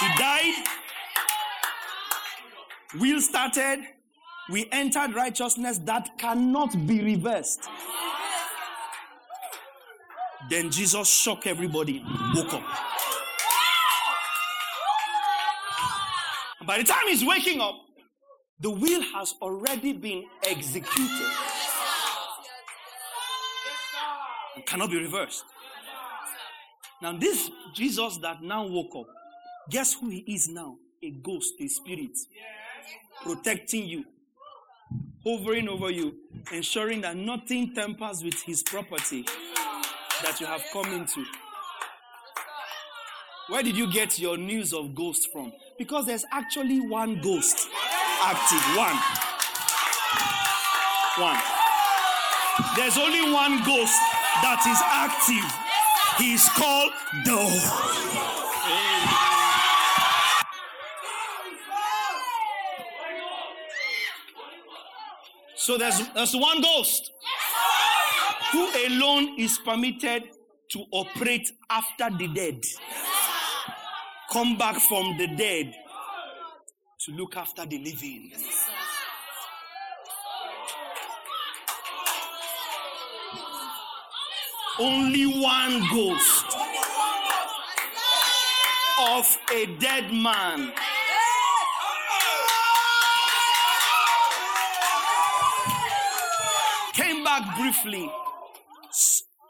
He 0.00 0.06
died. 0.18 0.64
Will 2.98 3.20
started. 3.20 3.80
We 4.50 4.68
entered 4.70 5.14
righteousness 5.14 5.78
that 5.84 6.18
cannot 6.18 6.86
be 6.86 7.02
reversed. 7.02 7.68
Then 10.48 10.70
Jesus 10.70 11.08
shocked 11.08 11.46
everybody, 11.46 12.04
woke 12.34 12.54
up. 12.54 12.62
By 16.64 16.78
the 16.78 16.84
time 16.84 17.08
he's 17.08 17.24
waking 17.24 17.60
up, 17.60 17.74
the 18.60 18.70
will 18.70 19.02
has 19.14 19.34
already 19.42 19.92
been 19.92 20.24
executed. 20.44 21.32
Cannot 24.66 24.90
be 24.90 24.98
reversed. 24.98 25.44
Now, 27.02 27.16
this 27.16 27.50
Jesus 27.74 28.18
that 28.18 28.42
now 28.42 28.66
woke 28.66 28.96
up, 28.96 29.06
guess 29.70 29.94
who 29.94 30.08
he 30.10 30.24
is 30.26 30.48
now? 30.48 30.76
A 31.02 31.10
ghost, 31.10 31.54
a 31.60 31.68
spirit, 31.68 32.16
protecting 33.22 33.86
you, 33.86 34.04
hovering 35.24 35.68
over 35.68 35.90
you, 35.90 36.14
ensuring 36.52 37.02
that 37.02 37.16
nothing 37.16 37.74
tempers 37.74 38.22
with 38.24 38.40
his 38.42 38.62
property 38.62 39.24
that 40.22 40.40
you 40.40 40.46
have 40.46 40.62
come 40.72 40.86
into. 40.92 41.24
Where 43.48 43.62
did 43.62 43.76
you 43.76 43.92
get 43.92 44.18
your 44.18 44.36
news 44.36 44.72
of 44.72 44.94
ghosts 44.94 45.26
from? 45.32 45.52
Because 45.78 46.06
there's 46.06 46.24
actually 46.32 46.80
one 46.80 47.20
ghost 47.20 47.68
active. 48.22 48.76
One. 48.76 48.96
One. 51.18 51.40
There's 52.74 52.98
only 52.98 53.32
one 53.32 53.62
ghost 53.64 53.94
that 54.42 54.66
is 54.66 54.80
active. 54.82 55.46
He's 56.18 56.48
called 56.48 56.92
the. 57.24 58.25
So 65.66 65.76
there's, 65.76 66.00
there's 66.14 66.36
one 66.36 66.62
ghost 66.62 67.10
who 68.52 68.68
alone 68.86 69.34
is 69.36 69.58
permitted 69.64 70.22
to 70.70 70.84
operate 70.92 71.50
after 71.68 72.08
the 72.16 72.28
dead. 72.28 72.60
Come 74.32 74.56
back 74.56 74.76
from 74.76 75.18
the 75.18 75.26
dead 75.26 75.74
to 77.00 77.12
look 77.16 77.36
after 77.36 77.66
the 77.66 77.78
living. 77.78 78.30
Only 84.78 85.26
one 85.26 85.82
ghost 85.92 86.56
of 89.00 89.38
a 89.52 89.66
dead 89.80 90.12
man 90.12 90.72
back 97.38 97.56
briefly, 97.58 98.10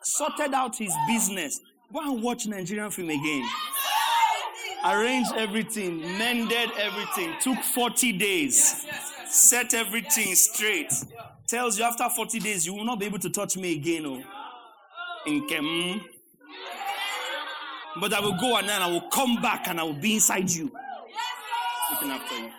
sorted 0.02 0.54
out 0.54 0.76
his 0.76 0.92
business. 1.06 1.60
Go 1.92 2.00
and 2.00 2.22
watch 2.22 2.46
Nigerian 2.46 2.90
film 2.90 3.10
again. 3.10 3.48
Arranged 4.84 5.32
everything, 5.36 6.00
mended 6.18 6.70
everything, 6.78 7.34
took 7.40 7.58
40 7.58 8.12
days, 8.12 8.86
set 9.26 9.74
everything 9.74 10.34
straight. 10.34 10.92
Tells 11.48 11.78
you 11.78 11.84
after 11.84 12.08
40 12.08 12.40
days, 12.40 12.66
you 12.66 12.74
will 12.74 12.84
not 12.84 12.98
be 12.98 13.06
able 13.06 13.18
to 13.20 13.30
touch 13.30 13.56
me 13.56 13.76
again. 13.76 14.04
Oh. 14.06 14.22
In 15.26 15.46
Kem. 15.48 15.64
Mm. 15.64 16.00
But 18.00 18.12
I 18.12 18.20
will 18.20 18.36
go 18.36 18.56
and 18.56 18.68
then 18.68 18.82
I 18.82 18.88
will 18.90 19.08
come 19.10 19.40
back 19.40 19.68
and 19.68 19.80
I 19.80 19.84
will 19.84 19.94
be 19.94 20.14
inside 20.14 20.50
you. 20.50 20.70
Looking 21.90 22.10
after 22.10 22.36
you. 22.36 22.50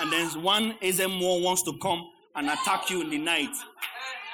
And 0.00 0.12
then 0.12 0.42
one 0.42 0.74
Ezemo 0.82 1.42
wants 1.42 1.62
to 1.62 1.76
come 1.78 2.08
and 2.34 2.48
attack 2.48 2.90
you 2.90 3.02
in 3.02 3.10
the 3.10 3.18
night. 3.18 3.54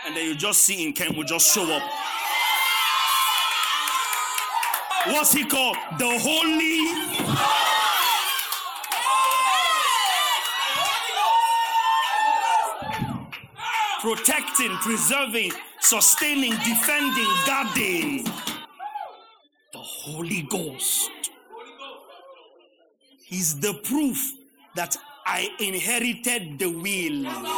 And 0.07 0.17
then 0.17 0.25
you 0.27 0.35
just 0.35 0.63
see 0.63 0.87
in 0.87 0.93
camp, 0.93 1.17
we 1.17 1.25
just 1.25 1.55
show 1.55 1.71
up. 1.73 1.83
What's 5.07 5.33
he 5.33 5.45
called? 5.45 5.77
The 5.99 6.19
Holy. 6.21 7.29
Protecting, 14.01 14.71
preserving, 14.77 15.53
sustaining, 15.81 16.53
defending, 16.53 17.27
guarding. 17.47 18.25
The 19.73 19.79
Holy 19.79 20.43
Ghost 20.43 21.11
is 23.31 23.59
the 23.61 23.75
proof 23.75 24.19
that 24.77 24.97
I 25.27 25.51
inherited 25.59 26.59
the 26.59 26.69
will. 26.71 27.58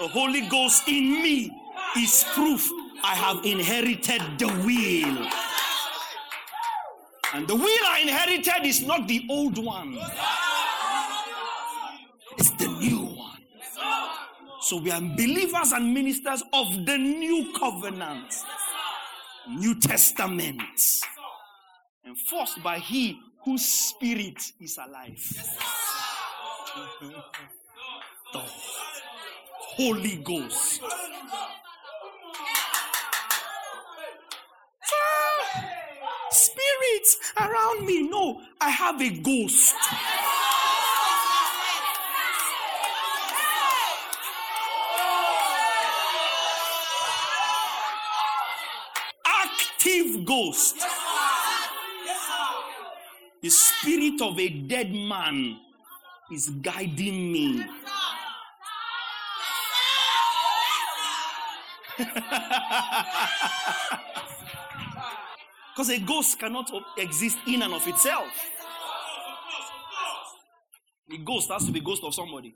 The 0.00 0.08
Holy 0.08 0.40
Ghost 0.48 0.88
in 0.88 1.22
me 1.22 1.52
is 1.98 2.24
proof 2.32 2.66
I 3.04 3.14
have 3.14 3.44
inherited 3.44 4.22
the 4.38 4.46
will. 4.46 5.28
And 7.34 7.46
the 7.46 7.54
will 7.54 7.84
I 7.86 8.00
inherited 8.00 8.66
is 8.66 8.80
not 8.82 9.06
the 9.06 9.26
old 9.28 9.62
one, 9.62 9.98
it's 12.38 12.50
the 12.52 12.66
new 12.80 13.14
one. 13.14 13.42
So 14.62 14.78
we 14.78 14.90
are 14.90 15.02
believers 15.02 15.72
and 15.72 15.92
ministers 15.92 16.42
of 16.54 16.86
the 16.86 16.96
new 16.96 17.52
covenant, 17.58 18.34
New 19.50 19.78
Testament, 19.80 20.80
enforced 22.06 22.62
by 22.62 22.78
He 22.78 23.18
whose 23.44 23.66
spirit 23.66 24.40
is 24.62 24.78
alive. 24.78 25.22
The 28.32 28.38
Holy 29.80 30.16
Ghost. 30.16 30.82
Spirits 36.30 37.32
around 37.38 37.86
me. 37.86 38.02
No, 38.02 38.42
I 38.60 38.68
have 38.68 39.00
a 39.00 39.08
ghost. 39.08 39.74
Active 49.24 50.26
ghost. 50.26 50.76
The 53.40 53.48
spirit 53.48 54.20
of 54.20 54.38
a 54.38 54.48
dead 54.50 54.92
man 54.92 55.56
is 56.30 56.50
guiding 56.50 57.32
me. 57.32 57.79
Because 65.80 65.90
a 65.90 66.00
ghost 66.00 66.38
cannot 66.38 66.70
exist 66.98 67.38
in 67.46 67.62
and 67.62 67.72
of 67.72 67.86
itself. 67.86 68.28
The 71.08 71.18
ghost 71.18 71.50
has 71.50 71.64
to 71.64 71.72
be 71.72 71.80
ghost 71.80 72.04
of 72.04 72.14
somebody. 72.14 72.54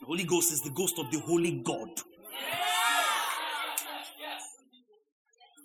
The 0.00 0.06
Holy 0.06 0.24
Ghost 0.24 0.52
is 0.52 0.60
the 0.60 0.70
ghost 0.70 0.98
of 0.98 1.10
the 1.10 1.20
Holy 1.20 1.62
God. 1.64 1.88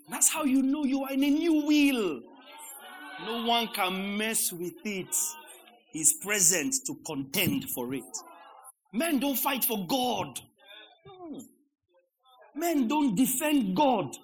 That's 0.10 0.32
how 0.32 0.46
you 0.46 0.64
know 0.64 0.86
you 0.86 1.04
are 1.04 1.12
in 1.12 1.24
a 1.24 1.30
new 1.30 1.66
will. 1.66 2.22
No 3.26 3.46
one 3.46 3.68
can 3.76 4.18
mess 4.18 4.54
with 4.54 4.86
it. 4.86 5.14
He's 5.92 6.14
present 6.24 6.76
to 6.88 6.96
contend 7.06 7.70
for 7.72 7.94
it. 7.94 8.06
Men 8.92 9.20
don't 9.20 9.38
fight 9.38 9.66
for 9.66 9.86
God. 9.86 10.40
No. 11.06 11.42
Men 12.56 12.88
don't 12.88 13.16
defend 13.16 13.76
God. 13.76 14.16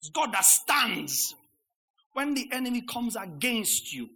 It's 0.00 0.10
God 0.10 0.32
that 0.32 0.44
stands 0.44 1.34
when 2.12 2.34
the 2.34 2.48
enemy 2.52 2.82
comes 2.82 3.16
against 3.16 3.92
you. 3.92 4.08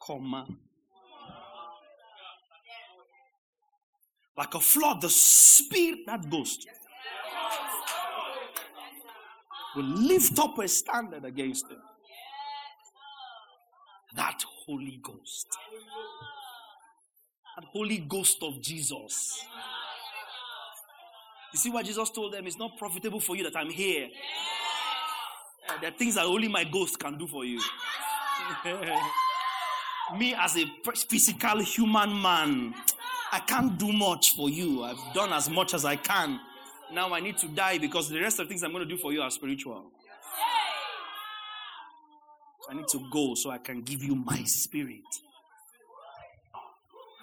Comma. 0.00 0.46
Like 4.36 4.54
a 4.54 4.60
flood, 4.60 5.00
the 5.00 5.10
spirit, 5.10 6.00
that 6.06 6.28
ghost, 6.28 6.66
will 9.76 9.84
lift 9.84 10.38
up 10.38 10.58
a 10.58 10.66
standard 10.66 11.24
against 11.24 11.70
him. 11.70 11.78
That 14.16 14.44
Holy 14.66 14.98
Ghost. 15.02 15.46
That 17.56 17.64
Holy 17.72 17.98
Ghost 17.98 18.42
of 18.42 18.60
Jesus. 18.60 19.44
You 21.52 21.58
see 21.58 21.70
what 21.70 21.86
Jesus 21.86 22.10
told 22.10 22.32
them? 22.32 22.46
It's 22.46 22.58
not 22.58 22.76
profitable 22.76 23.20
for 23.20 23.36
you 23.36 23.44
that 23.44 23.56
I'm 23.56 23.70
here. 23.70 24.08
Uh, 25.68 25.80
there 25.80 25.90
are 25.90 25.94
things 25.94 26.16
that 26.16 26.24
only 26.24 26.48
my 26.48 26.64
ghost 26.64 26.98
can 26.98 27.16
do 27.16 27.26
for 27.26 27.44
you. 27.44 27.60
Me, 30.18 30.34
as 30.34 30.56
a 30.56 30.66
physical 31.08 31.60
human 31.60 32.20
man, 32.20 32.74
I 33.32 33.38
can't 33.40 33.78
do 33.78 33.92
much 33.92 34.34
for 34.36 34.50
you. 34.50 34.82
I've 34.82 35.14
done 35.14 35.32
as 35.32 35.48
much 35.48 35.74
as 35.74 35.84
I 35.84 35.96
can. 35.96 36.40
Now 36.92 37.14
I 37.14 37.20
need 37.20 37.38
to 37.38 37.48
die 37.48 37.78
because 37.78 38.08
the 38.08 38.20
rest 38.20 38.38
of 38.38 38.46
the 38.46 38.48
things 38.50 38.62
I'm 38.62 38.72
going 38.72 38.86
to 38.86 38.94
do 38.94 39.00
for 39.00 39.12
you 39.12 39.22
are 39.22 39.30
spiritual. 39.30 39.90
I 42.68 42.74
need 42.74 42.88
to 42.88 43.00
go 43.10 43.34
so 43.34 43.50
I 43.50 43.58
can 43.58 43.82
give 43.82 44.02
you 44.02 44.14
my 44.14 44.42
spirit. 44.44 45.02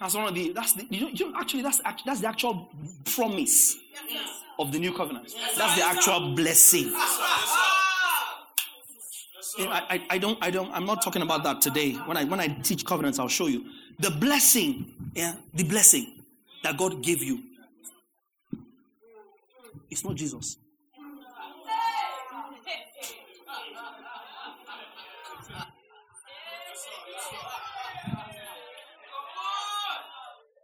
That's 0.00 0.14
one 0.14 0.26
of 0.26 0.34
the. 0.34 0.52
That's 0.52 0.72
the. 0.72 0.86
You 0.90 1.02
know, 1.02 1.08
you 1.08 1.30
know 1.30 1.38
actually, 1.38 1.62
that's 1.62 1.80
that's 2.04 2.20
the 2.20 2.28
actual 2.28 2.68
promise 3.04 3.76
of 4.58 4.72
the 4.72 4.78
new 4.78 4.92
covenant. 4.92 5.32
That's 5.56 5.76
the 5.76 5.84
actual 5.84 6.34
blessing. 6.34 6.92
I, 9.58 9.84
I, 9.90 10.06
I, 10.10 10.18
don't 10.18 10.38
I 10.40 10.50
don't 10.50 10.72
I'm 10.72 10.86
not 10.86 11.02
talking 11.02 11.22
about 11.22 11.44
that 11.44 11.60
today. 11.60 11.92
When 11.92 12.16
I 12.16 12.24
when 12.24 12.40
I 12.40 12.48
teach 12.48 12.84
covenants, 12.84 13.18
I'll 13.18 13.28
show 13.28 13.46
you 13.46 13.64
the 13.98 14.10
blessing. 14.10 14.92
Yeah, 15.14 15.34
the 15.54 15.64
blessing 15.64 16.24
that 16.64 16.76
God 16.76 17.02
gave 17.02 17.22
you. 17.22 17.42
It's 19.90 20.04
not 20.04 20.14
Jesus. 20.14 20.56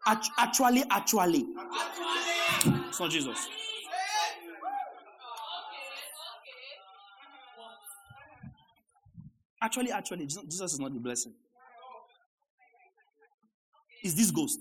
Actually, 0.09 0.85
actually. 0.91 1.45
It's 2.89 2.99
not 2.99 3.11
Jesus. 3.11 3.49
Actually, 9.61 9.93
actually, 9.93 10.27
Jesus 10.27 10.73
is 10.73 10.81
not 10.81 10.95
the 10.95 11.01
blessing. 11.01 11.35
Is 14.03 14.15
this 14.15 14.31
ghost? 14.31 14.61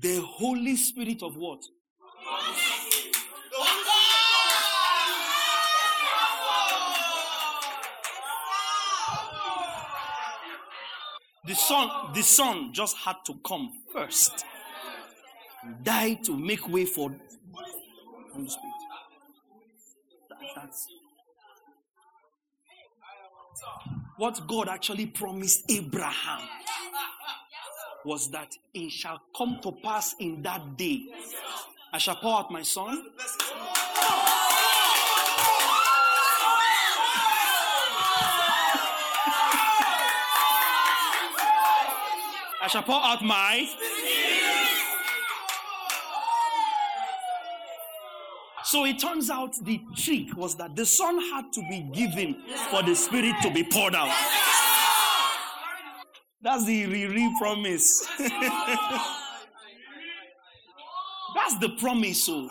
The 0.00 0.22
Holy 0.22 0.76
Spirit 0.76 1.22
of 1.22 1.36
what? 1.36 1.62
The 11.46 11.54
son, 11.54 12.12
the 12.14 12.22
son 12.22 12.72
just 12.72 12.96
had 12.98 13.16
to 13.26 13.34
come 13.46 13.72
first. 13.92 14.44
Die 15.82 16.14
to 16.24 16.36
make 16.36 16.68
way 16.68 16.84
for 16.84 17.14
Holy 18.32 18.48
Spirit. 18.48 18.74
That, 20.28 20.38
that's 20.54 20.86
what 24.16 24.46
God 24.46 24.68
actually 24.68 25.06
promised 25.06 25.70
Abraham 25.70 26.40
was 28.04 28.30
that 28.30 28.54
it 28.74 28.90
shall 28.90 29.20
come 29.36 29.58
to 29.62 29.72
pass 29.72 30.14
in 30.18 30.42
that 30.42 30.76
day. 30.76 31.06
I 31.92 31.98
shall 31.98 32.16
pour 32.16 32.38
out 32.38 32.50
my 32.50 32.62
son. 32.62 33.02
Shall 42.70 42.82
pour 42.82 43.02
out 43.02 43.22
my. 43.22 43.68
So 48.64 48.84
it 48.84 49.00
turns 49.00 49.30
out 49.30 49.54
the 49.64 49.80
trick 49.96 50.36
was 50.36 50.54
that 50.56 50.76
the 50.76 50.86
son 50.86 51.18
had 51.32 51.52
to 51.54 51.60
be 51.68 51.90
given 51.92 52.36
for 52.70 52.82
the 52.82 52.94
spirit 52.94 53.34
to 53.42 53.50
be 53.50 53.64
poured 53.64 53.96
out. 53.96 54.14
That's 56.42 56.64
the 56.64 56.86
re 56.86 57.36
promise. 57.38 58.06
That's 61.34 61.58
the 61.58 61.70
promise. 61.78 62.24
So 62.24 62.48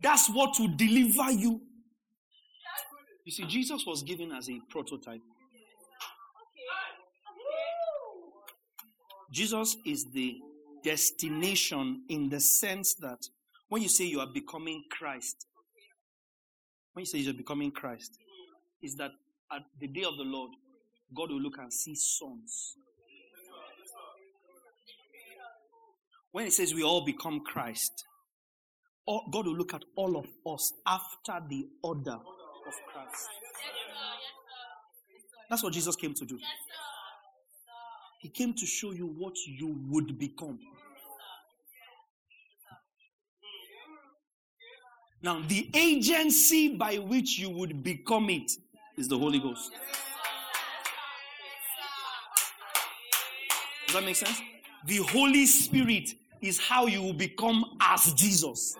that's 0.00 0.28
what 0.30 0.58
will 0.58 0.74
deliver 0.76 1.30
you. 1.32 1.60
You 3.24 3.32
see, 3.32 3.44
Jesus 3.44 3.84
was 3.86 4.02
given 4.02 4.32
as 4.32 4.48
a 4.48 4.60
prototype. 4.70 5.20
Jesus 9.30 9.76
is 9.84 10.06
the 10.12 10.36
destination 10.82 12.02
in 12.08 12.28
the 12.28 12.40
sense 12.40 12.94
that 13.00 13.18
when 13.68 13.82
you 13.82 13.88
say 13.88 14.04
you 14.04 14.20
are 14.20 14.32
becoming 14.32 14.84
Christ, 14.90 15.46
when 16.92 17.02
you 17.02 17.06
say 17.06 17.18
you're 17.18 17.34
becoming 17.34 17.70
Christ, 17.70 18.18
is 18.82 18.94
that 18.96 19.10
at 19.52 19.62
the 19.80 19.88
day 19.88 20.04
of 20.04 20.16
the 20.16 20.24
Lord, 20.24 20.50
God 21.14 21.30
will 21.30 21.40
look 21.40 21.58
and 21.58 21.72
see 21.72 21.94
sons. 21.94 22.76
When 26.32 26.46
it 26.46 26.52
says 26.52 26.74
we 26.74 26.82
all 26.82 27.04
become 27.04 27.40
Christ, 27.40 28.04
God 29.06 29.46
will 29.46 29.56
look 29.56 29.74
at 29.74 29.82
all 29.96 30.16
of 30.16 30.26
us 30.46 30.72
after 30.86 31.40
the 31.48 31.66
order 31.82 32.12
of 32.12 32.74
Christ. 32.92 33.28
That's 35.48 35.62
what 35.62 35.72
Jesus 35.72 35.96
came 35.96 36.12
to 36.14 36.26
do. 36.26 36.38
He 38.18 38.28
came 38.28 38.52
to 38.54 38.66
show 38.66 38.90
you 38.92 39.06
what 39.06 39.34
you 39.46 39.76
would 39.88 40.18
become. 40.18 40.58
Now, 45.22 45.42
the 45.46 45.68
agency 45.74 46.76
by 46.76 46.96
which 46.96 47.38
you 47.38 47.50
would 47.50 47.82
become 47.82 48.30
it 48.30 48.50
is 48.96 49.08
the 49.08 49.18
Holy 49.18 49.38
Ghost. 49.38 49.72
Does 53.86 53.94
that 53.94 54.04
make 54.04 54.16
sense? 54.16 54.40
The 54.86 54.98
Holy 54.98 55.46
Spirit 55.46 56.10
is 56.40 56.60
how 56.60 56.86
you 56.86 57.02
will 57.02 57.14
become 57.14 57.64
as 57.80 58.12
Jesus. 58.12 58.76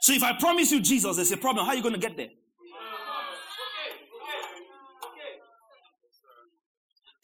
So 0.00 0.12
if 0.12 0.22
I 0.22 0.38
promise 0.38 0.70
you 0.70 0.80
Jesus, 0.80 1.16
there's 1.16 1.32
a 1.32 1.36
problem. 1.36 1.66
How 1.66 1.72
are 1.72 1.76
you 1.76 1.82
going 1.82 1.94
to 1.94 2.00
get 2.00 2.16
there? 2.16 2.28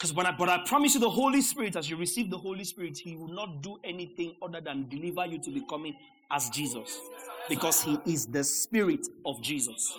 Because 0.07 0.17
when 0.17 0.27
I, 0.27 0.37
but 0.37 0.49
I 0.49 0.59
promise 0.65 0.95
you 0.95 1.01
the 1.01 1.11
Holy 1.11 1.43
Spirit, 1.43 1.75
as 1.75 1.91
you 1.91 1.97
receive 1.97 2.31
the 2.31 2.39
Holy 2.39 2.63
Spirit, 2.63 2.97
He 2.97 3.17
will 3.17 3.27
not 3.27 3.61
do 3.61 3.81
anything 3.83 4.37
other 4.41 4.61
than 4.61 4.89
deliver 4.89 5.27
you 5.27 5.41
to 5.41 5.51
becoming 5.51 5.97
as 6.31 6.49
Jesus. 6.51 7.01
Because 7.49 7.83
He 7.83 7.99
is 8.07 8.27
the 8.27 8.45
Spirit 8.45 9.05
of 9.25 9.43
Jesus. 9.43 9.99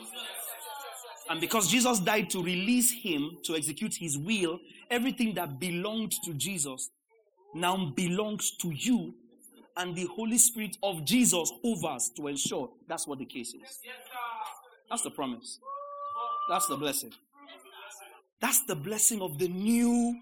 And 1.29 1.41
because 1.41 1.69
Jesus 1.69 1.99
died 1.99 2.29
to 2.29 2.41
release 2.41 2.89
Him 2.89 3.31
to 3.43 3.57
execute 3.57 3.95
His 3.95 4.17
will, 4.17 4.61
everything 4.89 5.33
that 5.33 5.59
belonged 5.59 6.13
to 6.23 6.33
Jesus 6.35 6.89
now 7.53 7.91
belongs 7.93 8.51
to 8.61 8.71
you. 8.71 9.13
And 9.75 9.93
the 9.93 10.05
Holy 10.05 10.37
Spirit 10.37 10.77
of 10.83 11.03
Jesus 11.03 11.51
hovers 11.61 12.11
to 12.15 12.27
ensure 12.27 12.69
that's 12.87 13.05
what 13.05 13.19
the 13.19 13.25
case 13.25 13.53
is. 13.53 13.79
That's 14.89 15.01
the 15.01 15.11
promise. 15.11 15.59
That's 16.49 16.67
the 16.67 16.77
blessing. 16.77 17.11
That's 18.39 18.61
the 18.65 18.75
blessing 18.75 19.21
of 19.21 19.39
the 19.39 19.47
New 19.47 20.15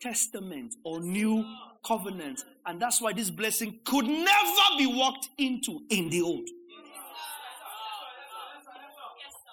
Testament 0.00 0.74
or 0.84 1.00
New 1.00 1.44
Covenant. 1.84 2.44
And 2.66 2.80
that's 2.80 3.00
why 3.00 3.12
this 3.12 3.30
blessing 3.30 3.80
could 3.84 4.06
never 4.06 4.78
be 4.78 4.86
walked 4.86 5.28
into 5.38 5.80
in 5.90 6.08
the 6.10 6.22
Old. 6.22 6.48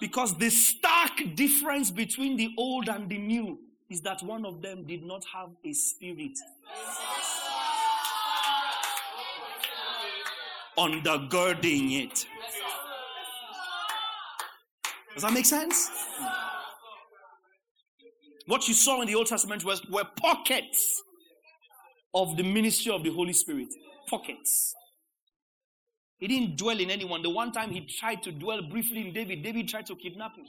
Because 0.00 0.34
the 0.38 0.48
stark 0.48 1.12
difference 1.34 1.90
between 1.90 2.36
the 2.36 2.54
Old 2.56 2.88
and 2.88 3.08
the 3.08 3.18
New 3.18 3.58
is 3.90 4.00
that 4.02 4.22
one 4.22 4.46
of 4.46 4.62
them 4.62 4.84
did 4.86 5.02
not 5.02 5.24
have 5.34 5.50
a 5.64 5.72
spirit 5.72 6.38
undergirding 10.78 12.04
it. 12.04 12.26
Does 15.12 15.22
that 15.22 15.32
make 15.32 15.44
sense? 15.44 15.90
What 18.50 18.66
you 18.66 18.74
saw 18.74 19.00
in 19.00 19.06
the 19.06 19.14
Old 19.14 19.28
Testament 19.28 19.64
was, 19.64 19.80
were 19.86 20.02
pockets 20.16 21.00
of 22.12 22.36
the 22.36 22.42
ministry 22.42 22.90
of 22.90 23.04
the 23.04 23.10
Holy 23.10 23.32
Spirit. 23.32 23.68
Pockets. 24.08 24.74
He 26.18 26.26
didn't 26.26 26.56
dwell 26.56 26.80
in 26.80 26.90
anyone. 26.90 27.22
The 27.22 27.30
one 27.30 27.52
time 27.52 27.70
he 27.70 27.82
tried 27.82 28.24
to 28.24 28.32
dwell 28.32 28.60
briefly 28.62 29.06
in 29.06 29.14
David, 29.14 29.44
David 29.44 29.68
tried 29.68 29.86
to 29.86 29.94
kidnap 29.94 30.34
him. 30.34 30.46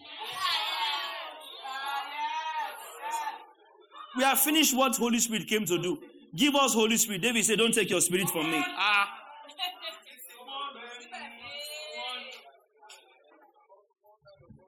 We 4.18 4.24
have 4.24 4.40
finished 4.40 4.76
what 4.76 4.96
Holy 4.96 5.20
Spirit 5.20 5.48
came 5.48 5.66
to 5.68 5.80
do. 5.80 6.00
Give 6.36 6.56
us 6.56 6.74
Holy 6.74 6.98
Spirit. 6.98 7.22
David 7.22 7.46
said, 7.46 7.60
Don't 7.60 7.72
take 7.72 7.92
your 7.92 8.02
spirit 8.02 8.32
from 8.32 8.50
me. 8.50 8.64
Ah. 8.66 9.10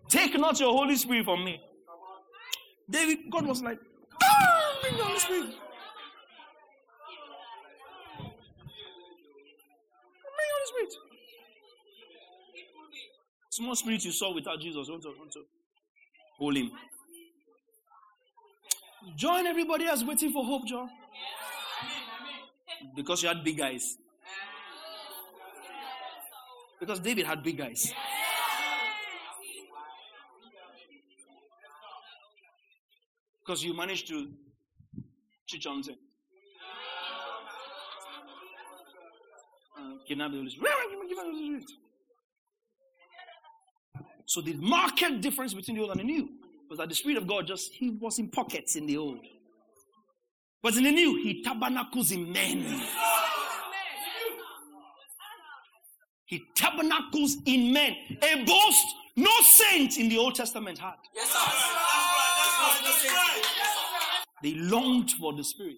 Take 0.08 0.40
not 0.40 0.60
your 0.60 0.72
Holy 0.72 0.96
Spirit 0.96 1.26
from 1.26 1.44
me. 1.44 1.60
David, 2.94 3.18
God 3.32 3.48
was 3.48 3.64
like, 3.64 3.80
ah, 4.22 4.78
bring. 4.82 4.96
Bring 4.96 5.14
the 5.14 5.20
Spirit. 5.20 5.56
Small 13.50 13.76
spirit 13.76 14.06
you 14.06 14.12
saw 14.12 14.34
without 14.34 14.60
Jesus, 14.60 14.90
want 14.90 15.02
to, 15.04 15.10
want 15.10 15.32
to 15.32 15.42
hold 16.38 16.56
him. 16.56 16.72
Join 19.16 19.46
everybody 19.48 19.86
else 19.86 20.04
waiting 20.04 20.32
for 20.32 20.44
hope, 20.46 20.66
John. 20.66 20.90
Because 22.96 23.22
you 23.24 23.30
had 23.30 23.44
big 23.44 23.60
eyes. 23.60 23.98
Because 26.80 27.00
David 27.00 27.26
had 27.26 27.44
big 27.44 27.60
eyes. 27.62 27.94
Because 33.46 33.64
you 33.64 33.74
managed 33.74 34.08
to 34.08 34.30
cheat 35.48 35.66
on 35.68 35.82
them. 35.82 35.98
So 44.26 44.42
the 44.42 44.54
marked 44.54 45.22
difference 45.22 45.54
between 45.54 45.78
the 45.78 45.84
old 45.84 45.92
and 45.92 46.00
the 46.00 46.04
new 46.06 46.30
was 46.70 46.80
that 46.80 46.90
the 46.90 46.96
Spirit 46.96 47.18
of 47.18 47.28
God 47.28 47.46
just, 47.46 47.74
he 47.74 47.90
was 47.90 48.18
in 48.18 48.30
pockets 48.30 48.76
in 48.76 48.86
the 48.86 48.98
old. 48.98 49.20
But 50.62 50.76
in 50.78 50.84
the 50.84 50.92
new, 50.92 51.22
he 51.22 51.44
tabernacles 51.44 52.12
in 52.12 52.32
men. 52.32 52.82
He 56.26 56.42
tabernacles 56.56 57.38
in 57.46 57.74
men. 57.74 57.96
A 58.22 58.46
boast 58.46 58.86
no 59.16 59.32
saint 59.42 59.98
in 59.98 60.10
the 60.10 60.18
Old 60.18 60.36
Testament 60.36 60.80
had. 60.80 60.96
Yes, 61.14 61.30
sir. 61.30 61.83
They 64.42 64.54
longed 64.56 65.12
for 65.12 65.34
the 65.34 65.44
Spirit. 65.44 65.78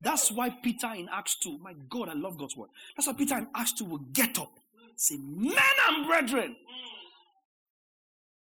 That's 0.00 0.30
why 0.30 0.50
Peter 0.50 0.92
in 0.94 1.08
Acts 1.12 1.36
2, 1.40 1.58
my 1.58 1.74
God, 1.88 2.08
I 2.08 2.14
love 2.14 2.38
God's 2.38 2.56
word. 2.56 2.70
That's 2.96 3.08
why 3.08 3.14
Peter 3.14 3.36
in 3.36 3.48
Acts 3.54 3.72
2 3.72 3.84
will 3.84 3.98
get 4.12 4.38
up, 4.38 4.52
say, 4.96 5.16
Men 5.18 5.56
and 5.88 6.06
brethren, 6.06 6.56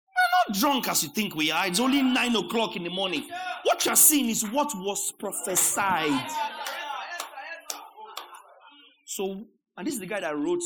we're 0.08 0.54
not 0.54 0.60
drunk 0.60 0.88
as 0.90 1.04
you 1.04 1.10
think 1.10 1.34
we 1.36 1.52
are. 1.52 1.66
It's 1.66 1.80
only 1.80 2.02
9 2.02 2.36
o'clock 2.36 2.76
in 2.76 2.84
the 2.84 2.90
morning. 2.90 3.28
What 3.64 3.86
you're 3.86 3.96
seeing 3.96 4.30
is 4.30 4.44
what 4.44 4.72
was 4.76 5.14
prophesied. 5.14 6.30
So, 9.06 9.46
and 9.78 9.88
this 9.88 9.94
is 9.94 10.02
the 10.02 10.08
guy 10.08 10.20
that 10.20 10.38
wrote 10.38 10.62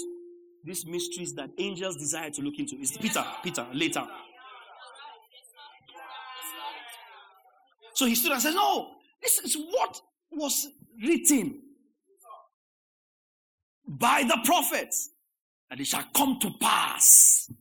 these 0.64 0.86
mysteries 0.86 1.34
that 1.36 1.52
angels 1.58 1.98
desire 1.98 2.32
to 2.32 2.42
look 2.42 2.58
into. 2.58 2.76
It's 2.80 2.98
Peter, 2.98 3.24
Peter, 3.44 3.66
later. 3.74 4.08
So 8.00 8.06
he 8.06 8.16
stood 8.16 8.32
and 8.32 8.42
said, 8.42 8.54
No, 8.54 8.92
this 9.22 9.40
is 9.40 9.58
what 9.58 10.00
was 10.32 10.68
written 11.06 11.60
by 13.86 14.24
the 14.24 14.40
prophets, 14.46 15.10
that 15.70 15.82
it 15.82 15.86
shall 15.86 16.06
come 16.16 16.40
to 16.40 16.50
pass 16.62 17.52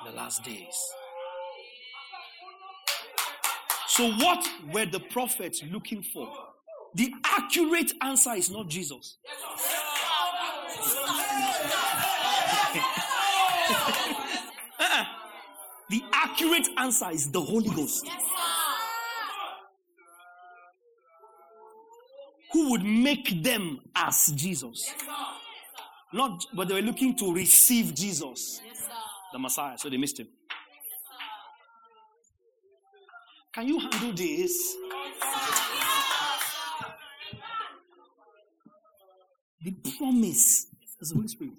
in 0.00 0.10
the 0.10 0.16
last 0.16 0.42
days. 0.42 0.76
So, 3.86 4.10
what 4.14 4.44
were 4.72 4.86
the 4.86 4.98
prophets 4.98 5.62
looking 5.70 6.02
for? 6.02 6.28
The 6.96 7.14
accurate 7.22 7.92
answer 8.02 8.32
is 8.32 8.50
not 8.50 8.68
Jesus. 8.68 9.18
The 15.90 16.04
accurate 16.12 16.68
answer 16.78 17.10
is 17.10 17.28
the 17.30 17.40
Holy 17.40 17.68
Ghost. 17.68 18.08
Who 22.52 22.70
would 22.70 22.84
make 22.84 23.42
them 23.42 23.80
as 23.96 24.32
Jesus? 24.36 24.94
Not, 26.12 26.44
but 26.54 26.68
they 26.68 26.74
were 26.74 26.82
looking 26.82 27.16
to 27.16 27.34
receive 27.34 27.92
Jesus, 27.94 28.60
the 29.32 29.38
Messiah, 29.40 29.76
so 29.78 29.88
they 29.90 29.96
missed 29.96 30.20
him. 30.20 30.28
Can 33.52 33.66
you 33.66 33.80
handle 33.80 34.12
this? 34.12 34.76
The 39.62 39.72
promise 39.98 40.66
is 41.00 41.08
the 41.10 41.14
Holy 41.16 41.28
Spirit. 41.28 41.54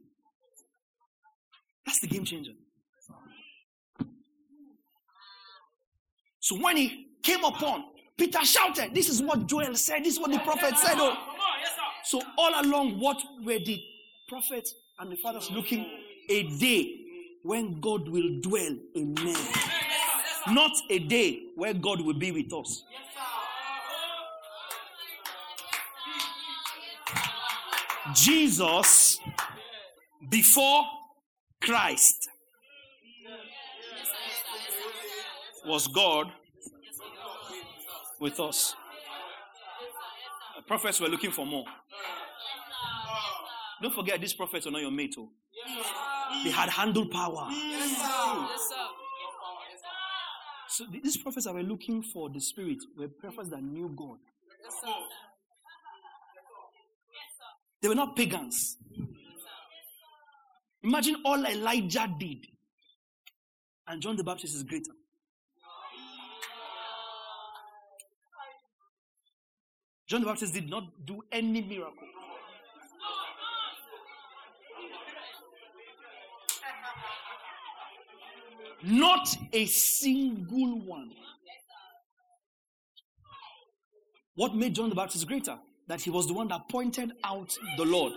That's 1.85 1.99
the 1.99 2.07
game 2.07 2.23
changer. 2.23 2.53
So 6.51 6.57
when 6.57 6.75
he 6.75 7.07
came 7.23 7.45
upon, 7.45 7.85
Peter 8.17 8.43
shouted, 8.43 8.93
This 8.93 9.07
is 9.07 9.21
what 9.21 9.47
Joel 9.47 9.73
said, 9.73 10.03
this 10.03 10.15
is 10.15 10.19
what 10.19 10.33
the 10.33 10.39
prophet 10.39 10.77
said. 10.77 10.95
Oh. 10.97 11.15
So 12.03 12.21
all 12.37 12.61
along, 12.61 12.99
what 12.99 13.23
were 13.41 13.57
the 13.57 13.81
prophets 14.27 14.75
and 14.99 15.09
the 15.09 15.15
fathers 15.15 15.49
looking 15.49 15.85
a 16.27 16.43
day 16.57 17.05
when 17.43 17.79
God 17.79 18.09
will 18.09 18.41
dwell 18.41 18.75
in 18.95 19.13
men. 19.13 19.37
Not 20.49 20.73
a 20.89 20.99
day 20.99 21.43
where 21.55 21.73
God 21.73 22.01
will 22.01 22.15
be 22.15 22.33
with 22.33 22.51
us. 22.51 22.83
Jesus 28.13 29.21
before 30.29 30.83
Christ 31.61 32.27
was 35.65 35.87
God 35.87 36.29
with 38.21 38.39
us. 38.39 38.75
The 40.55 40.61
prophets 40.61 41.01
were 41.01 41.09
looking 41.09 41.31
for 41.31 41.45
more. 41.45 41.65
Don't 43.81 43.93
forget, 43.93 44.21
these 44.21 44.33
prophets 44.33 44.67
are 44.67 44.71
not 44.71 44.81
your 44.81 44.91
mate. 44.91 45.15
Oh. 45.17 45.29
They 46.43 46.51
had 46.51 46.69
handled 46.69 47.11
power. 47.11 47.49
So 50.69 50.85
these 50.89 51.17
prophets 51.17 51.45
that 51.45 51.53
were 51.53 51.63
looking 51.63 52.03
for 52.03 52.29
the 52.29 52.39
Spirit 52.39 52.77
were 52.97 53.07
prophets 53.07 53.49
that 53.49 53.61
knew 53.61 53.89
God. 53.97 54.19
They 57.81 57.89
were 57.89 57.95
not 57.95 58.15
pagans. 58.15 58.77
Imagine 60.83 61.17
all 61.25 61.43
Elijah 61.45 62.07
did. 62.19 62.45
And 63.87 64.01
John 64.01 64.15
the 64.15 64.23
Baptist 64.23 64.55
is 64.55 64.63
greater. 64.63 64.91
John 70.11 70.19
the 70.19 70.27
Baptist 70.27 70.53
did 70.53 70.69
not 70.69 70.83
do 71.05 71.23
any 71.31 71.61
miracle. 71.61 72.05
Not 78.83 79.37
a 79.53 79.65
single 79.67 80.81
one. 80.81 81.11
What 84.35 84.53
made 84.53 84.75
John 84.75 84.89
the 84.89 84.95
Baptist 84.95 85.25
greater? 85.27 85.57
That 85.87 86.01
he 86.01 86.09
was 86.09 86.27
the 86.27 86.33
one 86.33 86.49
that 86.49 86.67
pointed 86.67 87.13
out 87.23 87.57
the 87.77 87.85
Lord. 87.85 88.11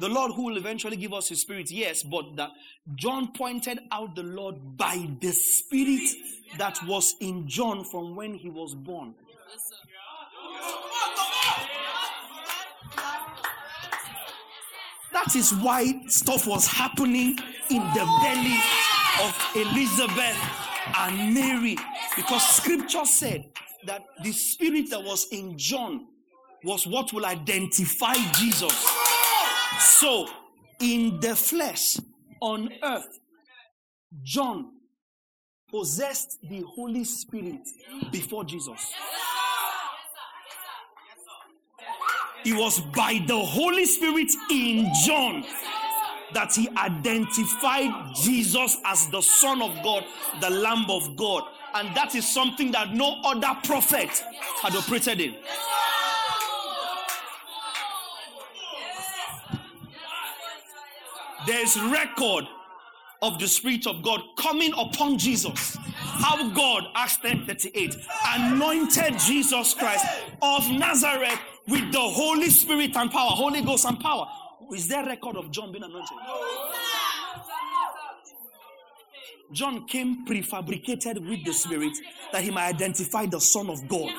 The 0.00 0.08
Lord 0.08 0.32
who 0.32 0.42
will 0.46 0.56
eventually 0.56 0.96
give 0.96 1.12
us 1.12 1.28
his 1.28 1.40
spirit, 1.40 1.70
yes, 1.70 2.02
but 2.02 2.34
that 2.34 2.50
John 2.96 3.30
pointed 3.32 3.78
out 3.92 4.16
the 4.16 4.24
Lord 4.24 4.76
by 4.76 5.08
the 5.20 5.30
spirit 5.30 6.10
that 6.58 6.80
was 6.84 7.14
in 7.20 7.46
John 7.46 7.84
from 7.84 8.16
when 8.16 8.34
he 8.34 8.50
was 8.50 8.74
born. 8.74 9.14
That 15.26 15.34
is 15.34 15.52
why 15.54 16.06
stuff 16.06 16.46
was 16.46 16.68
happening 16.68 17.36
in 17.68 17.82
the 17.94 18.18
belly 18.22 18.58
of 19.24 19.50
Elizabeth 19.56 20.38
and 20.98 21.34
Mary. 21.34 21.76
Because 22.14 22.46
scripture 22.46 23.04
said 23.04 23.44
that 23.86 24.04
the 24.22 24.30
spirit 24.30 24.88
that 24.90 25.02
was 25.02 25.26
in 25.32 25.58
John 25.58 26.06
was 26.62 26.86
what 26.86 27.12
will 27.12 27.26
identify 27.26 28.14
Jesus. 28.34 28.72
So, 29.80 30.28
in 30.80 31.18
the 31.18 31.34
flesh, 31.34 31.96
on 32.40 32.70
earth, 32.84 33.18
John 34.22 34.70
possessed 35.68 36.38
the 36.48 36.62
Holy 36.76 37.02
Spirit 37.02 37.66
before 38.12 38.44
Jesus. 38.44 38.92
It 42.46 42.54
was 42.54 42.78
by 42.78 43.24
the 43.26 43.36
Holy 43.36 43.84
Spirit 43.86 44.30
in 44.52 44.88
John 45.04 45.44
that 46.32 46.54
he 46.54 46.68
identified 46.76 48.14
Jesus 48.14 48.76
as 48.84 49.08
the 49.08 49.20
Son 49.20 49.60
of 49.60 49.74
God, 49.82 50.04
the 50.40 50.50
Lamb 50.50 50.88
of 50.88 51.16
God. 51.16 51.42
And 51.74 51.88
that 51.96 52.14
is 52.14 52.24
something 52.24 52.70
that 52.70 52.94
no 52.94 53.20
other 53.24 53.52
prophet 53.64 54.22
had 54.62 54.76
operated 54.76 55.20
in. 55.20 55.34
There 61.48 61.64
is 61.64 61.76
record 61.80 62.44
of 63.22 63.40
the 63.40 63.48
Spirit 63.48 63.88
of 63.88 64.04
God 64.04 64.20
coming 64.36 64.72
upon 64.78 65.18
Jesus. 65.18 65.76
How 65.96 66.48
God, 66.50 66.84
Acts 66.94 67.16
10 67.16 67.44
38, 67.44 67.96
anointed 68.28 69.18
Jesus 69.18 69.74
Christ 69.74 70.06
of 70.40 70.70
Nazareth 70.70 71.40
with 71.68 71.92
the 71.92 72.00
Holy 72.00 72.50
Spirit 72.50 72.96
and 72.96 73.10
power, 73.10 73.30
Holy 73.30 73.62
Ghost 73.62 73.84
and 73.84 73.98
power. 74.00 74.26
Is 74.72 74.88
there 74.88 75.04
record 75.04 75.36
of 75.36 75.50
John 75.50 75.72
being 75.72 75.84
anointed? 75.84 76.16
John 79.52 79.86
came 79.86 80.26
prefabricated 80.26 81.28
with 81.28 81.44
the 81.44 81.52
Spirit 81.52 81.96
that 82.32 82.42
he 82.42 82.50
might 82.50 82.68
identify 82.74 83.26
the 83.26 83.40
Son 83.40 83.70
of 83.70 83.86
God. 83.86 84.12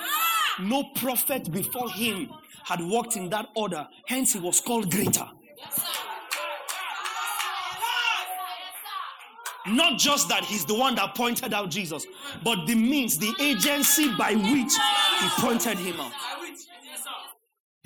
No 0.60 0.86
prophet 0.96 1.52
before 1.52 1.90
him 1.92 2.30
had 2.64 2.82
walked 2.82 3.16
in 3.16 3.30
that 3.30 3.48
order, 3.56 3.88
hence, 4.08 4.34
he 4.34 4.40
was 4.40 4.62
called 4.62 4.90
greater. 4.90 5.26
Not 9.68 10.00
just 10.00 10.30
that 10.30 10.46
he's 10.46 10.64
the 10.64 10.76
one 10.76 10.96
that 10.96 11.14
pointed 11.14 11.54
out 11.54 11.70
Jesus, 11.70 12.06
but 12.44 12.66
the 12.66 12.76
means, 12.76 13.18
the 13.18 13.34
agency 13.42 14.16
by 14.18 14.34
which 14.34 14.74
he 15.20 15.42
pointed 15.42 15.78
him 15.78 16.00
out. 16.00 16.14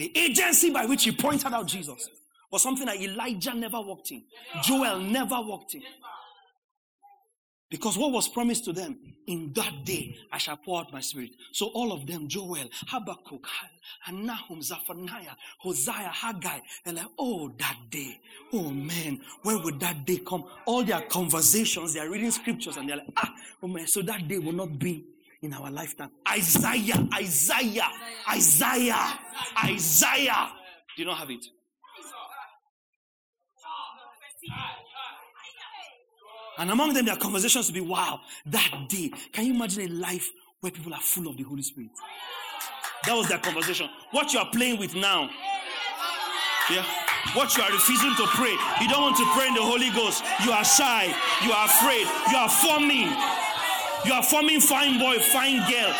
The 0.01 0.11
agency 0.17 0.71
by 0.71 0.87
which 0.87 1.03
he 1.03 1.11
pointed 1.11 1.53
out 1.53 1.67
Jesus 1.67 2.09
was 2.51 2.63
something 2.63 2.87
that 2.87 2.99
Elijah 2.99 3.53
never 3.53 3.79
walked 3.79 4.09
in, 4.09 4.23
Joel 4.63 4.97
never 4.97 5.39
walked 5.39 5.75
in. 5.75 5.83
Because 7.69 7.99
what 7.99 8.11
was 8.11 8.27
promised 8.27 8.65
to 8.65 8.73
them, 8.73 8.97
in 9.27 9.53
that 9.53 9.85
day 9.85 10.17
I 10.31 10.39
shall 10.39 10.57
pour 10.57 10.79
out 10.79 10.91
my 10.91 11.01
spirit. 11.01 11.29
So 11.51 11.67
all 11.67 11.91
of 11.91 12.07
them, 12.07 12.27
Joel, 12.27 12.67
Habakkuk, 12.87 13.45
Nahum, 14.11 14.63
Zephaniah, 14.63 15.35
Hosea, 15.59 16.09
Haggai, 16.11 16.61
they're 16.83 16.95
like, 16.95 17.05
oh, 17.19 17.51
that 17.59 17.77
day. 17.91 18.19
Oh 18.53 18.71
man, 18.71 19.21
when 19.43 19.61
will 19.61 19.77
that 19.77 20.03
day 20.03 20.17
come? 20.17 20.45
All 20.65 20.83
their 20.83 21.01
conversations, 21.01 21.93
they 21.93 21.99
are 21.99 22.09
reading 22.09 22.31
scriptures 22.31 22.75
and 22.75 22.89
they're 22.89 22.97
like, 22.97 23.13
ah, 23.17 23.31
oh 23.61 23.67
man, 23.67 23.85
so 23.85 24.01
that 24.01 24.27
day 24.27 24.39
will 24.39 24.51
not 24.51 24.79
be 24.79 25.05
in 25.41 25.53
our 25.53 25.71
lifetime. 25.71 26.11
Isaiah, 26.29 27.07
Isaiah, 27.13 27.89
Isaiah, 28.29 29.19
Isaiah. 29.65 30.51
Do 30.95 31.03
you 31.03 31.05
not 31.05 31.17
have 31.17 31.31
it? 31.31 31.45
And 36.57 36.69
among 36.69 36.93
them, 36.93 37.05
there 37.05 37.15
are 37.15 37.19
conversations 37.19 37.67
to 37.67 37.73
be, 37.73 37.81
wow, 37.81 38.19
that 38.45 38.85
day. 38.87 39.11
Can 39.31 39.45
you 39.45 39.55
imagine 39.55 39.83
a 39.83 39.93
life 39.93 40.29
where 40.59 40.71
people 40.71 40.93
are 40.93 40.99
full 41.01 41.27
of 41.27 41.37
the 41.37 41.43
Holy 41.43 41.63
Spirit? 41.63 41.89
That 43.05 43.15
was 43.15 43.27
their 43.29 43.39
conversation. 43.39 43.89
What 44.11 44.31
you 44.31 44.39
are 44.39 44.49
playing 44.51 44.77
with 44.77 44.93
now. 44.93 45.29
Yeah. 46.69 46.85
What 47.33 47.55
you 47.57 47.63
are 47.63 47.71
refusing 47.71 48.13
to 48.15 48.27
pray. 48.27 48.55
You 48.79 48.87
don't 48.89 49.01
want 49.01 49.17
to 49.17 49.25
pray 49.33 49.47
in 49.47 49.55
the 49.55 49.61
Holy 49.61 49.89
Ghost. 49.89 50.23
You 50.45 50.51
are 50.51 50.65
shy. 50.65 51.05
You 51.43 51.51
are 51.51 51.65
afraid. 51.65 52.05
You 52.29 52.37
are 52.37 52.49
forming. 52.49 53.40
You 54.05 54.13
are 54.13 54.23
forming 54.23 54.59
fine 54.59 54.99
boy, 54.99 55.19
fine 55.19 55.57
girl. 55.69 55.93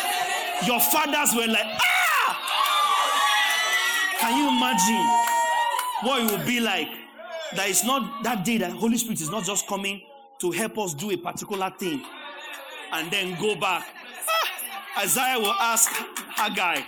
Your 0.66 0.80
fathers 0.80 1.34
were 1.34 1.46
like, 1.46 1.66
ah! 1.66 2.38
Can 4.18 4.38
you 4.38 4.48
imagine 4.48 6.08
what 6.08 6.22
it 6.22 6.30
would 6.36 6.46
be 6.46 6.60
like? 6.60 6.88
That 7.54 7.68
it's 7.68 7.84
not 7.84 8.22
that 8.24 8.44
day 8.44 8.58
that 8.58 8.72
Holy 8.72 8.96
Spirit 8.96 9.20
is 9.20 9.30
not 9.30 9.44
just 9.44 9.66
coming 9.68 10.02
to 10.40 10.50
help 10.50 10.78
us 10.78 10.94
do 10.94 11.10
a 11.10 11.16
particular 11.16 11.70
thing 11.78 12.02
and 12.92 13.10
then 13.10 13.38
go 13.40 13.54
back. 13.54 13.86
Ah, 14.28 15.02
Isaiah 15.02 15.38
will 15.38 15.52
ask 15.52 15.90
Haggai 15.90 16.80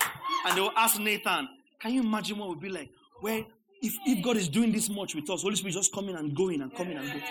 and 0.47 0.57
they 0.57 0.61
will 0.61 0.73
ask 0.77 0.99
Nathan, 0.99 1.49
Can 1.81 1.95
you 1.95 2.01
imagine 2.01 2.39
what 2.39 2.47
it 2.47 2.49
would 2.51 2.61
be 2.61 2.71
like? 2.71 2.91
Where 3.21 3.45
if, 3.83 3.95
if 4.07 4.25
God 4.25 4.37
is 4.37 4.49
doing 4.49 4.73
this 4.73 4.89
much 4.89 5.15
with 5.15 5.29
us, 5.31 5.43
Holy 5.43 5.55
Spirit 5.57 5.75
just 5.75 5.93
coming 5.93 6.17
and 6.17 6.35
going 6.35 6.63
and 6.63 6.75
coming 6.75 6.97
and 6.97 7.07
going. 7.07 7.23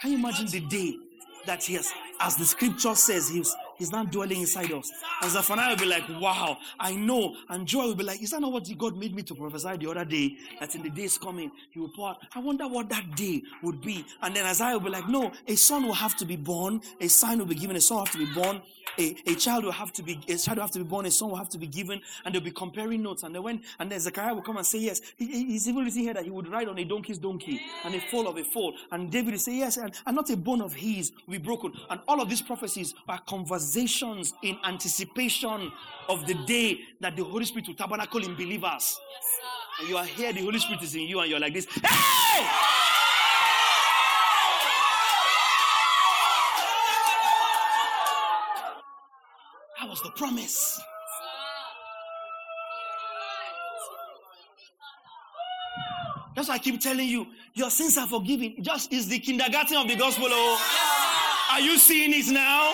Can 0.00 0.12
you 0.12 0.18
imagine 0.18 0.46
the 0.46 0.60
day 0.60 0.96
that 1.46 1.64
He 1.64 1.74
has, 1.74 1.90
as 2.20 2.36
the 2.36 2.44
scripture 2.44 2.94
says, 2.94 3.28
He's 3.28 3.54
He's 3.80 3.92
not 3.92 4.12
dwelling 4.12 4.42
inside 4.42 4.70
us. 4.72 4.92
And 5.22 5.30
Zephaniah 5.30 5.70
will 5.70 5.78
be 5.78 5.86
like, 5.86 6.06
wow, 6.20 6.58
I 6.78 6.94
know. 6.94 7.34
And 7.48 7.66
Joel 7.66 7.88
will 7.88 7.94
be 7.94 8.04
like, 8.04 8.22
is 8.22 8.32
that 8.32 8.42
not 8.42 8.52
what 8.52 8.68
God 8.76 8.94
made 8.94 9.14
me 9.14 9.22
to 9.22 9.34
prophesy 9.34 9.74
the 9.78 9.90
other 9.90 10.04
day? 10.04 10.36
That 10.60 10.74
in 10.74 10.82
the 10.82 10.90
days 10.90 11.16
coming, 11.16 11.50
he 11.70 11.80
will 11.80 11.88
pour 11.88 12.10
out. 12.10 12.18
I 12.34 12.40
wonder 12.40 12.68
what 12.68 12.90
that 12.90 13.16
day 13.16 13.42
would 13.62 13.80
be. 13.80 14.04
And 14.20 14.36
then 14.36 14.44
Isaiah 14.44 14.74
will 14.74 14.80
be 14.80 14.90
like, 14.90 15.08
no, 15.08 15.32
a 15.48 15.56
son 15.56 15.84
will 15.84 15.94
have 15.94 16.14
to 16.18 16.26
be 16.26 16.36
born. 16.36 16.82
A 17.00 17.08
sign 17.08 17.38
will 17.38 17.46
be 17.46 17.54
given. 17.54 17.74
A 17.74 17.80
son 17.80 17.96
will 17.96 18.04
have 18.04 18.12
to 18.12 18.18
be 18.18 18.34
born. 18.34 18.60
A, 18.98 19.16
a 19.26 19.34
child 19.36 19.64
will 19.64 19.72
have 19.72 19.94
to 19.94 20.02
be, 20.02 20.20
a 20.28 20.36
child 20.36 20.58
will 20.58 20.64
have 20.64 20.72
to 20.72 20.80
be 20.80 20.84
born. 20.84 21.06
A 21.06 21.10
son 21.10 21.30
will 21.30 21.36
have 21.36 21.48
to 21.48 21.58
be 21.58 21.66
given. 21.66 22.02
And 22.26 22.34
they'll 22.34 22.42
be 22.42 22.50
comparing 22.50 23.02
notes. 23.02 23.22
And 23.22 23.34
then 23.34 23.42
when, 23.42 23.62
and 23.78 23.90
then 23.90 23.98
Zechariah 23.98 24.34
will 24.34 24.42
come 24.42 24.58
and 24.58 24.66
say, 24.66 24.80
yes, 24.80 25.00
he, 25.16 25.24
he's 25.46 25.66
even 25.66 25.86
written 25.86 26.02
here 26.02 26.12
that 26.12 26.24
he 26.24 26.30
would 26.30 26.48
ride 26.48 26.68
on 26.68 26.78
a 26.78 26.84
donkey's 26.84 27.16
donkey 27.16 27.62
and 27.84 27.94
a 27.94 28.00
foal 28.10 28.28
of 28.28 28.36
a 28.36 28.44
foal. 28.44 28.74
And 28.92 29.10
David 29.10 29.32
will 29.32 29.38
say, 29.38 29.56
yes, 29.56 29.78
and, 29.78 29.94
and 30.04 30.16
not 30.16 30.28
a 30.28 30.36
bone 30.36 30.60
of 30.60 30.74
his 30.74 31.12
will 31.26 31.32
be 31.32 31.38
broken. 31.38 31.72
And 31.88 32.00
all 32.06 32.20
of 32.20 32.28
these 32.28 32.42
prophecies 32.42 32.92
are 33.08 33.18
conversations 33.20 33.69
in 33.76 34.58
anticipation 34.64 35.72
of 36.08 36.26
the 36.26 36.34
day 36.46 36.80
that 37.00 37.16
the 37.16 37.24
Holy 37.24 37.44
Spirit 37.44 37.68
will 37.68 37.74
tabernacle 37.74 38.22
in 38.24 38.34
believers. 38.34 38.98
Yes, 39.00 39.00
And 39.80 39.88
you 39.88 39.96
are 39.96 40.04
here, 40.04 40.32
the 40.32 40.40
Holy 40.42 40.58
Spirit 40.58 40.82
is 40.82 40.94
in 40.94 41.02
you, 41.02 41.20
and 41.20 41.30
you're 41.30 41.40
like 41.40 41.54
this. 41.54 41.66
Hey! 41.66 42.46
That 49.80 49.88
was 49.88 50.02
the 50.02 50.10
promise. 50.10 50.80
That's 56.36 56.48
why 56.48 56.54
I 56.54 56.58
keep 56.58 56.80
telling 56.80 57.08
you, 57.08 57.26
your 57.54 57.70
sins 57.70 57.98
are 57.98 58.06
forgiven. 58.06 58.56
Just 58.62 58.92
is 58.92 59.08
the 59.08 59.18
kindergarten 59.18 59.76
of 59.76 59.88
the 59.88 59.96
gospel. 59.96 60.28
Oh, 60.30 61.48
are 61.52 61.60
you 61.60 61.76
seeing 61.78 62.12
it 62.14 62.32
now? 62.32 62.72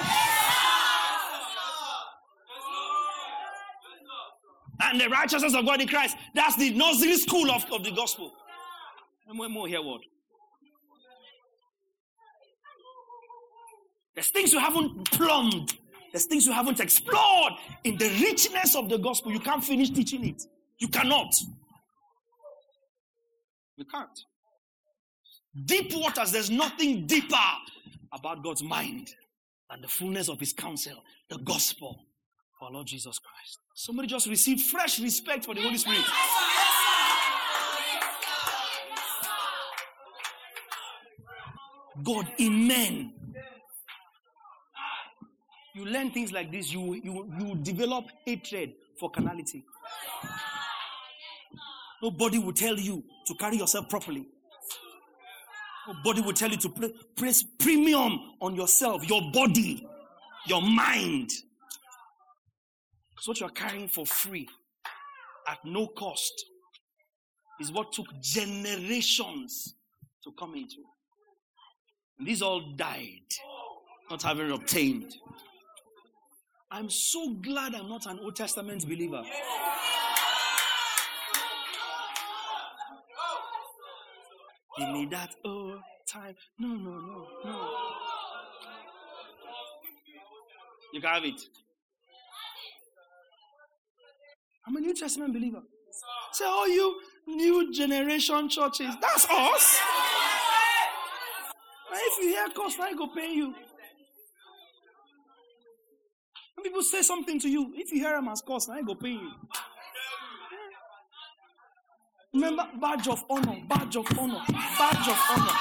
And 4.89 5.01
the 5.01 5.09
righteousness 5.09 5.55
of 5.55 5.65
God 5.65 5.81
in 5.81 5.89
Christ. 5.89 6.17
That's 6.35 6.57
the 6.57 6.71
nursery 6.71 7.17
school 7.17 7.51
of, 7.51 7.65
of 7.73 7.83
the 7.85 7.91
gospel. 7.91 8.33
And 9.29 9.37
more, 9.53 9.67
here, 9.67 9.83
what? 9.83 10.01
There's 14.15 14.31
things 14.31 14.53
you 14.53 14.59
haven't 14.59 15.11
plumbed. 15.11 15.77
There's 16.13 16.27
things 16.27 16.47
you 16.47 16.53
haven't 16.53 16.81
explored 16.81 17.53
in 17.85 17.99
the 17.99 18.09
richness 18.09 18.75
of 18.75 18.89
the 18.89 18.97
gospel. 18.97 19.33
You 19.33 19.41
can't 19.41 19.63
finish 19.63 19.91
teaching 19.91 20.27
it. 20.27 20.43
You 20.79 20.89
cannot. 20.89 21.35
You 23.77 23.85
can't. 23.85 24.19
Deep 25.65 25.95
waters, 25.95 26.33
there's 26.33 26.51
nothing 26.51 27.07
deeper 27.07 27.37
about 28.13 28.43
God's 28.43 28.63
mind 28.63 29.15
than 29.69 29.83
the 29.83 29.89
fullness 29.89 30.29
of 30.29 30.41
his 30.41 30.53
counsel, 30.53 31.03
the 31.29 31.39
gospel 31.39 32.06
our 32.61 32.71
Lord 32.71 32.87
Jesus 32.87 33.19
Christ. 33.19 33.59
Somebody 33.75 34.09
just 34.09 34.27
received 34.27 34.63
fresh 34.63 34.99
respect 34.99 35.45
for 35.45 35.55
the 35.55 35.61
Holy 35.61 35.77
Spirit. 35.77 36.05
God 42.03 42.31
in 42.39 42.69
men. 42.69 43.13
You 45.75 45.85
learn 45.85 46.11
things 46.11 46.33
like 46.33 46.51
this, 46.51 46.73
you, 46.73 46.95
you, 46.95 47.31
you 47.39 47.55
develop 47.57 48.07
hatred 48.25 48.73
for 48.99 49.11
carnality. 49.11 49.63
Nobody 52.03 52.39
will 52.39 52.53
tell 52.53 52.77
you 52.79 53.05
to 53.27 53.35
carry 53.35 53.59
yourself 53.59 53.89
properly. 53.91 54.27
Nobody 55.87 56.21
will 56.23 56.33
tell 56.33 56.51
you 56.51 56.57
to 56.57 56.93
place 57.15 57.45
premium 57.59 58.19
on 58.41 58.55
yourself, 58.55 59.09
your 59.09 59.31
body, 59.33 59.87
your 60.47 60.63
mind. 60.63 61.31
What 63.27 63.41
you're 63.41 63.49
carrying 63.49 63.89
for 63.89 64.07
free 64.07 64.49
at 65.49 65.59
no 65.65 65.89
cost 65.89 66.45
is 67.61 67.73
what 67.73 67.93
took 67.93 68.07
generations 68.21 69.75
to 70.23 70.31
come 70.39 70.55
into. 70.55 70.77
And 72.19 72.29
these 72.29 72.41
all 72.41 72.61
died, 72.77 73.27
not 74.11 74.23
having 74.23 74.53
obtained. 74.53 75.13
I'm 76.71 76.89
so 76.89 77.35
glad 77.35 77.75
I'm 77.75 77.89
not 77.89 78.07
an 78.07 78.21
Old 78.21 78.37
Testament 78.37 78.85
believer. 78.85 79.23
Give 84.79 84.89
me 84.91 85.07
that 85.07 85.35
old 85.45 85.81
time. 86.07 86.37
No, 86.59 86.69
no, 86.69 86.91
no, 86.91 87.27
no. 87.45 87.71
You 90.93 91.01
can 91.01 91.11
have 91.11 91.25
it. 91.25 91.41
I'm 94.67 94.77
a 94.77 94.81
New 94.81 94.95
Testament 94.95 95.33
believer. 95.33 95.63
Say, 96.33 96.45
oh, 96.47 96.67
you 96.67 97.35
new 97.35 97.73
generation 97.73 98.49
churches. 98.49 98.95
That's 99.01 99.27
us. 99.31 99.81
Now, 101.91 101.99
if 101.99 102.23
you 102.23 102.29
hear 102.31 102.49
cost, 102.49 102.81
I 102.81 102.93
go 102.95 103.07
pay 103.09 103.33
you. 103.35 103.55
When 106.55 106.65
people 106.65 106.83
say 106.83 107.03
something 107.03 107.39
to 107.41 107.49
you, 107.49 107.73
if 107.77 107.93
you 107.93 108.01
hear 108.01 108.13
them 108.13 108.29
as 108.29 108.41
cost, 108.43 108.69
I 108.71 108.83
go 108.83 108.95
pay 108.95 109.11
you. 109.11 109.31
Remember, 112.35 112.69
badge 112.81 113.09
of 113.09 113.25
honor, 113.31 113.57
badge 113.69 113.97
of 113.97 114.07
honor, 114.19 114.43
badge 114.49 115.09
of 115.09 115.19
honor. 115.31 115.53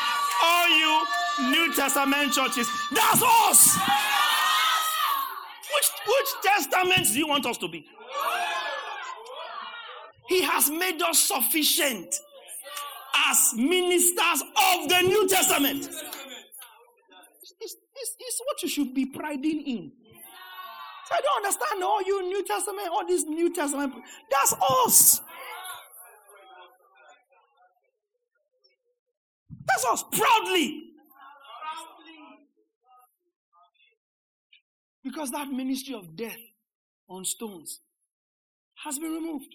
All 0.44 0.70
you 0.70 1.06
New 1.52 1.74
Testament 1.74 2.34
churches, 2.34 2.68
that's 2.94 3.22
us. 3.24 3.78
Which, 5.74 5.90
which 6.08 6.28
testament 6.44 7.08
do 7.08 7.20
you 7.20 7.28
want 7.28 7.46
us 7.46 7.58
to 7.58 7.68
be? 7.68 7.86
He 10.28 10.42
has 10.42 10.70
made 10.70 11.02
us 11.02 11.28
sufficient 11.28 12.16
as 13.30 13.54
ministers 13.56 14.42
of 14.42 14.90
the 14.90 15.02
New 15.02 15.28
Testament. 15.28 15.88
It's, 17.62 17.76
it's, 17.96 18.16
it's 18.20 18.42
what 18.46 18.64
you 18.64 18.70
should 18.70 18.94
be 18.94 19.06
priding 19.06 19.62
in. 19.62 19.92
So 21.08 21.16
I 21.16 21.22
don't 21.22 21.46
understand 21.46 21.84
all 21.84 22.02
you 22.02 22.24
New 22.28 22.44
Testament, 22.44 22.88
all 22.92 23.06
these 23.08 23.26
New 23.26 23.54
Testament. 23.54 23.94
That's 24.32 24.54
us. 24.86 25.22
That's 29.68 29.86
us 29.86 30.04
proudly. 30.12 30.82
Because 35.04 35.30
that 35.32 35.50
ministry 35.50 35.94
of 35.94 36.16
death 36.16 36.40
on 37.08 37.24
stones 37.26 37.82
has 38.84 38.98
been 38.98 39.14
removed. 39.14 39.54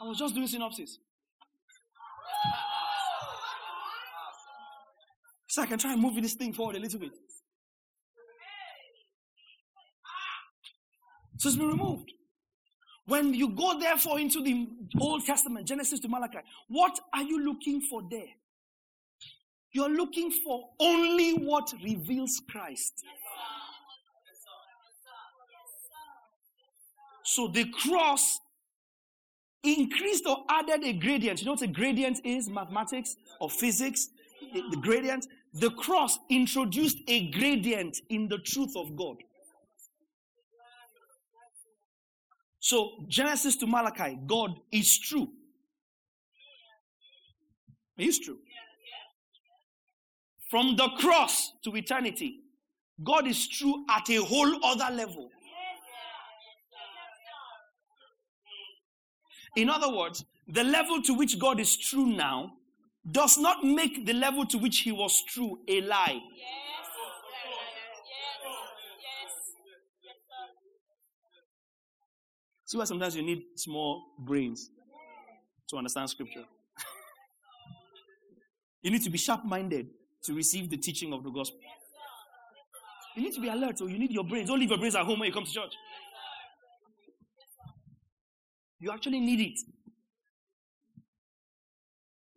I 0.00 0.04
was 0.04 0.18
just 0.18 0.34
doing 0.34 0.46
synopsis. 0.46 0.98
So 5.48 5.62
I 5.62 5.66
can 5.66 5.78
try 5.78 5.92
and 5.92 6.02
move 6.02 6.14
this 6.22 6.34
thing 6.34 6.52
forward 6.52 6.76
a 6.76 6.78
little 6.78 7.00
bit. 7.00 7.12
So 11.38 11.48
it's 11.48 11.56
been 11.56 11.68
removed. 11.68 12.12
When 13.06 13.32
you 13.32 13.48
go 13.48 13.78
therefore 13.78 14.20
into 14.20 14.42
the 14.42 14.68
Old 15.00 15.24
Testament, 15.24 15.66
Genesis 15.66 16.00
to 16.00 16.08
Malachi, 16.08 16.38
what 16.68 16.98
are 17.14 17.22
you 17.22 17.42
looking 17.42 17.80
for 17.80 18.02
there? 18.10 18.28
You're 19.72 19.88
looking 19.88 20.30
for 20.30 20.70
only 20.78 21.32
what 21.32 21.72
reveals 21.82 22.42
Christ. 22.50 22.92
So 27.24 27.48
the 27.48 27.66
cross 27.66 28.40
increased 29.62 30.24
or 30.26 30.44
added 30.48 30.84
a 30.84 30.92
gradient. 30.92 31.40
You 31.40 31.46
know 31.46 31.52
what 31.52 31.62
a 31.62 31.66
gradient 31.66 32.20
is? 32.24 32.48
Mathematics 32.48 33.16
or 33.40 33.50
physics? 33.50 34.08
The, 34.52 34.62
the 34.70 34.76
gradient. 34.76 35.26
The 35.54 35.70
cross 35.70 36.18
introduced 36.28 36.98
a 37.08 37.30
gradient 37.30 37.98
in 38.08 38.28
the 38.28 38.38
truth 38.38 38.76
of 38.76 38.96
God. 38.96 39.16
So, 42.60 43.04
Genesis 43.08 43.56
to 43.56 43.66
Malachi, 43.66 44.18
God 44.26 44.50
is 44.70 44.98
true. 44.98 45.28
He 47.96 48.06
is 48.08 48.18
true. 48.18 48.38
From 50.50 50.76
the 50.76 50.88
cross 50.98 51.52
to 51.64 51.74
eternity, 51.76 52.40
God 53.02 53.26
is 53.26 53.46
true 53.48 53.84
at 53.90 54.08
a 54.10 54.24
whole 54.24 54.64
other 54.64 54.94
level. 54.94 55.30
In 59.58 59.68
other 59.68 59.90
words, 59.90 60.24
the 60.46 60.62
level 60.62 61.02
to 61.02 61.14
which 61.14 61.36
God 61.36 61.58
is 61.58 61.76
true 61.76 62.06
now 62.06 62.52
does 63.10 63.36
not 63.36 63.64
make 63.64 64.06
the 64.06 64.12
level 64.12 64.46
to 64.46 64.56
which 64.56 64.78
he 64.78 64.92
was 64.92 65.20
true 65.24 65.58
a 65.66 65.80
lie. 65.80 66.20
See 72.66 72.78
why 72.78 72.84
sometimes 72.84 73.16
you 73.16 73.22
need 73.22 73.42
small 73.56 74.04
brains 74.20 74.70
to 75.70 75.76
understand 75.76 76.08
scripture. 76.08 76.44
you 78.82 78.92
need 78.92 79.02
to 79.02 79.10
be 79.10 79.18
sharp 79.18 79.44
minded 79.44 79.88
to 80.22 80.34
receive 80.34 80.70
the 80.70 80.76
teaching 80.76 81.12
of 81.12 81.24
the 81.24 81.30
gospel. 81.30 81.58
You 83.16 83.24
need 83.24 83.34
to 83.34 83.40
be 83.40 83.48
alert, 83.48 83.78
so 83.78 83.88
you 83.88 83.98
need 83.98 84.12
your 84.12 84.22
brains. 84.22 84.50
Don't 84.50 84.60
leave 84.60 84.70
your 84.70 84.78
brains 84.78 84.94
at 84.94 85.04
home 85.04 85.18
when 85.18 85.26
you 85.26 85.32
come 85.32 85.46
to 85.46 85.52
church. 85.52 85.74
You 88.80 88.92
actually 88.92 89.20
need 89.20 89.40
it. 89.40 89.60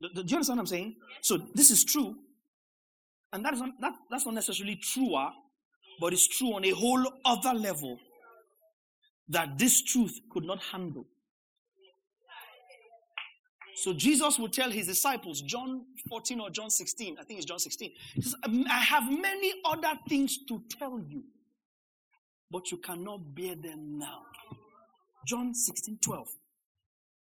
Do 0.02 0.24
you 0.26 0.36
understand 0.36 0.58
what 0.58 0.64
I'm 0.64 0.68
saying? 0.68 0.96
So 1.22 1.38
this 1.54 1.70
is 1.70 1.84
true. 1.84 2.16
And 3.34 3.46
that 3.46 3.54
is 3.54 3.62
not, 3.62 3.70
that, 3.80 3.94
that's 4.10 4.26
not 4.26 4.34
necessarily 4.34 4.76
truer, 4.76 5.30
but 6.00 6.14
it's 6.14 6.28
true 6.28 6.54
on 6.54 6.66
a 6.66 6.72
whole 6.72 7.06
other 7.24 7.54
level 7.54 7.98
that 9.30 9.58
this 9.58 9.82
truth 9.82 10.20
could 10.32 10.44
not 10.44 10.60
handle. 10.60 11.06
So 13.76 13.94
Jesus 13.94 14.38
would 14.38 14.54
tell 14.54 14.70
his 14.70 14.88
disciples, 14.88 15.42
John 15.42 15.86
14 16.10 16.40
or 16.40 16.50
John 16.50 16.70
16, 16.70 17.18
I 17.20 17.24
think 17.24 17.40
it's 17.40 17.48
John 17.48 17.60
16, 17.60 17.92
he 18.14 18.22
says, 18.22 18.36
um, 18.44 18.66
I 18.70 18.80
have 18.80 19.10
many 19.10 19.54
other 19.66 19.94
things 20.08 20.38
to 20.50 20.62
tell 20.78 21.00
you, 21.00 21.24
but 22.52 22.70
you 22.70 22.78
cannot 22.78 23.34
bear 23.34 23.56
them 23.56 23.98
now. 23.98 24.20
John 25.28 25.54
16, 25.54 26.00
12. 26.02 26.28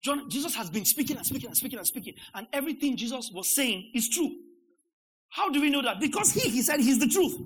John, 0.03 0.29
Jesus 0.29 0.55
has 0.55 0.69
been 0.69 0.85
speaking 0.85 1.17
and 1.17 1.25
speaking 1.25 1.47
and 1.47 1.57
speaking 1.57 1.77
and 1.77 1.87
speaking, 1.87 2.15
and 2.33 2.47
everything 2.53 2.97
Jesus 2.97 3.31
was 3.31 3.53
saying 3.53 3.91
is 3.93 4.09
true. 4.09 4.31
How 5.29 5.49
do 5.49 5.61
we 5.61 5.69
know 5.69 5.81
that? 5.81 5.99
Because 5.99 6.31
he, 6.33 6.49
he 6.49 6.61
said 6.61 6.79
he's 6.79 6.99
the 6.99 7.07
truth. 7.07 7.37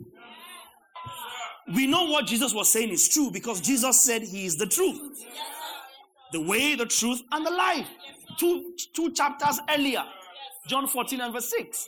We 1.73 1.87
know 1.87 2.05
what 2.05 2.27
Jesus 2.27 2.53
was 2.53 2.71
saying 2.71 2.89
is 2.89 3.09
true 3.09 3.31
because 3.31 3.59
Jesus 3.59 4.01
said 4.01 4.21
he 4.21 4.45
is 4.45 4.55
the 4.55 4.67
truth. 4.67 5.25
The 6.31 6.41
way, 6.41 6.75
the 6.75 6.85
truth, 6.85 7.21
and 7.31 7.45
the 7.45 7.51
life. 7.51 7.87
Two, 8.37 8.73
two 8.93 9.11
chapters 9.13 9.59
earlier, 9.69 10.03
John 10.67 10.87
14 10.87 11.21
and 11.21 11.33
verse 11.33 11.49
6. 11.49 11.87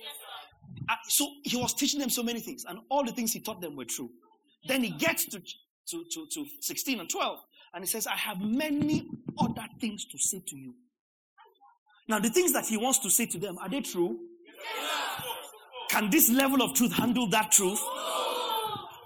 Uh, 0.90 0.96
so 1.08 1.30
he 1.44 1.58
was 1.58 1.74
teaching 1.74 2.00
them 2.00 2.10
so 2.10 2.24
many 2.24 2.40
things, 2.40 2.66
and 2.68 2.80
all 2.90 3.04
the 3.04 3.12
things 3.12 3.34
he 3.34 3.40
taught 3.40 3.62
them 3.62 3.76
were 3.76 3.86
true. 3.86 4.10
Then 4.68 4.84
he 4.84 4.92
gets 4.92 5.26
to, 5.26 5.40
to, 5.40 6.06
to, 6.12 6.28
to 6.32 6.46
16 6.62 7.00
and 7.00 7.10
12, 7.10 7.40
and 7.74 7.84
he 7.84 7.88
says, 7.88 8.08
I 8.08 8.16
have 8.16 8.42
many 8.42 9.08
other 9.40 9.66
things 9.80 10.06
to 10.06 10.18
say 10.18 10.42
to 10.48 10.56
you. 10.56 10.74
Now, 12.08 12.20
the 12.20 12.30
things 12.30 12.54
that 12.54 12.66
he 12.66 12.78
wants 12.78 13.00
to 13.00 13.10
say 13.10 13.26
to 13.28 13.38
them, 13.38 13.58
are 13.58 13.70
they 13.70 13.82
true? 13.82 14.18
Can 15.90 16.10
this 16.10 16.30
level 16.30 16.62
of 16.62 16.74
truth 16.74 16.94
handle 16.94 17.28
that 17.30 17.52
truth? 17.52 17.82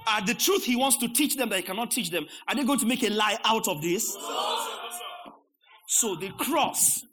Are 0.08 0.26
the 0.26 0.34
truth 0.34 0.66
he 0.66 0.76
wants 0.76 0.98
to 0.98 1.08
teach 1.08 1.38
them 1.38 1.50
that 1.50 1.58
he 1.58 1.62
cannot 1.62 1.92
teach 1.92 2.10
them, 2.10 2.28
are 2.48 2.56
they 2.56 2.64
going 2.64 2.80
to 2.80 2.86
make 2.86 3.04
a 3.04 3.10
lie 3.10 3.38
out 3.44 3.68
of 3.68 3.82
this? 3.82 4.18
So 5.88 6.16
the 6.16 6.30
cross 6.38 7.04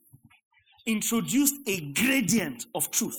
introduced 0.87 1.55
a 1.67 1.81
gradient 1.93 2.67
of 2.75 2.91
truth. 2.91 3.19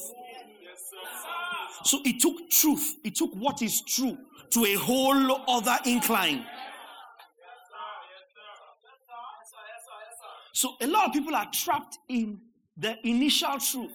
So 1.83 1.99
it 2.03 2.19
took 2.19 2.49
truth, 2.49 2.95
it 3.03 3.15
took 3.15 3.33
what 3.35 3.61
is 3.61 3.81
true 3.81 4.17
to 4.51 4.65
a 4.65 4.73
whole 4.73 5.43
other 5.47 5.77
incline. 5.85 6.45
So 10.53 10.75
a 10.81 10.87
lot 10.87 11.07
of 11.07 11.13
people 11.13 11.35
are 11.35 11.47
trapped 11.51 11.97
in 12.07 12.39
the 12.75 12.95
initial 13.07 13.57
truth. 13.59 13.91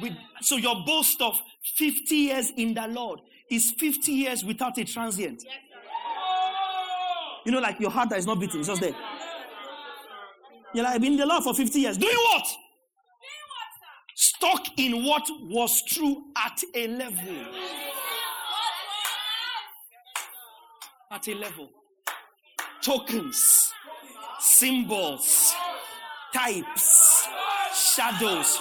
With, 0.00 0.14
so 0.40 0.56
your 0.56 0.84
boast 0.86 1.20
of 1.20 1.38
50 1.76 2.14
years 2.14 2.52
in 2.56 2.74
the 2.74 2.86
Lord 2.88 3.20
is 3.50 3.72
50 3.72 4.12
years 4.12 4.44
without 4.44 4.78
a 4.78 4.84
transient. 4.84 5.44
You 7.44 7.52
know, 7.52 7.60
like 7.60 7.80
your 7.80 7.90
heart 7.90 8.10
that 8.10 8.18
is 8.18 8.26
not 8.26 8.38
beating, 8.38 8.60
it's 8.60 8.68
just 8.68 8.80
there. 8.80 8.94
You're 10.72 10.84
like, 10.84 10.94
I've 10.94 11.00
been 11.00 11.12
in 11.12 11.18
the 11.18 11.26
Lord 11.26 11.42
for 11.42 11.54
50 11.54 11.80
years. 11.80 11.98
Doing 11.98 12.14
what? 12.14 12.46
Stuck 14.14 14.78
in 14.78 15.04
what 15.04 15.28
was 15.42 15.82
true 15.82 16.24
at 16.36 16.60
a 16.74 16.86
level. 16.86 17.46
At 21.10 21.26
a 21.26 21.34
level. 21.34 21.70
Tokens, 22.82 23.72
symbols, 24.40 25.54
types, 26.32 27.28
shadows, 27.74 28.58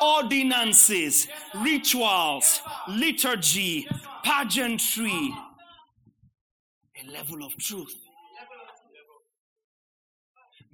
ordinances, 0.00 1.28
rituals, 1.54 2.60
liturgy, 2.88 3.88
pageantry. 4.22 5.34
A 7.02 7.10
level 7.10 7.44
of 7.44 7.56
truth. 7.56 7.94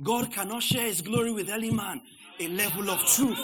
God 0.02 0.32
cannot 0.32 0.62
share 0.62 0.86
his 0.86 1.00
glory 1.00 1.32
with 1.32 1.48
any 1.48 1.70
man. 1.70 2.00
A 2.40 2.48
level 2.48 2.90
of 2.90 2.98
truth. 3.04 3.38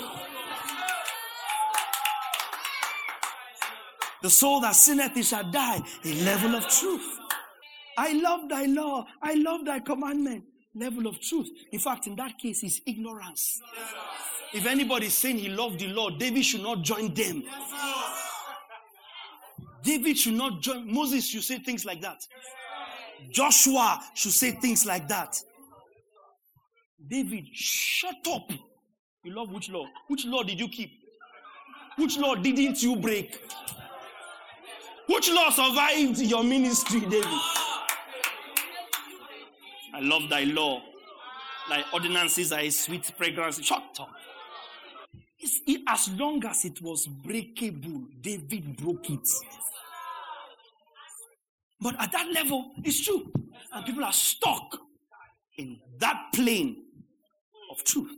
The 4.23 4.31
soul 4.31 4.61
that 4.63 4.75
sinneth, 4.75 5.17
it 5.17 5.25
shall 5.25 5.49
die. 5.49 5.81
A 6.05 6.25
level 6.25 6.57
of 6.57 6.67
truth. 6.69 7.19
I 7.97 8.13
love 8.13 8.49
thy 8.49 8.65
law. 8.65 9.07
I 9.23 9.35
love 9.35 9.65
thy 9.65 9.79
commandment. 9.81 10.45
Level 10.75 11.07
of 11.07 11.21
truth. 11.21 11.49
In 11.73 11.79
fact, 11.79 12.07
in 12.07 12.17
that 12.17 12.39
case, 12.39 12.63
it's 12.63 12.81
ignorance. 12.87 13.61
If 14.53 14.67
anybody 14.67 15.07
is 15.07 15.15
saying 15.15 15.39
he 15.39 15.49
loved 15.49 15.81
the 15.81 15.89
Lord, 15.89 16.19
David 16.19 16.45
should 16.45 16.63
not 16.63 16.83
join 16.83 17.13
them. 17.15 17.43
David 19.83 20.19
should 20.19 20.35
not 20.35 20.61
join. 20.61 20.93
Moses 20.93 21.27
should 21.27 21.43
say 21.43 21.59
things 21.59 21.85
like 21.85 22.01
that. 22.03 22.19
Joshua 23.31 24.01
should 24.15 24.33
say 24.33 24.53
things 24.53 24.87
like 24.87 25.09
that. 25.09 25.41
David, 27.07 27.45
shut 27.53 28.27
up. 28.29 28.51
You 29.25 29.35
love 29.35 29.51
which 29.51 29.71
law? 29.71 29.87
Which 30.09 30.25
law 30.27 30.43
did 30.43 30.59
you 30.61 30.69
keep? 30.69 30.91
Which 31.97 32.19
law 32.19 32.35
didn't 32.35 32.83
you 32.83 32.97
break? 32.97 33.41
Which 35.07 35.31
law 35.31 35.51
survived 35.51 36.19
your 36.19 36.45
ministry, 36.45 37.01
David? 37.01 37.41
I 39.99 40.01
love 40.01 40.29
thy 40.31 40.45
law. 40.45 40.81
Thy 41.69 41.83
ordinances 41.93 42.53
are 42.53 42.61
a 42.61 42.71
sweet 42.71 43.05
fragrance. 43.17 43.61
Shut 43.61 43.83
up. 43.99 44.11
It, 45.41 45.81
as 45.89 46.09
long 46.11 46.45
as 46.45 46.65
it 46.65 46.81
was 46.81 47.09
breakable, 47.09 48.05
David 48.21 48.77
broke 48.77 49.11
it. 49.11 49.29
But 51.81 52.01
at 52.01 52.13
that 52.13 52.31
level, 52.33 52.71
it's 52.85 53.05
true. 53.05 53.33
And 53.73 53.85
people 53.85 54.05
are 54.05 54.13
stuck 54.13 54.79
in 55.57 55.81
that 55.99 56.27
plane 56.33 56.77
of 57.73 57.83
truth. 57.83 58.17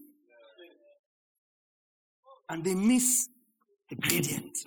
And 2.51 2.63
they 2.63 2.75
miss 2.75 3.27
the 3.89 3.95
gradient. 3.97 4.59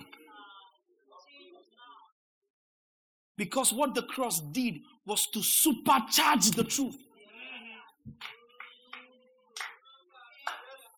Because 3.36 3.72
what 3.72 3.94
the 3.94 4.02
cross 4.02 4.40
did 4.40 4.80
was 5.06 5.26
to 5.26 5.40
supercharge 5.40 6.54
the 6.54 6.64
truth. 6.64 6.96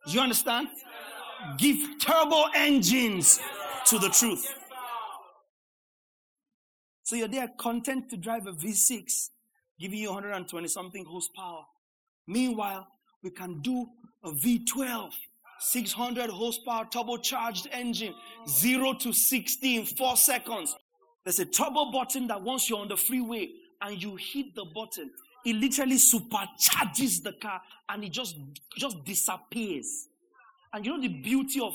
Do 0.07 0.13
you 0.13 0.21
understand? 0.21 0.69
Give 1.59 1.99
turbo 2.01 2.45
engines 2.55 3.41
to 3.87 3.99
the 3.99 4.09
truth. 4.09 4.47
So 7.03 7.17
you're 7.17 7.29
there 7.29 7.49
content 7.59 8.11
to 8.11 8.17
drive 8.17 8.47
a 8.47 8.53
V6, 8.53 9.31
giving 9.79 9.99
you 9.99 10.09
120 10.09 10.69
something 10.69 11.05
horsepower. 11.05 11.63
Meanwhile, 12.27 12.87
we 13.23 13.31
can 13.31 13.61
do 13.61 13.87
a 14.25 14.31
V12, 14.31 15.13
600 15.61 16.31
horsepower 16.31 16.85
turbocharged 16.87 17.69
engine, 17.73 18.15
0 18.49 18.95
to 18.95 19.13
60 19.13 19.77
in 19.77 19.87
4 19.87 20.17
seconds. 20.17 20.75
There's 21.25 21.39
a 21.41 21.45
turbo 21.45 21.91
button 21.91 22.29
that 22.29 22.43
once 22.43 22.69
you're 22.71 22.81
on 22.81 22.89
the 22.89 22.97
freeway 22.97 23.51
and 23.87 24.03
you 24.03 24.17
hit 24.17 24.55
the 24.55 24.65
button, 24.65 25.11
it 25.45 25.55
literally 25.55 25.97
supercharges 25.97 27.23
the 27.23 27.33
car 27.41 27.61
and 27.89 28.05
it 28.05 28.11
just 28.11 28.37
just 28.77 29.05
disappears. 29.05 30.09
And 30.73 30.85
you 30.85 30.93
know 30.93 31.01
the 31.01 31.09
beauty 31.09 31.61
of 31.61 31.73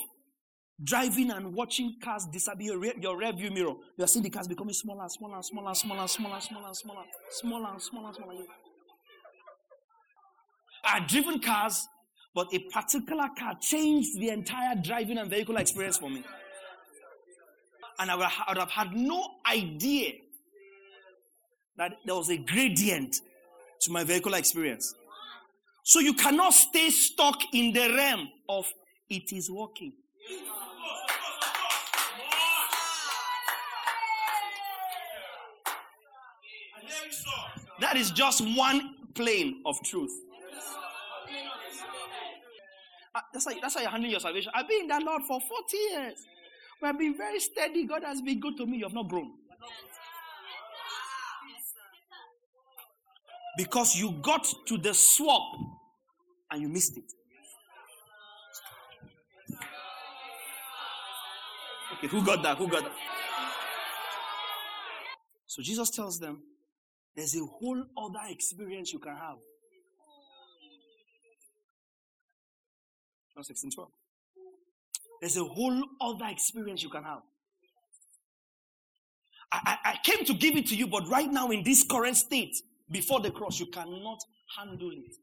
driving 0.84 1.32
and 1.32 1.54
watching 1.54 1.96
cars 2.04 2.26
disappear 2.26 2.74
your, 2.84 2.94
your 3.00 3.18
rear 3.18 3.32
view 3.32 3.50
mirror. 3.50 3.74
You 3.98 4.04
are 4.04 4.08
seeing 4.08 4.24
the 4.24 4.30
cars 4.30 4.48
becoming 4.48 4.74
smaller 4.74 5.04
and 5.04 5.12
smaller 5.12 5.36
and 5.36 5.46
smaller 5.46 5.70
and 5.70 5.78
smaller 5.78 6.02
and 6.02 6.10
smaller 6.10 6.38
and 6.38 6.46
smaller 6.46 6.68
and 6.68 6.76
smaller, 6.76 7.04
smaller 7.32 7.72
and 7.72 7.82
smaller 7.82 8.08
and 8.08 8.16
smaller. 8.16 8.46
I've 10.84 11.08
driven 11.08 11.40
cars, 11.40 11.88
but 12.36 12.54
a 12.54 12.60
particular 12.60 13.30
car 13.38 13.56
changed 13.62 14.20
the 14.20 14.30
entire 14.30 14.76
driving 14.76 15.18
and 15.18 15.30
vehicle 15.30 15.58
experience 15.58 15.98
for 15.98 16.10
me. 16.10 16.24
And 18.00 18.12
I 18.12 18.16
would 18.16 18.58
have 18.58 18.72
had 18.72 18.94
no 18.94 19.24
idea 19.50 20.14
that 21.78 21.94
there 22.06 22.16
was 22.16 22.30
a 22.30 22.38
gradient 22.38 23.18
to 23.82 23.92
my 23.92 24.04
vehicular 24.04 24.38
experience. 24.38 24.94
So 25.84 26.00
you 26.00 26.14
cannot 26.14 26.54
stay 26.54 26.90
stuck 26.90 27.38
in 27.54 27.74
the 27.74 27.94
realm 27.96 28.30
of 28.48 28.72
it 29.10 29.32
is 29.34 29.50
working. 29.50 29.94
That 37.80 37.98
is 37.98 38.12
just 38.12 38.42
one 38.56 38.96
plane 39.16 39.64
of 39.66 39.76
truth. 39.84 40.12
Uh, 43.14 43.20
that's, 43.34 43.46
how, 43.46 43.60
that's 43.60 43.74
how 43.76 43.82
you're 43.82 43.90
handling 43.90 44.12
your 44.12 44.20
salvation. 44.20 44.52
I've 44.56 44.68
been 44.68 44.82
in 44.82 44.88
that 44.88 45.04
Lord 45.04 45.24
for 45.24 45.42
40 45.42 45.78
years. 45.92 46.26
We 46.82 46.88
have 46.88 46.98
been 46.98 47.18
very 47.18 47.40
steady. 47.40 47.86
God 47.86 48.04
has 48.04 48.22
been 48.22 48.40
good 48.40 48.56
to 48.58 48.66
me. 48.66 48.78
You 48.78 48.86
have 48.86 48.94
not 48.94 49.10
grown. 49.10 49.32
Because 53.62 53.96
you 53.96 54.14
got 54.24 54.48
to 54.66 54.78
the 54.80 54.92
swap 54.92 55.54
and 56.50 56.64
you 56.64 56.68
missed 56.68 56.98
it. 56.98 57.04
Okay, 61.94 62.08
who 62.08 62.26
got 62.26 62.42
that? 62.42 62.58
Who 62.58 62.68
got 62.68 62.86
that? 62.86 62.94
So 65.46 65.62
Jesus 65.62 65.92
tells 65.92 66.18
them 66.18 66.42
there's 67.16 67.36
a 67.36 67.46
whole 67.46 67.84
other 67.96 68.32
experience 68.32 68.92
you 68.94 68.98
can 68.98 69.16
have. 69.16 69.38
John 73.36 73.44
16 73.44 73.74
12. 73.74 73.90
There's 75.20 75.38
a 75.38 75.44
whole 75.44 75.84
other 76.02 76.26
experience 76.32 76.82
you 76.82 76.90
can 76.90 77.04
have. 77.04 77.22
I, 79.52 79.78
I, 79.84 79.92
I 79.92 79.98
came 80.04 80.26
to 80.26 80.34
give 80.34 80.58
it 80.58 80.66
to 80.70 80.76
you, 80.76 80.88
but 80.88 81.08
right 81.08 81.32
now 81.32 81.52
in 81.52 81.64
this 81.64 81.84
current 81.84 82.18
state, 82.18 82.56
before 82.92 83.22
the 83.22 83.32
cross, 83.32 83.60
you 83.60 83.68
cannot 83.68 84.20
handle 84.58 84.92
it. 84.92 85.16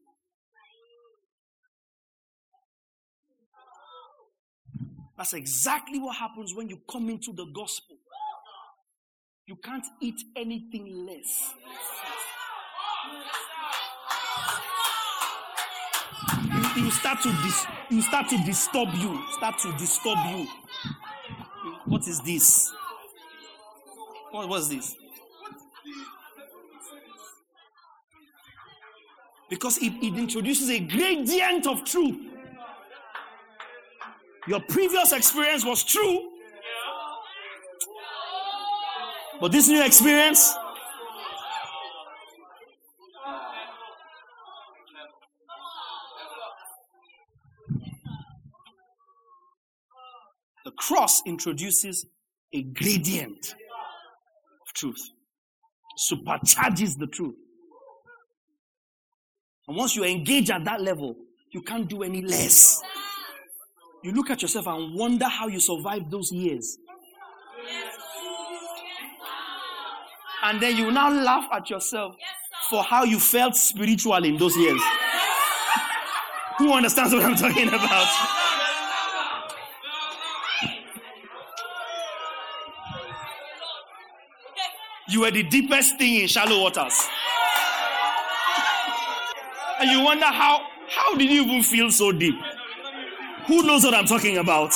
That's 5.17 5.33
exactly 5.33 5.99
what 5.99 6.15
happens 6.15 6.55
when 6.55 6.69
you 6.69 6.79
come 6.89 7.09
into 7.09 7.33
the 7.33 7.45
gospel. 7.53 7.97
You 9.45 9.57
can't 9.57 9.85
eat 10.01 10.15
anything 10.35 11.05
less. 11.05 11.53
You, 16.77 16.89
start 16.91 17.21
to 17.23 17.29
dis, 17.43 18.05
start 18.05 18.29
to 18.29 18.37
disturb 18.45 18.93
you. 18.93 19.21
Start 19.31 19.59
to 19.59 19.71
disturb 19.77 20.17
you. 20.29 20.47
What 21.85 22.07
is 22.07 22.21
this? 22.21 22.71
What 24.31 24.47
was 24.47 24.69
this? 24.69 24.95
Because 29.49 29.77
it, 29.79 29.93
it 30.01 30.17
introduces 30.17 30.69
a 30.69 30.79
gradient 30.79 31.65
of 31.65 31.83
truth. 31.83 32.17
Your 34.47 34.61
previous 34.61 35.11
experience 35.11 35.65
was 35.65 35.83
true, 35.83 36.31
but 39.41 39.51
this 39.51 39.67
new 39.67 39.83
experience 39.83 40.55
the 50.65 50.71
cross 50.71 51.21
introduces 51.25 52.05
a 52.53 52.63
gradient 52.63 53.55
of 54.61 54.73
truth, 54.73 55.09
supercharges 56.09 56.97
the 56.97 57.07
truth. 57.07 57.35
And 59.69 59.77
once 59.77 59.95
you 59.95 60.03
engage 60.03 60.49
at 60.49 60.65
that 60.65 60.81
level, 60.81 61.15
you 61.51 61.61
can't 61.61 61.87
do 61.87 62.01
any 62.01 62.23
less. 62.23 62.81
You 64.03 64.11
look 64.13 64.31
at 64.31 64.41
yourself 64.41 64.65
and 64.65 64.95
wonder 64.95 65.25
how 65.25 65.47
you 65.47 65.59
survived 65.59 66.09
those 66.09 66.31
years. 66.31 66.79
And 70.41 70.59
then 70.59 70.75
you 70.75 70.89
now 70.89 71.11
laugh 71.11 71.47
at 71.53 71.69
yourself 71.69 72.15
for 72.71 72.81
how 72.81 73.03
you 73.03 73.19
felt 73.19 73.55
spiritual 73.55 74.23
in 74.23 74.37
those 74.37 74.57
years. 74.57 74.81
Who 76.57 76.73
understands 76.73 77.13
what 77.13 77.23
I'm 77.23 77.35
talking 77.35 77.67
about? 77.67 78.07
You 85.09 85.21
were 85.21 85.31
the 85.31 85.43
deepest 85.43 85.99
thing 85.99 86.21
in 86.21 86.27
shallow 86.27 86.63
waters. 86.63 87.07
And 89.79 89.89
you 89.89 90.01
wonder 90.03 90.25
how, 90.25 90.65
how 90.89 91.15
did 91.15 91.29
you 91.29 91.43
even 91.43 91.63
feel 91.63 91.89
so 91.89 92.11
deep? 92.11 92.35
Who 93.47 93.63
knows 93.63 93.83
what 93.83 93.93
I'm 93.93 94.05
talking 94.05 94.37
about? 94.37 94.73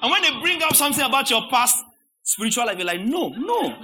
And 0.00 0.10
when 0.10 0.22
they 0.22 0.40
bring 0.40 0.62
up 0.62 0.74
something 0.74 1.04
about 1.04 1.28
your 1.28 1.42
past 1.50 1.84
spiritual 2.22 2.66
life, 2.66 2.78
you're 2.78 2.86
like, 2.86 3.00
no, 3.00 3.28
no. 3.28 3.76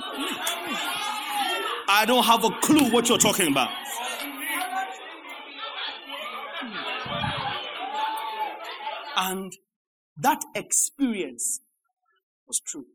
I 1.89 2.05
don't 2.07 2.25
have 2.25 2.45
a 2.45 2.51
clue 2.51 2.91
what 2.91 3.09
you're 3.09 3.19
talking 3.19 3.49
about. 3.49 3.71
And 9.17 9.53
that 10.19 10.43
experience 10.55 11.61
was 12.47 12.61
true. 12.61 12.87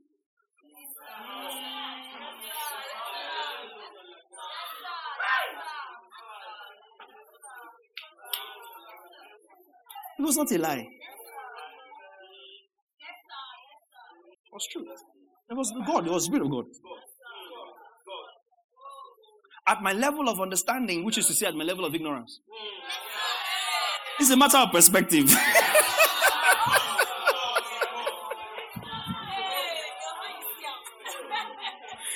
It 10.19 10.21
was 10.21 10.35
not 10.35 10.51
a 10.51 10.57
lie. 10.57 10.79
It 10.79 10.87
was 14.51 14.67
true. 14.71 14.85
It 15.49 15.53
was 15.53 15.71
God. 15.87 16.05
It 16.05 16.11
was 16.11 16.23
the 16.23 16.27
Spirit 16.27 16.45
of 16.45 16.51
God. 16.51 16.65
At 19.65 19.81
my 19.81 19.93
level 19.93 20.27
of 20.27 20.41
understanding, 20.41 21.05
which 21.05 21.17
is 21.17 21.27
to 21.27 21.33
say 21.33 21.47
at 21.47 21.55
my 21.55 21.63
level 21.63 21.85
of 21.85 21.95
ignorance. 21.95 22.41
It's 24.19 24.29
a 24.29 24.35
matter 24.35 24.57
of 24.57 24.71
perspective. 24.71 25.31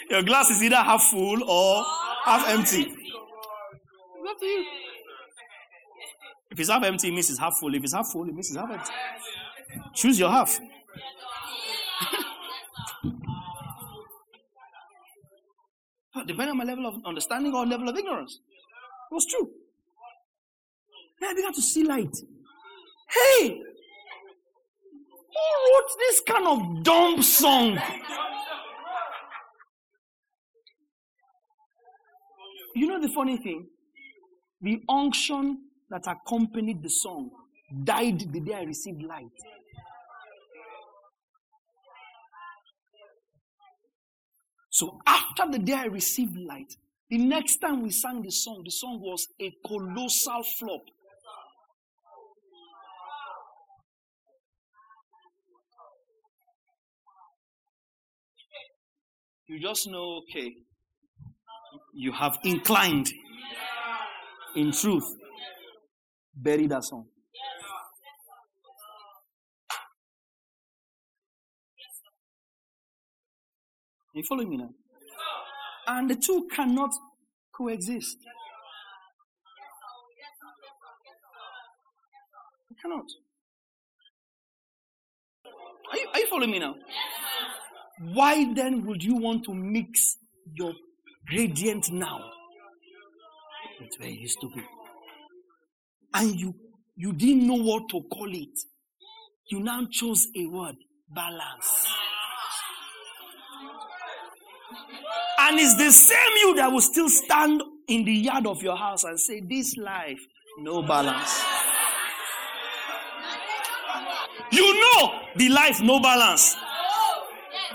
Your 0.09 0.23
glass 0.23 0.49
is 0.49 0.61
either 0.61 0.75
half 0.75 1.03
full 1.03 1.41
or 1.49 1.83
half 2.25 2.47
empty. 2.49 2.81
It's 2.81 4.29
up 4.29 4.39
to 4.39 4.45
you. 4.45 4.65
If 6.53 6.59
it's 6.59 6.69
half 6.69 6.83
empty, 6.83 7.07
it 7.07 7.11
means 7.11 7.31
it's 7.31 7.39
half 7.39 7.57
full. 7.59 7.73
If 7.73 7.83
it's 7.83 7.93
half 7.93 8.05
full, 8.11 8.29
it 8.29 8.35
means 8.35 8.49
it's 8.49 8.57
half 8.57 8.69
empty. 8.69 8.91
Choose 9.95 10.19
your 10.19 10.29
half. 10.29 10.59
Depending 16.27 16.51
on 16.51 16.57
my 16.57 16.63
level 16.63 16.85
of 16.85 16.93
understanding 17.07 17.55
or 17.55 17.65
level 17.65 17.89
of 17.89 17.97
ignorance. 17.97 18.39
It 19.11 19.15
was 19.15 19.25
true. 19.25 19.49
Then 21.19 21.31
I 21.31 21.33
began 21.33 21.53
to 21.53 21.61
see 21.61 21.83
light. 21.85 22.15
Hey! 23.09 23.49
Who 23.49 25.41
wrote 25.73 25.89
this 25.97 26.21
kind 26.27 26.47
of 26.47 26.83
dumb 26.83 27.23
song? 27.23 27.79
You 32.75 32.85
know 32.85 33.01
the 33.01 33.09
funny 33.09 33.37
thing? 33.37 33.65
The 34.61 34.83
unction 34.87 35.57
that 35.93 36.07
accompanied 36.07 36.81
the 36.81 36.89
song 36.89 37.29
died 37.83 38.19
the 38.19 38.39
day 38.39 38.55
I 38.55 38.63
received 38.63 39.03
light. 39.03 39.27
So 44.71 44.99
after 45.05 45.51
the 45.51 45.59
day 45.59 45.73
I 45.73 45.85
received 45.85 46.35
light, 46.35 46.73
the 47.11 47.19
next 47.19 47.57
time 47.57 47.83
we 47.83 47.91
sang 47.91 48.23
the 48.23 48.31
song, 48.31 48.63
the 48.65 48.71
song 48.71 49.01
was 49.01 49.27
a 49.39 49.53
colossal 49.67 50.41
flop. 50.57 50.81
You 59.45 59.59
just 59.59 59.87
know, 59.87 60.23
okay, 60.23 60.55
you 61.93 62.11
have 62.13 62.39
inclined 62.43 63.11
in 64.55 64.71
truth 64.71 65.05
bury 66.35 66.67
that 66.67 66.83
song. 66.83 67.05
You 74.13 74.23
following 74.29 74.49
me 74.49 74.57
now? 74.57 74.69
And 75.87 76.09
the 76.09 76.15
two 76.15 76.47
cannot 76.55 76.91
coexist. 77.55 78.17
They 82.69 82.75
cannot. 82.81 83.05
Are 85.91 85.97
you, 85.97 86.07
are 86.13 86.19
you 86.19 86.27
following 86.27 86.51
me 86.51 86.59
now? 86.59 86.75
Why 88.13 88.53
then 88.53 88.85
would 88.85 89.03
you 89.03 89.15
want 89.15 89.45
to 89.45 89.53
mix 89.53 90.17
your 90.53 90.73
gradient 91.27 91.91
now? 91.91 92.19
It's 93.81 93.97
very 93.97 94.25
stupid 94.27 94.63
and 96.13 96.39
you 96.39 96.53
you 96.95 97.11
didn't 97.13 97.47
know 97.47 97.55
what 97.55 97.89
to 97.89 98.01
call 98.11 98.29
it. 98.31 98.59
You 99.49 99.59
now 99.59 99.85
chose 99.91 100.27
a 100.37 100.45
word 100.45 100.75
balance. 101.09 101.87
And 105.39 105.59
it's 105.59 105.75
the 105.75 105.91
same 105.91 106.37
you 106.41 106.55
that 106.55 106.71
will 106.71 106.81
still 106.81 107.09
stand 107.09 107.61
in 107.87 108.05
the 108.05 108.13
yard 108.13 108.47
of 108.47 108.61
your 108.61 108.77
house 108.77 109.03
and 109.03 109.19
say, 109.19 109.41
This 109.41 109.75
life, 109.77 110.19
no 110.59 110.81
balance. 110.83 111.43
You 114.51 114.73
know 114.81 115.19
the 115.35 115.49
life, 115.49 115.81
no 115.81 115.99
balance. 115.99 116.55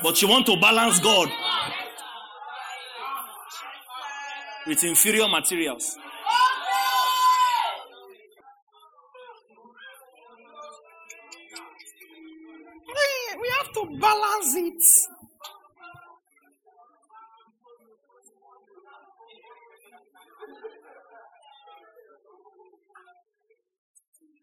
But 0.02 0.22
you 0.22 0.28
want 0.28 0.46
to 0.46 0.56
balance 0.60 1.00
God 1.00 1.28
with 4.66 4.84
inferior 4.84 5.28
materials. 5.28 5.96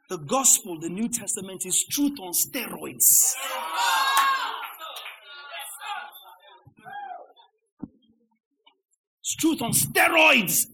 The 0.08 0.18
gospel, 0.18 0.80
the 0.80 0.90
New 0.90 1.10
Testament, 1.10 1.66
is 1.66 1.84
truth 1.84 2.20
on 2.20 2.34
steroids. 2.34 3.34
It's 9.20 9.36
truth 9.40 9.64
on 9.64 9.72
steroids. 9.72 10.68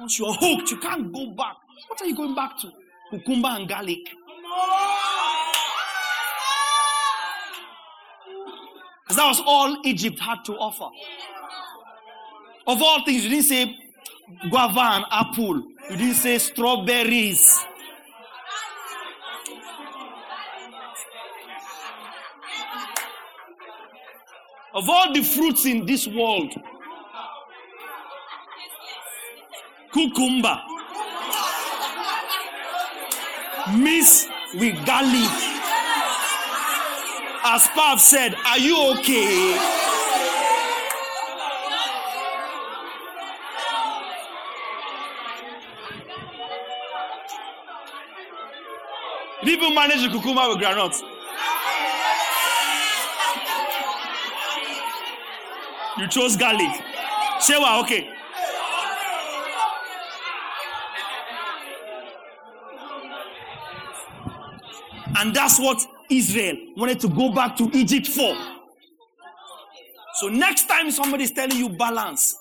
Once 0.00 0.18
you're 0.18 0.32
hooked, 0.32 0.70
you 0.70 0.78
can't 0.78 1.12
go 1.12 1.32
back. 1.32 1.56
What 1.88 2.00
are 2.00 2.06
you 2.06 2.16
going 2.16 2.34
back 2.34 2.58
to? 2.60 2.70
Cucumber 3.10 3.48
and 3.48 3.68
garlic. 3.68 3.98
Because 9.04 9.16
that 9.16 9.26
was 9.26 9.42
all 9.44 9.82
Egypt 9.84 10.18
had 10.18 10.44
to 10.46 10.52
offer. 10.54 10.88
Of 12.66 12.82
all 12.82 13.04
things, 13.04 13.24
you 13.24 13.30
didn't 13.30 13.44
say 13.44 13.76
guava 14.50 14.80
and 14.80 15.04
apple. 15.10 15.62
You 15.90 15.96
didn't 15.96 16.14
say 16.14 16.38
strawberries. 16.38 17.66
Of 24.74 24.88
all 24.88 25.12
the 25.14 25.22
fruits 25.22 25.64
in 25.64 25.86
this 25.86 26.06
world, 26.06 26.54
cucumber, 29.92 30.60
mix 33.78 34.28
with 34.54 34.84
garlic. 34.86 35.30
As 37.44 37.66
Pav 37.68 38.00
said, 38.00 38.34
Are 38.46 38.58
you 38.58 38.92
okay? 38.98 39.58
Did 49.40 49.50
even 49.50 49.74
manage 49.74 50.02
the 50.02 50.10
cucumber 50.10 50.48
with 50.48 50.58
granules? 50.58 51.02
You 55.98 56.06
chose 56.08 56.36
garlic. 56.36 56.70
Shewa, 57.40 57.82
okay. 57.82 58.10
And 65.16 65.34
that's 65.34 65.58
what 65.58 65.84
Israel 66.08 66.56
wanted 66.76 67.00
to 67.00 67.08
go 67.08 67.32
back 67.32 67.56
to 67.56 67.68
Egypt 67.72 68.06
for. 68.06 68.36
So 70.14 70.28
next 70.28 70.68
time 70.68 70.90
somebody 70.92 71.24
is 71.24 71.32
telling 71.32 71.56
you 71.56 71.68
balance, 71.70 72.36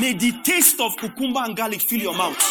may 0.00 0.14
the 0.14 0.32
taste 0.42 0.80
of 0.80 0.96
cucumber 0.96 1.40
and 1.40 1.56
garlic 1.56 1.82
fill 1.82 2.00
your 2.00 2.16
mouth. 2.16 2.42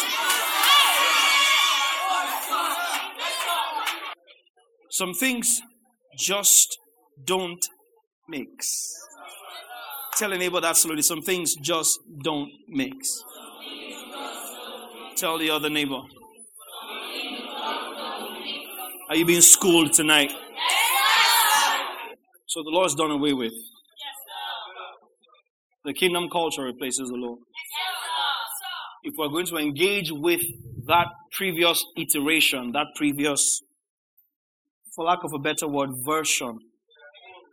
Some 4.90 5.14
things 5.14 5.60
just 6.16 6.78
don't 7.24 7.64
mix. 8.28 9.07
Tell 10.18 10.32
a 10.32 10.36
neighbor 10.36 10.60
that 10.60 10.76
slowly. 10.76 11.02
Some 11.02 11.22
things 11.22 11.54
just 11.54 11.96
don't 12.24 12.50
mix. 12.66 13.22
Tell 15.14 15.38
the 15.38 15.50
other 15.50 15.70
neighbor. 15.70 16.00
Are 19.08 19.14
you 19.14 19.24
being 19.24 19.40
schooled 19.42 19.92
tonight? 19.92 20.32
So 22.48 22.64
the 22.64 22.70
law 22.70 22.84
is 22.84 22.96
done 22.96 23.12
away 23.12 23.32
with. 23.32 23.52
The 25.84 25.92
kingdom 25.92 26.28
culture 26.30 26.64
replaces 26.64 27.08
the 27.08 27.14
law. 27.14 27.36
If 29.04 29.14
we're 29.16 29.28
going 29.28 29.46
to 29.46 29.56
engage 29.56 30.10
with 30.10 30.40
that 30.88 31.06
previous 31.30 31.84
iteration, 31.96 32.72
that 32.72 32.86
previous, 32.96 33.60
for 34.96 35.04
lack 35.04 35.20
of 35.22 35.32
a 35.32 35.38
better 35.38 35.68
word, 35.68 35.90
version 36.04 36.58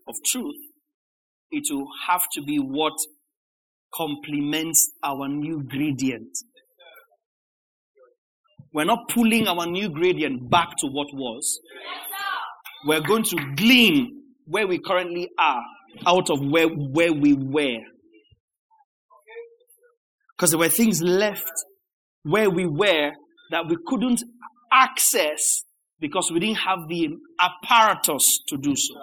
of 0.07 0.15
truth, 0.25 0.55
it 1.51 1.63
will 1.69 1.87
have 2.07 2.23
to 2.33 2.41
be 2.41 2.57
what 2.57 2.93
complements 3.93 4.91
our 5.03 5.27
new 5.27 5.63
gradient. 5.63 6.29
We're 8.73 8.85
not 8.85 9.07
pulling 9.09 9.47
our 9.47 9.65
new 9.65 9.89
gradient 9.89 10.49
back 10.49 10.69
to 10.79 10.87
what 10.87 11.07
was. 11.13 11.59
We're 12.85 13.01
going 13.01 13.23
to 13.23 13.53
glean 13.55 14.21
where 14.45 14.67
we 14.67 14.79
currently 14.79 15.29
are 15.39 15.63
out 16.05 16.29
of 16.29 16.39
where, 16.41 16.67
where 16.67 17.13
we 17.13 17.33
were. 17.33 17.79
Because 20.35 20.51
there 20.51 20.59
were 20.59 20.69
things 20.69 21.01
left 21.01 21.49
where 22.23 22.49
we 22.49 22.65
were 22.65 23.11
that 23.51 23.67
we 23.67 23.77
couldn't 23.87 24.21
access 24.71 25.63
because 25.99 26.29
we 26.31 26.39
didn't 26.39 26.57
have 26.57 26.79
the 26.89 27.09
apparatus 27.39 28.39
to 28.49 28.57
do 28.57 28.75
so. 28.75 28.95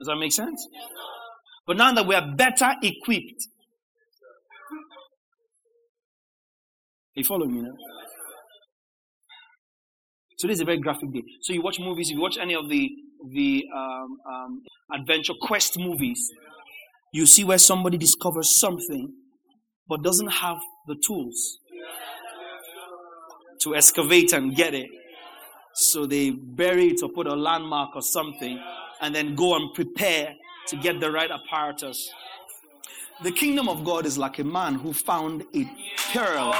Does 0.00 0.06
that 0.06 0.16
make 0.16 0.32
sense? 0.32 0.66
But 1.66 1.76
now 1.76 1.92
that 1.92 2.06
we 2.06 2.14
are 2.14 2.34
better 2.34 2.72
equipped, 2.82 3.46
you 7.14 7.24
follow 7.24 7.46
me 7.46 7.60
now? 7.60 7.74
So 10.38 10.48
this 10.48 10.56
is 10.56 10.62
a 10.62 10.64
very 10.64 10.78
graphic 10.78 11.12
day. 11.12 11.22
So 11.42 11.52
you 11.52 11.60
watch 11.60 11.78
movies, 11.78 12.08
if 12.08 12.14
you 12.14 12.22
watch 12.22 12.38
any 12.40 12.54
of 12.54 12.68
the 12.70 12.88
the 13.30 13.64
um, 13.76 14.16
um, 14.26 14.62
adventure 14.98 15.34
quest 15.42 15.78
movies, 15.78 16.30
you 17.12 17.26
see 17.26 17.44
where 17.44 17.58
somebody 17.58 17.98
discovers 17.98 18.58
something 18.58 19.12
but 19.86 20.02
doesn't 20.02 20.30
have 20.30 20.56
the 20.86 20.96
tools 21.06 21.58
to 23.62 23.76
excavate 23.76 24.32
and 24.32 24.56
get 24.56 24.72
it. 24.72 24.88
So 25.74 26.06
they 26.06 26.30
bury 26.30 26.88
it 26.88 27.02
or 27.02 27.10
put 27.10 27.26
a 27.26 27.34
landmark 27.34 27.94
or 27.94 28.00
something 28.00 28.58
and 29.00 29.14
then 29.14 29.34
go 29.34 29.56
and 29.56 29.72
prepare 29.74 30.34
to 30.66 30.76
get 30.76 31.00
the 31.00 31.10
right 31.10 31.30
apparatus. 31.30 32.12
The 33.22 33.32
kingdom 33.32 33.68
of 33.68 33.84
God 33.84 34.06
is 34.06 34.16
like 34.16 34.38
a 34.38 34.44
man 34.44 34.74
who 34.74 34.92
found 34.92 35.44
a 35.54 35.70
pearl. 36.12 36.54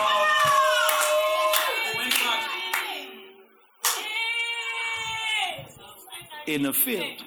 In 6.47 6.67
a 6.67 6.73
field. 6.73 7.23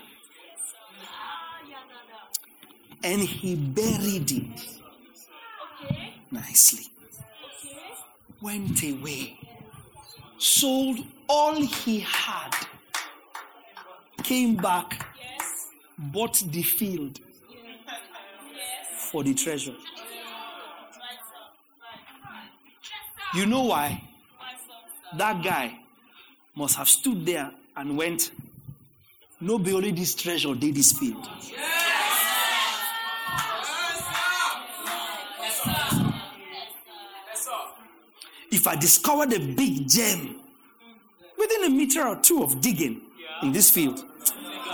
And 3.03 3.21
he 3.21 3.55
buried 3.55 4.31
it 4.31 4.79
nicely. 6.31 6.85
Went 8.41 8.83
away. 8.83 9.39
Sold 10.37 10.99
all 11.29 11.55
he 11.55 11.99
had 12.01 12.53
came 14.23 14.55
back, 14.55 15.02
bought 16.11 16.43
the 16.51 16.63
field 16.63 17.19
for 18.97 19.23
the 19.23 19.33
treasure. 19.33 19.75
You 23.35 23.45
know 23.45 23.63
why? 23.63 24.01
That 25.17 25.43
guy 25.43 25.79
must 26.55 26.75
have 26.77 26.87
stood 26.87 27.25
there 27.25 27.51
and 27.75 27.97
went, 27.97 28.31
No, 29.39 29.57
be 29.57 29.73
only 29.73 29.91
this 29.91 30.15
treasure, 30.15 30.53
did 30.55 30.75
this 30.75 30.91
field. 30.91 31.27
If 38.51 38.67
I 38.67 38.75
discovered 38.75 39.33
a 39.33 39.39
big 39.39 39.89
gem 39.89 40.39
within 41.37 41.63
a 41.65 41.69
meter 41.69 42.07
or 42.07 42.15
two 42.17 42.43
of 42.43 42.61
digging 42.61 43.01
in 43.41 43.51
this 43.51 43.71
field, 43.71 44.05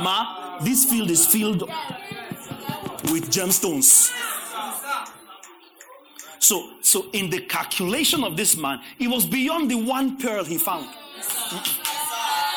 Ma, 0.01 0.38
this 0.61 0.85
field 0.85 1.09
is 1.09 1.25
filled 1.25 1.61
with 3.11 3.29
gemstones. 3.29 4.11
So, 6.39 6.71
so 6.81 7.05
in 7.13 7.29
the 7.29 7.41
calculation 7.41 8.23
of 8.23 8.35
this 8.35 8.57
man, 8.57 8.81
it 8.97 9.07
was 9.07 9.25
beyond 9.25 9.69
the 9.69 9.75
one 9.75 10.17
pearl 10.17 10.43
he 10.43 10.57
found. 10.57 10.87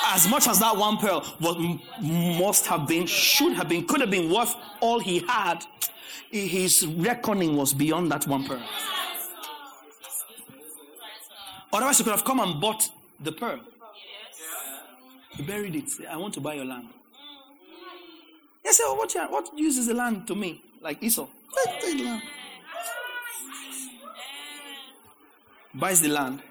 As 0.07 0.29
much 0.29 0.47
as 0.47 0.59
that 0.61 0.77
one 0.77 0.99
pearl 0.99 1.25
was, 1.41 1.57
must 2.01 2.67
have 2.67 2.87
been, 2.87 3.07
should 3.07 3.55
have 3.55 3.69
been, 3.69 3.87
could 3.87 4.01
have 4.01 4.11
been 4.11 4.33
worth 4.33 4.55
all 4.81 4.99
he 4.99 5.21
had, 5.21 5.65
his 6.31 6.87
reckoning 6.87 7.57
was 7.57 7.75
beyond 7.75 8.11
that 8.13 8.27
one 8.27 8.45
pearl. 8.45 8.63
Otherwise, 11.73 11.99
he 11.99 12.05
could 12.05 12.13
have 12.13 12.25
come 12.25 12.41
and 12.41 12.61
bought 12.61 12.91
the 13.21 13.33
pearl. 13.33 13.61
He 15.31 15.43
buried 15.43 15.75
it. 15.77 15.91
I 16.11 16.17
want 16.17 16.35
to 16.35 16.41
buy 16.41 16.55
your 16.55 16.67
land. 16.67 16.89
He 18.73 18.77
said, 18.77 18.85
oh, 18.87 18.95
what, 18.95 19.13
what 19.31 19.59
use 19.59 19.77
is 19.77 19.89
the 19.89 19.93
land 19.93 20.27
to 20.29 20.35
me? 20.35 20.63
Like 20.81 21.03
Esau. 21.03 21.29
Oh. 21.29 21.79
Take 21.79 21.99
the 21.99 22.05
land. 22.05 22.23
Buys 25.75 26.01
the 26.01 26.09
land 26.09 26.43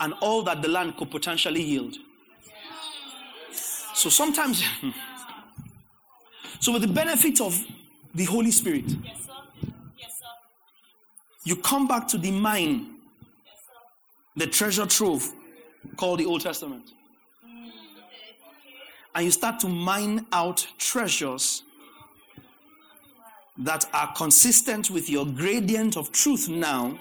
and 0.00 0.14
all 0.22 0.42
that 0.44 0.62
the 0.62 0.68
land 0.68 0.96
could 0.96 1.10
potentially 1.10 1.60
yield. 1.62 1.98
So 3.92 4.08
sometimes, 4.08 4.64
so 6.60 6.72
with 6.72 6.80
the 6.80 6.88
benefit 6.88 7.42
of 7.42 7.62
the 8.14 8.24
Holy 8.24 8.52
Spirit, 8.52 8.96
you 11.44 11.56
come 11.56 11.86
back 11.86 12.08
to 12.08 12.16
the 12.16 12.30
mine, 12.30 12.94
the 14.34 14.46
treasure 14.46 14.86
trove 14.86 15.30
called 15.98 16.20
the 16.20 16.24
Old 16.24 16.40
Testament 16.40 16.90
and 19.14 19.24
you 19.24 19.30
start 19.30 19.60
to 19.60 19.68
mine 19.68 20.26
out 20.32 20.66
treasures 20.78 21.62
that 23.58 23.84
are 23.92 24.12
consistent 24.14 24.90
with 24.90 25.10
your 25.10 25.26
gradient 25.26 25.96
of 25.96 26.12
truth 26.12 26.48
now 26.48 26.98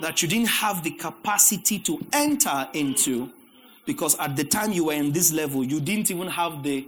that 0.00 0.22
you 0.22 0.28
didn't 0.28 0.48
have 0.48 0.82
the 0.84 0.90
capacity 0.92 1.78
to 1.80 1.98
enter 2.12 2.68
into 2.72 3.30
because 3.84 4.16
at 4.18 4.36
the 4.36 4.44
time 4.44 4.72
you 4.72 4.84
were 4.84 4.92
in 4.92 5.12
this 5.12 5.32
level, 5.32 5.64
you 5.64 5.80
didn't 5.80 6.10
even 6.10 6.28
have 6.28 6.62
the 6.62 6.86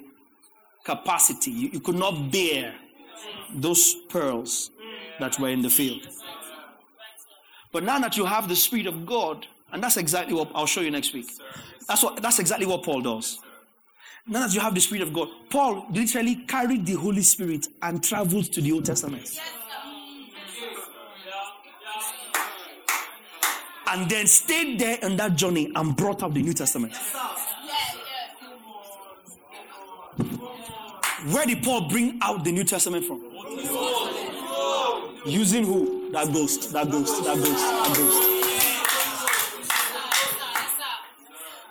capacity. 0.84 1.50
You, 1.50 1.70
you 1.72 1.80
could 1.80 1.96
not 1.96 2.30
bear 2.30 2.74
those 3.54 3.94
pearls 4.08 4.70
that 5.18 5.38
were 5.38 5.48
in 5.48 5.62
the 5.62 5.70
field. 5.70 6.06
But 7.72 7.84
now 7.84 7.98
that 8.00 8.16
you 8.16 8.24
have 8.24 8.48
the 8.48 8.56
Spirit 8.56 8.86
of 8.86 9.06
God, 9.06 9.46
and 9.72 9.82
that's 9.82 9.96
exactly 9.96 10.34
what 10.34 10.50
I'll 10.54 10.66
show 10.66 10.80
you 10.80 10.90
next 10.90 11.14
week. 11.14 11.30
That's 11.86 12.02
what 12.02 12.20
that's 12.22 12.38
exactly 12.38 12.66
what 12.66 12.82
Paul 12.82 13.00
does. 13.00 13.38
Now 14.26 14.46
that 14.46 14.54
you 14.54 14.60
have 14.60 14.74
the 14.74 14.80
Spirit 14.80 15.02
of 15.02 15.12
God, 15.12 15.28
Paul 15.48 15.86
literally 15.90 16.36
carried 16.46 16.86
the 16.86 16.94
Holy 16.94 17.22
Spirit 17.22 17.66
and 17.82 18.02
traveled 18.02 18.52
to 18.52 18.60
the 18.60 18.72
Old 18.72 18.84
Testament. 18.84 19.38
And 23.88 24.08
then 24.08 24.26
stayed 24.28 24.78
there 24.78 24.98
on 25.02 25.16
that 25.16 25.34
journey 25.34 25.72
and 25.74 25.96
brought 25.96 26.22
up 26.22 26.32
the 26.32 26.42
New 26.42 26.52
Testament. 26.52 26.94
Where 31.32 31.44
did 31.44 31.62
Paul 31.62 31.88
bring 31.88 32.18
out 32.22 32.44
the 32.44 32.52
New 32.52 32.64
Testament 32.64 33.04
from? 33.04 33.20
Using 35.26 35.64
who? 35.64 36.10
That 36.12 36.32
ghost, 36.32 36.72
that 36.72 36.90
ghost, 36.90 37.24
that 37.24 37.36
ghost, 37.36 37.58
that 37.58 37.94
ghost. 37.96 38.29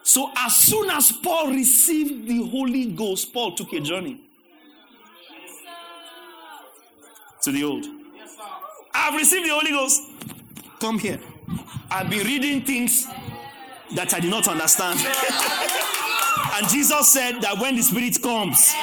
So 0.09 0.31
as 0.35 0.55
soon 0.55 0.89
as 0.89 1.11
Paul 1.11 1.51
received 1.51 2.27
the 2.27 2.43
Holy 2.49 2.85
Ghost, 2.85 3.31
Paul 3.31 3.51
took 3.51 3.71
a 3.73 3.79
journey 3.79 4.19
to 7.43 7.51
the 7.51 7.63
old. 7.63 7.85
I've 8.91 9.13
received 9.13 9.47
the 9.47 9.53
Holy 9.53 9.69
Ghost. 9.69 10.01
Come 10.79 10.97
here. 10.97 11.19
I've 11.91 12.09
been 12.09 12.25
reading 12.25 12.61
things 12.61 13.05
that 13.93 14.11
I 14.15 14.19
did 14.19 14.31
not 14.31 14.47
understand. 14.47 14.99
and 16.55 16.67
Jesus 16.69 17.13
said 17.13 17.39
that 17.41 17.59
when 17.59 17.75
the 17.75 17.83
Spirit 17.83 18.19
comes, 18.19 18.73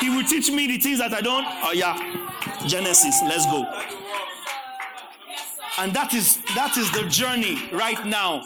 He 0.00 0.10
will 0.10 0.26
teach 0.26 0.50
me 0.50 0.66
the 0.66 0.76
things 0.76 0.98
that 0.98 1.14
I 1.14 1.22
don't. 1.22 1.46
Oh, 1.48 1.72
yeah. 1.72 1.96
Genesis, 2.66 3.22
let's 3.22 3.46
go. 3.46 3.64
And 5.78 5.94
that 5.94 6.12
is 6.12 6.36
that 6.54 6.76
is 6.76 6.90
the 6.92 7.08
journey 7.08 7.70
right 7.72 8.04
now 8.04 8.44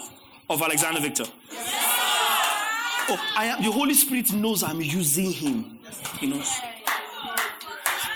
of 0.49 0.61
Alexander 0.61 1.01
Victor. 1.01 1.25
Oh, 3.07 3.33
I 3.35 3.45
am, 3.45 3.63
the 3.63 3.71
Holy 3.71 3.93
Spirit 3.93 4.33
knows 4.33 4.63
I'm 4.63 4.81
using 4.81 5.31
him. 5.31 5.79
He 6.19 6.27
knows. 6.27 6.59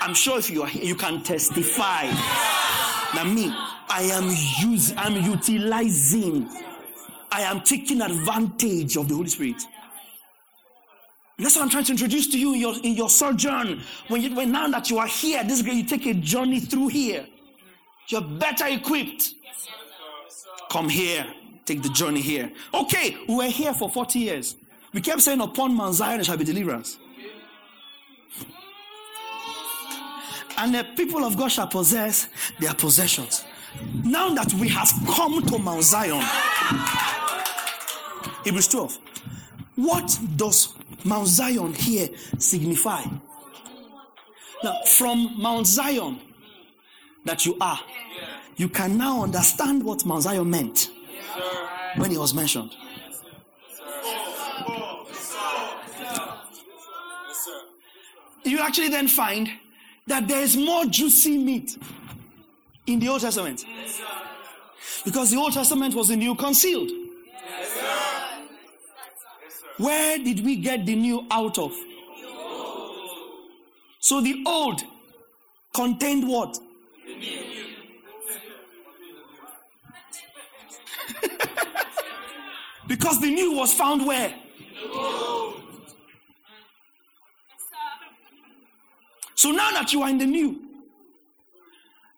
I'm 0.00 0.14
sure 0.14 0.38
if 0.38 0.50
you 0.50 0.62
are 0.62 0.68
here, 0.68 0.84
you 0.84 0.94
can 0.94 1.22
testify 1.22 2.06
that 3.14 3.26
me, 3.26 3.52
I 3.88 4.02
am 4.12 4.30
using, 4.60 4.98
I'm 4.98 5.22
utilizing, 5.22 6.48
I 7.30 7.42
am 7.42 7.60
taking 7.60 8.00
advantage 8.00 8.96
of 8.96 9.08
the 9.08 9.14
Holy 9.14 9.28
Spirit. 9.28 9.62
that's 11.38 11.56
what 11.56 11.62
I'm 11.62 11.70
trying 11.70 11.84
to 11.84 11.92
introduce 11.92 12.28
to 12.28 12.38
you 12.38 12.54
in 12.54 12.60
your, 12.60 12.74
in 12.82 12.94
your 12.94 13.10
sojourn. 13.10 13.82
When, 14.08 14.22
you, 14.22 14.34
when 14.34 14.52
now 14.52 14.68
that 14.68 14.90
you 14.90 14.98
are 14.98 15.06
here, 15.06 15.44
this 15.44 15.62
great, 15.62 15.76
you 15.76 15.84
take 15.84 16.06
a 16.06 16.14
journey 16.14 16.60
through 16.60 16.88
here. 16.88 17.26
You're 18.08 18.22
better 18.22 18.66
equipped. 18.66 19.34
Come 20.70 20.88
here. 20.88 21.26
Take 21.64 21.82
the 21.82 21.90
journey 21.90 22.20
here. 22.20 22.50
Okay, 22.74 23.16
we 23.28 23.34
were 23.36 23.44
here 23.44 23.72
for 23.72 23.88
40 23.88 24.18
years. 24.18 24.56
We 24.92 25.00
kept 25.00 25.20
saying, 25.20 25.40
Upon 25.40 25.74
Mount 25.74 25.94
Zion 25.94 26.22
shall 26.22 26.36
be 26.36 26.44
deliverance. 26.44 26.98
And 30.58 30.74
the 30.74 30.84
people 30.96 31.24
of 31.24 31.36
God 31.36 31.48
shall 31.48 31.66
possess 31.66 32.28
their 32.58 32.74
possessions. 32.74 33.44
Now 34.04 34.34
that 34.34 34.52
we 34.54 34.68
have 34.68 34.90
come 35.06 35.44
to 35.46 35.58
Mount 35.58 35.82
Zion, 35.84 36.22
Hebrews 38.44 38.68
12, 38.68 38.98
what 39.76 40.18
does 40.36 40.74
Mount 41.04 41.28
Zion 41.28 41.72
here 41.72 42.08
signify? 42.38 43.04
Now, 44.62 44.76
from 44.84 45.40
Mount 45.40 45.66
Zion 45.66 46.20
that 47.24 47.46
you 47.46 47.56
are, 47.60 47.80
you 48.56 48.68
can 48.68 48.98
now 48.98 49.22
understand 49.22 49.82
what 49.82 50.04
Mount 50.04 50.24
Zion 50.24 50.50
meant 50.50 50.90
when 51.96 52.12
it 52.12 52.18
was 52.18 52.34
mentioned. 52.34 52.74
You 58.44 58.58
actually 58.60 58.88
then 58.88 59.08
find 59.08 59.50
that 60.06 60.26
there 60.28 60.42
is 60.42 60.56
more 60.56 60.84
juicy 60.86 61.38
meat 61.38 61.76
in 62.86 62.98
the 62.98 63.08
Old 63.08 63.20
Testament. 63.20 63.64
Because 65.04 65.30
the 65.30 65.36
Old 65.36 65.52
Testament 65.52 65.94
was 65.94 66.08
the 66.08 66.16
new 66.16 66.34
concealed. 66.34 66.90
Where 69.78 70.18
did 70.18 70.44
we 70.44 70.56
get 70.56 70.84
the 70.84 70.94
new 70.94 71.26
out 71.30 71.58
of? 71.58 71.72
So 74.00 74.20
the 74.20 74.42
old 74.46 74.82
contained 75.72 76.28
what? 76.28 76.58
because 82.86 83.20
the 83.20 83.30
new 83.30 83.52
was 83.52 83.72
found 83.72 84.06
where? 84.06 84.34
So 89.40 89.52
now 89.52 89.70
that 89.70 89.90
you 89.94 90.02
are 90.02 90.10
in 90.10 90.18
the 90.18 90.26
new, 90.26 90.60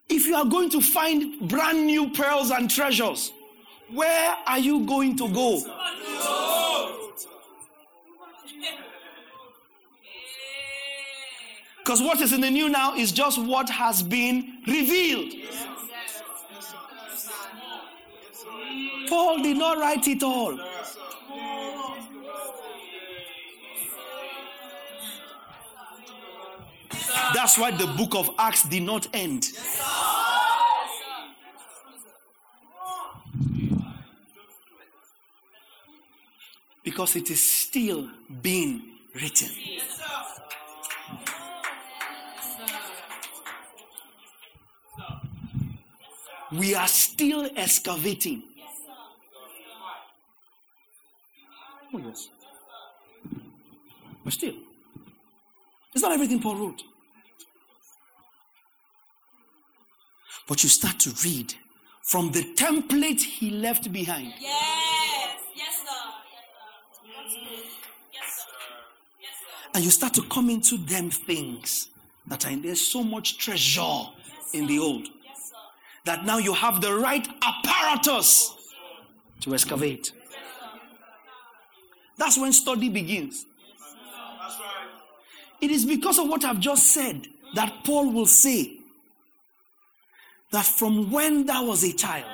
if 0.09 0.27
you 0.27 0.35
are 0.35 0.44
going 0.44 0.69
to 0.70 0.81
find 0.81 1.39
brand 1.49 1.86
new 1.86 2.11
pearls 2.11 2.51
and 2.51 2.69
treasures, 2.69 3.31
where 3.93 4.36
are 4.44 4.59
you 4.59 4.85
going 4.85 5.16
to 5.19 5.28
go? 5.28 5.62
Because 11.78 12.03
what 12.03 12.20
is 12.20 12.32
in 12.32 12.40
the 12.40 12.51
new 12.51 12.69
now 12.69 12.97
is 12.97 13.12
just 13.12 13.40
what 13.40 13.70
has 13.70 14.03
been 14.03 14.59
revealed. 14.66 15.32
Paul 19.09 19.44
did 19.44 19.59
not 19.59 19.78
write 19.78 20.09
it 20.09 20.24
all. 20.24 20.59
That's 27.35 27.59
why 27.59 27.71
the 27.71 27.87
book 27.87 28.15
of 28.15 28.31
Acts 28.39 28.65
did 28.65 28.83
not 28.83 29.07
end. 29.15 29.47
Because 36.85 37.17
it 37.17 37.31
is 37.31 37.43
still 37.43 38.09
being 38.43 38.83
written. 39.15 39.49
We 46.53 46.75
are 46.75 46.89
still 46.89 47.49
excavating. 47.57 48.43
Oh, 51.95 51.99
yes. 51.99 52.29
But 54.25 54.33
still. 54.33 54.55
It's 55.95 56.03
not 56.03 56.13
everything 56.13 56.41
Paul 56.41 56.57
wrote. 56.57 56.83
But 60.48 60.62
you 60.62 60.69
start 60.69 60.98
to 61.01 61.10
read 61.24 61.55
from 62.02 62.32
the 62.32 62.43
template 62.55 63.20
he 63.20 63.51
left 63.51 63.93
behind. 63.93 64.35
Yes, 64.40 65.39
yes, 65.55 65.77
sir. 65.78 66.09
Yes, 67.06 67.32
sir. 67.32 68.47
Yes, 69.20 69.31
sir. 69.31 69.70
And 69.74 69.85
you 69.85 69.90
start 69.90 70.14
to 70.14 70.23
come 70.23 70.51
into 70.51 70.77
them 70.77 71.10
things 71.10 71.89
that 72.27 72.47
are 72.47 72.51
in 72.51 72.62
there's 72.62 72.81
so 72.81 73.02
much 73.02 73.39
treasure 73.39 73.81
yes, 73.81 74.55
in 74.55 74.66
the 74.66 74.78
old 74.78 75.09
that 76.05 76.24
now 76.24 76.39
you 76.39 76.52
have 76.52 76.81
the 76.81 76.93
right 76.93 77.27
apparatus 77.43 78.52
to 79.40 79.55
excavate. 79.55 80.12
That's 82.16 82.39
when 82.39 82.52
study 82.52 82.89
begins. 82.89 83.47
It 85.60 85.70
is 85.70 85.85
because 85.85 86.19
of 86.19 86.28
what 86.28 86.44
I've 86.44 86.59
just 86.59 86.89
said 86.89 87.28
that 87.55 87.85
Paul 87.85 88.12
will 88.12 88.27
say 88.27 88.82
that 90.53 90.65
from 90.65 91.11
when 91.11 91.45
thou 91.47 91.65
was 91.65 91.83
a 91.83 91.93
child, 91.93 92.24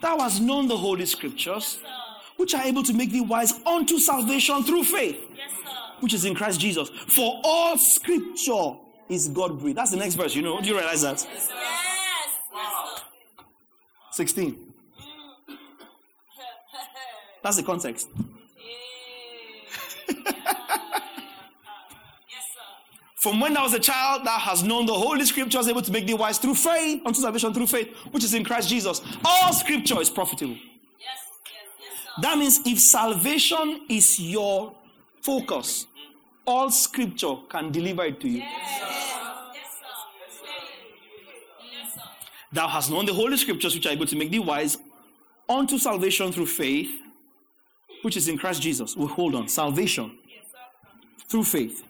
thou 0.00 0.18
hast 0.18 0.42
known 0.42 0.66
the 0.66 0.76
holy 0.76 1.06
scriptures, 1.06 1.78
which 2.36 2.54
are 2.54 2.64
able 2.64 2.82
to 2.82 2.92
make 2.92 3.12
thee 3.12 3.20
wise 3.20 3.60
unto 3.64 3.98
salvation 3.98 4.64
through 4.64 4.82
faith, 4.84 5.18
which 6.00 6.14
is 6.14 6.24
in 6.24 6.34
Christ 6.34 6.58
Jesus. 6.60 6.88
For 6.88 7.40
all 7.44 7.78
scripture 7.78 8.72
is 9.08 9.28
God 9.28 9.60
breathed. 9.60 9.78
That's 9.78 9.90
the 9.90 9.98
next 9.98 10.14
verse, 10.14 10.34
you 10.34 10.42
know. 10.42 10.60
Do 10.60 10.68
you 10.68 10.76
realize 10.76 11.02
that? 11.02 11.24
Yes. 11.32 11.50
16. 14.12 14.72
That's 17.42 17.56
the 17.56 17.62
context. 17.62 18.08
From 23.22 23.38
when 23.38 23.54
thou 23.54 23.62
was 23.62 23.72
a 23.72 23.78
child, 23.78 24.26
thou 24.26 24.36
hast 24.36 24.64
known 24.64 24.84
the 24.84 24.92
Holy 24.92 25.24
Scriptures 25.24 25.68
able 25.68 25.80
to 25.80 25.92
make 25.92 26.08
thee 26.08 26.14
wise 26.14 26.38
through 26.38 26.56
faith, 26.56 27.02
unto 27.06 27.20
salvation 27.20 27.54
through 27.54 27.68
faith, 27.68 27.94
which 28.10 28.24
is 28.24 28.34
in 28.34 28.42
Christ 28.42 28.68
Jesus. 28.68 29.00
All 29.24 29.52
Scripture 29.52 30.00
is 30.00 30.10
profitable. 30.10 30.54
Yes, 30.54 30.64
yes, 30.98 31.20
yes. 31.78 31.92
That 32.20 32.36
means 32.36 32.58
if 32.66 32.80
salvation 32.80 33.82
is 33.88 34.18
your 34.18 34.74
focus, 35.20 35.86
all 36.44 36.68
Scripture 36.72 37.36
can 37.48 37.70
deliver 37.70 38.06
it 38.06 38.18
to 38.22 38.28
you. 38.28 38.38
Yes, 38.38 38.80
sir. 38.80 38.86
Yes, 39.54 39.66
sir. 41.94 42.02
Thou 42.52 42.66
hast 42.66 42.90
known 42.90 43.06
the 43.06 43.14
Holy 43.14 43.36
Scriptures, 43.36 43.76
which 43.76 43.86
are 43.86 43.92
able 43.92 44.06
to 44.06 44.16
make 44.16 44.32
thee 44.32 44.40
wise 44.40 44.78
unto 45.48 45.78
salvation 45.78 46.32
through 46.32 46.46
faith, 46.46 46.90
which 48.02 48.16
is 48.16 48.26
in 48.26 48.36
Christ 48.36 48.60
Jesus. 48.60 48.96
Well, 48.96 49.06
hold 49.06 49.36
on. 49.36 49.46
Salvation 49.46 50.18
through 51.28 51.44
faith. 51.44 51.84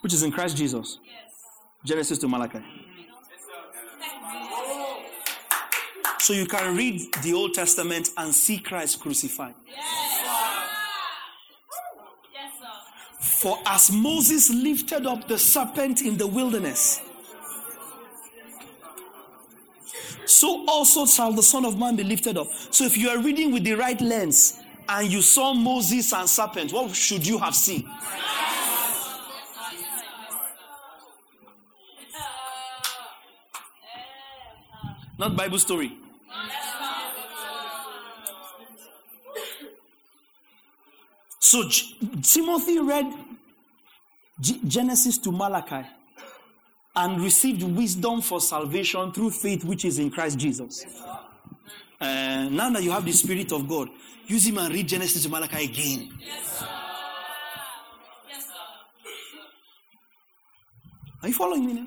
Which 0.00 0.12
is 0.12 0.22
in 0.22 0.30
Christ 0.30 0.56
Jesus. 0.56 0.98
Genesis 1.84 2.18
to 2.18 2.28
Malachi. 2.28 2.62
So 6.18 6.34
you 6.34 6.46
can 6.46 6.76
read 6.76 7.12
the 7.22 7.32
Old 7.32 7.54
Testament 7.54 8.10
and 8.16 8.34
see 8.34 8.58
Christ 8.58 9.00
crucified. 9.00 9.54
Yes. 9.66 10.20
For 13.20 13.58
as 13.66 13.90
Moses 13.90 14.50
lifted 14.50 15.06
up 15.06 15.26
the 15.26 15.38
serpent 15.38 16.02
in 16.02 16.18
the 16.18 16.26
wilderness, 16.26 17.00
so 20.26 20.66
also 20.68 21.06
shall 21.06 21.32
the 21.32 21.42
Son 21.42 21.64
of 21.64 21.78
Man 21.78 21.96
be 21.96 22.04
lifted 22.04 22.36
up. 22.36 22.48
So 22.70 22.84
if 22.84 22.98
you 22.98 23.08
are 23.08 23.18
reading 23.18 23.50
with 23.50 23.64
the 23.64 23.72
right 23.72 23.98
lens 24.00 24.60
and 24.88 25.10
you 25.10 25.22
saw 25.22 25.54
Moses 25.54 26.12
and 26.12 26.28
serpent, 26.28 26.70
what 26.72 26.94
should 26.94 27.26
you 27.26 27.38
have 27.38 27.54
seen? 27.54 27.88
Not 35.20 35.36
Bible 35.36 35.58
story. 35.58 35.92
So 41.38 41.68
J- 41.68 41.94
Timothy 42.22 42.78
read 42.80 43.12
G- 44.40 44.60
Genesis 44.66 45.18
to 45.18 45.30
Malachi 45.30 45.86
and 46.96 47.22
received 47.22 47.62
wisdom 47.62 48.22
for 48.22 48.40
salvation 48.40 49.12
through 49.12 49.32
faith 49.32 49.62
which 49.62 49.84
is 49.84 49.98
in 49.98 50.10
Christ 50.10 50.38
Jesus. 50.38 50.86
Uh, 52.00 52.48
now 52.50 52.70
that 52.70 52.82
you 52.82 52.90
have 52.90 53.04
the 53.04 53.12
Spirit 53.12 53.52
of 53.52 53.68
God, 53.68 53.90
use 54.26 54.46
him 54.46 54.56
and 54.56 54.72
read 54.72 54.88
Genesis 54.88 55.24
to 55.24 55.28
Malachi 55.28 55.64
again. 55.64 56.18
Yes, 56.18 56.60
sir. 56.60 56.66
Are 61.22 61.28
you 61.28 61.34
following 61.34 61.66
me 61.66 61.74
now? 61.74 61.86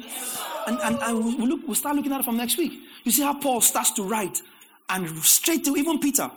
And, 0.68 0.80
and, 0.81 0.99
and 1.01 1.26
we, 1.26 1.35
we 1.35 1.45
look, 1.47 1.61
we'll 1.65 1.73
start 1.73 1.95
looking 1.95 2.11
at 2.14 2.19
it 2.19 2.26
from 2.26 2.38
next 2.38 2.57
week. 2.60 2.73
You 3.03 3.11
see 3.11 3.23
how 3.23 3.34
Paul 3.35 3.61
starts 3.61 3.91
to 3.91 4.03
write 4.03 4.41
and 4.89 5.09
straight 5.23 5.65
to 5.65 5.75
even 5.75 5.99
Peter 5.99 6.30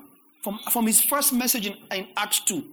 from, 0.42 0.58
from 0.70 0.86
his 0.86 1.00
first 1.00 1.32
message 1.32 1.66
in, 1.66 1.76
in 1.92 2.08
Acts 2.16 2.40
2. 2.40 2.64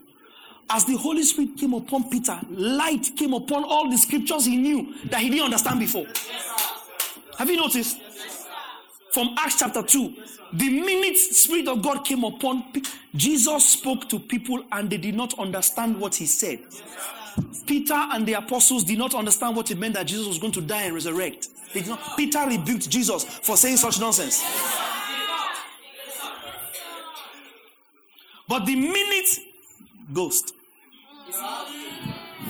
As 0.70 0.86
the 0.86 0.96
Holy 0.96 1.24
Spirit 1.24 1.58
came 1.58 1.74
upon 1.74 2.10
Peter, 2.10 2.40
light 2.50 3.12
came 3.18 3.34
upon 3.34 3.64
all 3.64 3.90
the 3.90 3.98
scriptures 3.98 4.46
he 4.46 4.58
knew 4.58 4.94
that 5.06 5.20
he 5.22 5.30
didn't 5.30 5.46
understand 5.46 5.80
before. 5.80 6.06
Have 7.38 7.50
you 7.50 7.58
noticed? 7.58 8.00
From 9.12 9.36
Acts 9.38 9.60
chapter 9.60 9.84
2, 9.84 10.16
the 10.54 10.70
minute 10.70 11.18
Spirit 11.18 11.68
of 11.68 11.82
God 11.84 12.04
came 12.04 12.24
upon 12.24 12.64
Jesus 13.16 13.70
spoke 13.70 14.10
to 14.10 14.20
people 14.20 14.64
and 14.72 14.90
they 14.90 14.98
did 14.98 15.14
not 15.14 15.38
understand 15.38 16.00
what 16.00 16.16
he 16.16 16.26
said. 16.26 16.60
Peter 17.66 17.94
and 17.94 18.26
the 18.26 18.34
apostles 18.34 18.84
did 18.84 18.98
not 18.98 19.16
understand 19.16 19.56
what 19.56 19.72
it 19.72 19.78
meant 19.78 19.94
that 19.96 20.06
Jesus 20.06 20.28
was 20.28 20.38
going 20.40 20.54
to 20.54 20.62
die 20.62 20.84
and 20.84 20.94
resurrect. 20.94 21.50
They 21.74 21.82
did 21.82 21.90
not. 21.90 22.18
Peter 22.18 22.46
rebuked 22.48 22.90
Jesus 22.90 23.24
for 23.24 23.58
saying 23.58 23.78
such 23.78 24.00
nonsense. 24.00 24.44
But 28.48 28.66
the 28.66 28.76
minute 28.76 29.30
ghost 30.12 30.54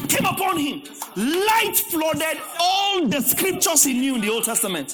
came 0.10 0.26
upon 0.26 0.58
him, 0.58 0.84
light 1.16 1.78
flooded 1.90 2.42
all 2.60 3.08
the 3.08 3.22
scriptures 3.22 3.84
he 3.84 3.94
knew 3.94 4.16
in 4.16 4.22
the 4.22 4.30
Old 4.30 4.44
Testament. 4.44 4.92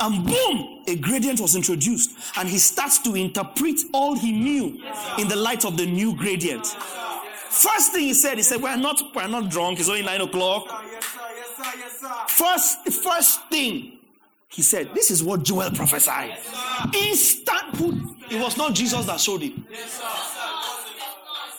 And 0.00 0.26
boom, 0.26 0.82
a 0.86 0.96
gradient 0.96 1.40
was 1.40 1.54
introduced. 1.54 2.10
And 2.36 2.48
he 2.48 2.58
starts 2.58 2.98
to 3.00 3.14
interpret 3.14 3.80
all 3.92 4.16
he 4.16 4.32
knew 4.32 4.80
in 5.18 5.28
the 5.28 5.36
light 5.36 5.64
of 5.64 5.76
the 5.76 5.86
new 5.86 6.14
gradient. 6.14 6.66
First 7.54 7.92
thing 7.92 8.02
he 8.02 8.14
said, 8.14 8.36
he 8.36 8.42
said, 8.42 8.60
We're 8.60 8.76
not 8.76 9.00
we're 9.14 9.28
not 9.28 9.48
drunk, 9.48 9.78
it's 9.78 9.88
only 9.88 10.02
nine 10.02 10.20
o'clock. 10.20 10.64
Yes, 10.66 11.04
sir, 11.04 11.20
yes, 11.36 11.56
sir, 11.56 11.78
yes, 11.78 12.00
sir. 12.00 12.14
First, 12.26 13.02
first 13.02 13.48
thing 13.48 13.98
he 14.48 14.62
said, 14.62 14.92
This 14.92 15.12
is 15.12 15.22
what 15.22 15.44
Joel 15.44 15.70
prophesied. 15.70 16.36
Instant 16.92 17.74
it 18.30 18.40
was 18.40 18.56
not 18.56 18.74
Jesus 18.74 19.06
that 19.06 19.20
showed 19.20 19.42
him. 19.42 19.64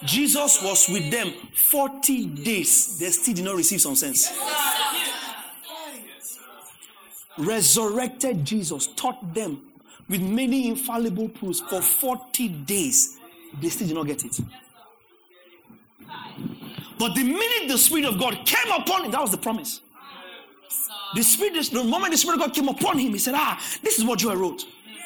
Jesus 0.04 0.62
was 0.62 0.90
with 0.90 1.10
them 1.10 1.32
40 1.54 2.26
days. 2.26 3.00
They 3.00 3.10
still 3.12 3.34
did 3.34 3.46
not 3.46 3.56
receive 3.56 3.80
some 3.80 3.96
sense. 3.96 4.38
Resurrected 7.38 8.44
Jesus 8.44 8.88
taught 8.96 9.34
them 9.34 9.62
with 10.10 10.22
many 10.22 10.68
infallible 10.68 11.30
proofs 11.30 11.62
for 11.62 11.82
40 11.82 12.50
days. 12.50 13.18
They 13.62 13.70
still 13.70 13.88
did 13.88 13.96
not 13.96 14.08
get 14.08 14.26
it. 14.26 14.40
But 16.98 17.16
the 17.16 17.24
minute 17.24 17.68
the 17.68 17.78
Spirit 17.78 18.06
of 18.06 18.20
God 18.20 18.46
came 18.46 18.72
upon 18.72 19.06
him, 19.06 19.12
that 19.12 19.22
was 19.22 19.32
the 19.32 19.38
promise. 19.38 19.82
The 21.14 21.24
Spirit, 21.24 21.70
the 21.72 21.84
moment 21.84 22.12
the 22.12 22.18
Spirit 22.18 22.36
of 22.36 22.48
God 22.48 22.56
came 22.56 22.68
upon 22.68 22.98
him, 22.98 23.14
he 23.14 23.20
said, 23.20 23.36
Ah, 23.36 23.62
this 23.82 23.98
is 23.98 24.06
what 24.06 24.20
Joel 24.20 24.36
wrote. 24.36 24.64
Yes. 24.64 25.02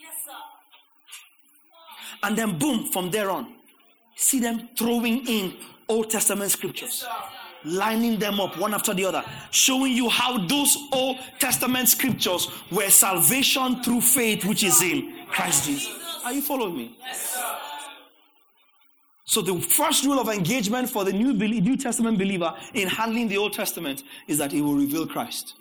Yes, 0.00 0.14
sir. 0.24 0.32
And 2.22 2.36
then, 2.36 2.58
boom, 2.58 2.84
from 2.92 3.10
there 3.10 3.30
on, 3.30 3.54
see 4.14 4.40
them 4.40 4.68
throwing 4.76 5.26
in 5.26 5.54
Old 5.88 6.10
Testament 6.10 6.50
scriptures, 6.50 7.06
lining 7.64 8.18
them 8.18 8.40
up 8.40 8.58
one 8.58 8.74
after 8.74 8.92
the 8.92 9.04
other, 9.04 9.24
showing 9.50 9.92
you 9.92 10.08
how 10.08 10.44
those 10.46 10.76
Old 10.92 11.18
Testament 11.38 11.88
scriptures 11.88 12.48
were 12.70 12.90
salvation 12.90 13.82
through 13.82 14.00
faith, 14.00 14.44
which 14.44 14.64
is 14.64 14.82
in 14.82 15.14
Christ 15.28 15.66
Jesus. 15.66 15.88
Are 16.24 16.32
you 16.32 16.42
following 16.42 16.76
me? 16.76 16.98
So, 19.28 19.42
the 19.42 19.60
first 19.60 20.04
rule 20.04 20.20
of 20.20 20.28
engagement 20.28 20.88
for 20.88 21.04
the 21.04 21.12
New, 21.12 21.32
New 21.32 21.76
Testament 21.76 22.16
believer 22.16 22.54
in 22.74 22.86
handling 22.86 23.26
the 23.26 23.36
Old 23.36 23.52
Testament 23.52 24.04
is 24.28 24.38
that 24.38 24.52
he 24.52 24.62
will 24.62 24.74
reveal 24.74 25.04
Christ. 25.06 25.54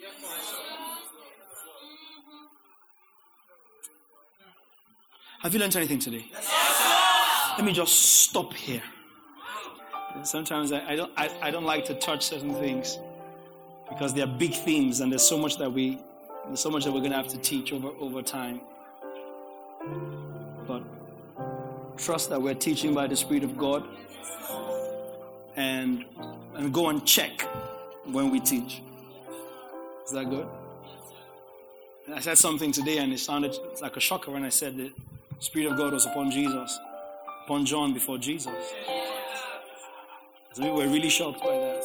Have 5.40 5.54
you 5.54 5.60
learned 5.60 5.76
anything 5.76 6.00
today? 6.00 6.26
Let 7.58 7.66
me 7.66 7.74
just 7.74 7.94
stop 8.22 8.54
here. 8.54 8.84
Sometimes 10.24 10.72
I, 10.72 10.92
I 10.92 10.96
don't 10.96 11.12
I, 11.18 11.30
I 11.42 11.52
don't 11.52 11.66
like 11.66 11.86
to 11.86 11.94
touch 11.96 12.24
certain 12.24 12.54
things 12.56 12.98
because 13.90 14.14
they 14.14 14.22
are 14.22 14.28
big 14.28 14.54
themes 14.54 15.02
and 15.02 15.12
there's 15.12 15.28
so 15.28 15.38
much 15.38 15.58
that 15.58 15.72
we 15.72 16.00
there's 16.48 16.62
so 16.62 16.70
much 16.70 16.86
that 16.86 16.92
we're 16.92 17.02
gonna 17.02 17.16
have 17.16 17.28
to 17.28 17.38
teach 17.38 17.74
over 17.74 17.90
over 18.00 18.22
time. 18.22 18.62
Trust 21.98 22.30
that 22.30 22.42
we're 22.42 22.54
teaching 22.54 22.94
by 22.94 23.08
the 23.08 23.16
Spirit 23.16 23.44
of 23.44 23.58
God 23.58 23.88
and 25.56 26.06
and 26.56 26.74
go 26.74 26.90
and 26.90 27.06
check 27.06 27.42
when 28.06 28.30
we 28.32 28.40
teach. 28.40 28.82
Is 30.06 30.12
that 30.12 30.30
good? 30.30 30.48
I 32.14 32.20
said 32.20 32.38
something 32.38 32.72
today 32.72 33.00
and 33.00 33.12
it 33.12 33.20
sounded 33.20 33.56
like 33.82 33.98
a 33.98 34.00
shocker 34.00 34.32
when 34.32 34.44
I 34.44 34.50
said 34.50 34.78
the 34.78 34.92
Spirit 35.40 35.72
of 35.72 35.78
God 35.78 35.94
was 35.94 36.06
upon 36.06 36.32
Jesus, 36.32 36.80
upon 37.46 37.66
John 37.66 37.94
before 37.94 38.18
Jesus. 38.18 38.54
So 40.54 40.64
we 40.64 40.72
were 40.72 40.88
really 40.88 41.10
shocked 41.10 41.42
by 41.42 41.58
that. 41.58 41.84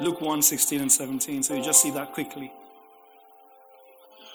Luke 0.00 0.20
1 0.20 0.40
16 0.40 0.80
and 0.80 0.90
17. 0.90 1.42
So 1.42 1.54
you 1.54 1.62
just 1.62 1.82
see 1.82 1.90
that 1.90 2.12
quickly. 2.12 2.52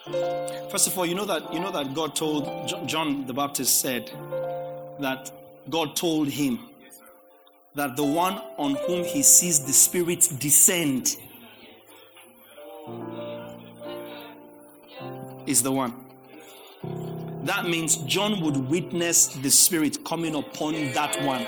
First 0.06 0.88
of 0.88 0.98
all, 1.00 1.06
you 1.06 1.16
know 1.16 1.26
that 1.26 1.52
you 1.52 1.60
know 1.60 1.72
that 1.72 1.96
God 1.96 2.16
told 2.16 2.88
John 2.88 3.26
the 3.26 3.34
Baptist 3.34 3.82
said 3.82 4.12
that 5.00 5.32
God 5.68 5.96
told 5.96 6.28
him 6.28 6.60
that 7.74 7.96
the 7.96 8.04
one 8.04 8.40
on 8.58 8.76
whom 8.76 9.04
he 9.04 9.24
sees 9.24 9.66
the 9.66 9.74
Spirit 9.74 10.30
descend 10.38 11.18
is 15.48 15.64
the 15.64 15.72
one. 15.72 16.06
That 17.46 17.66
means 17.66 17.98
John 17.98 18.42
would 18.42 18.58
witness 18.58 19.28
the 19.28 19.50
Spirit 19.50 20.06
coming 20.06 20.36
upon 20.36 20.74
that 20.94 21.20
one. 21.24 21.48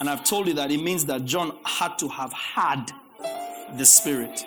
And 0.00 0.08
I've 0.08 0.24
told 0.24 0.46
you 0.46 0.54
that 0.54 0.70
it 0.70 0.82
means 0.82 1.04
that 1.06 1.26
John 1.26 1.58
had 1.64 1.98
to 1.98 2.08
have 2.08 2.32
had 2.32 2.90
the 3.76 3.84
Spirit 3.84 4.46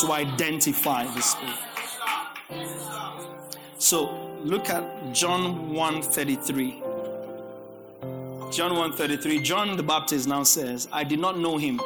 to 0.00 0.12
identify 0.12 1.04
the 1.04 1.20
Spirit. 1.20 1.58
So 3.78 4.36
look 4.42 4.70
at 4.70 5.12
John 5.12 5.70
1:33. 5.72 6.82
John 8.52 8.72
1:33, 8.72 9.42
John 9.42 9.76
the 9.76 9.82
Baptist 9.82 10.26
now 10.26 10.42
says, 10.42 10.88
I 10.92 11.04
did 11.04 11.18
not 11.18 11.38
know 11.38 11.58
him. 11.58 11.80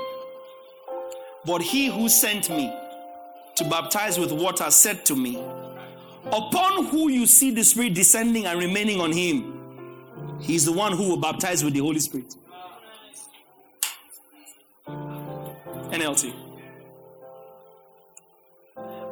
But 1.44 1.60
he 1.60 1.86
who 1.86 2.08
sent 2.08 2.48
me 2.50 2.72
to 3.56 3.64
baptize 3.68 4.18
with 4.18 4.32
water 4.32 4.70
said 4.70 5.04
to 5.06 5.16
me, 5.16 5.36
Upon 6.26 6.86
who 6.86 7.10
you 7.10 7.26
see 7.26 7.50
the 7.50 7.64
Spirit 7.64 7.94
descending 7.94 8.46
and 8.46 8.58
remaining 8.58 9.00
on 9.00 9.12
him, 9.12 10.38
he's 10.40 10.64
the 10.64 10.72
one 10.72 10.92
who 10.92 11.08
will 11.08 11.16
baptize 11.16 11.64
with 11.64 11.74
the 11.74 11.80
Holy 11.80 11.98
Spirit. 11.98 12.36
NLT. 15.90 16.41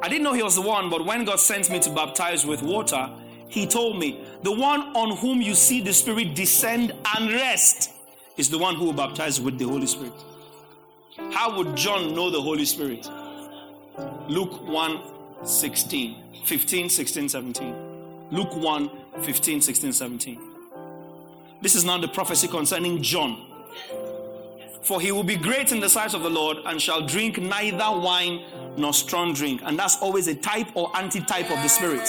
I 0.01 0.09
didn't 0.09 0.23
know 0.23 0.33
he 0.33 0.41
was 0.41 0.55
the 0.55 0.61
one, 0.61 0.89
but 0.89 1.05
when 1.05 1.25
God 1.25 1.39
sent 1.39 1.69
me 1.69 1.79
to 1.79 1.89
baptize 1.91 2.45
with 2.45 2.63
water, 2.63 3.09
he 3.49 3.67
told 3.67 3.99
me, 3.99 4.23
The 4.43 4.51
one 4.51 4.81
on 4.95 5.17
whom 5.17 5.41
you 5.41 5.53
see 5.53 5.81
the 5.81 5.93
Spirit 5.93 6.33
descend 6.33 6.93
and 7.15 7.31
rest 7.31 7.91
is 8.37 8.49
the 8.49 8.57
one 8.57 8.75
who 8.75 8.85
will 8.85 8.93
baptize 8.93 9.39
with 9.39 9.59
the 9.59 9.65
Holy 9.65 9.85
Spirit. 9.85 10.13
How 11.31 11.55
would 11.57 11.75
John 11.75 12.15
know 12.15 12.29
the 12.31 12.41
Holy 12.41 12.65
Spirit? 12.65 13.07
Luke 14.27 14.67
1 14.67 15.01
16, 15.43 16.43
15, 16.45 16.89
16, 16.89 17.29
17. 17.29 17.75
Luke 18.31 18.55
1 18.55 18.89
15, 19.21 19.61
16, 19.61 19.93
17. 19.93 20.41
This 21.61 21.75
is 21.75 21.83
not 21.83 22.01
the 22.01 22.07
prophecy 22.07 22.47
concerning 22.47 23.03
John. 23.03 23.45
For 24.81 24.99
he 24.99 25.11
will 25.11 25.23
be 25.23 25.35
great 25.35 25.71
in 25.71 25.79
the 25.79 25.89
sight 25.89 26.13
of 26.13 26.23
the 26.23 26.29
Lord 26.29 26.57
and 26.65 26.81
shall 26.81 27.05
drink 27.05 27.37
neither 27.37 27.91
wine 27.99 28.43
nor 28.77 28.93
strong 28.93 29.33
drink. 29.33 29.61
And 29.63 29.77
that's 29.77 29.97
always 30.01 30.27
a 30.27 30.35
type 30.35 30.67
or 30.75 30.95
antitype 30.97 31.51
of 31.51 31.61
the 31.61 31.67
Spirit. 31.67 32.07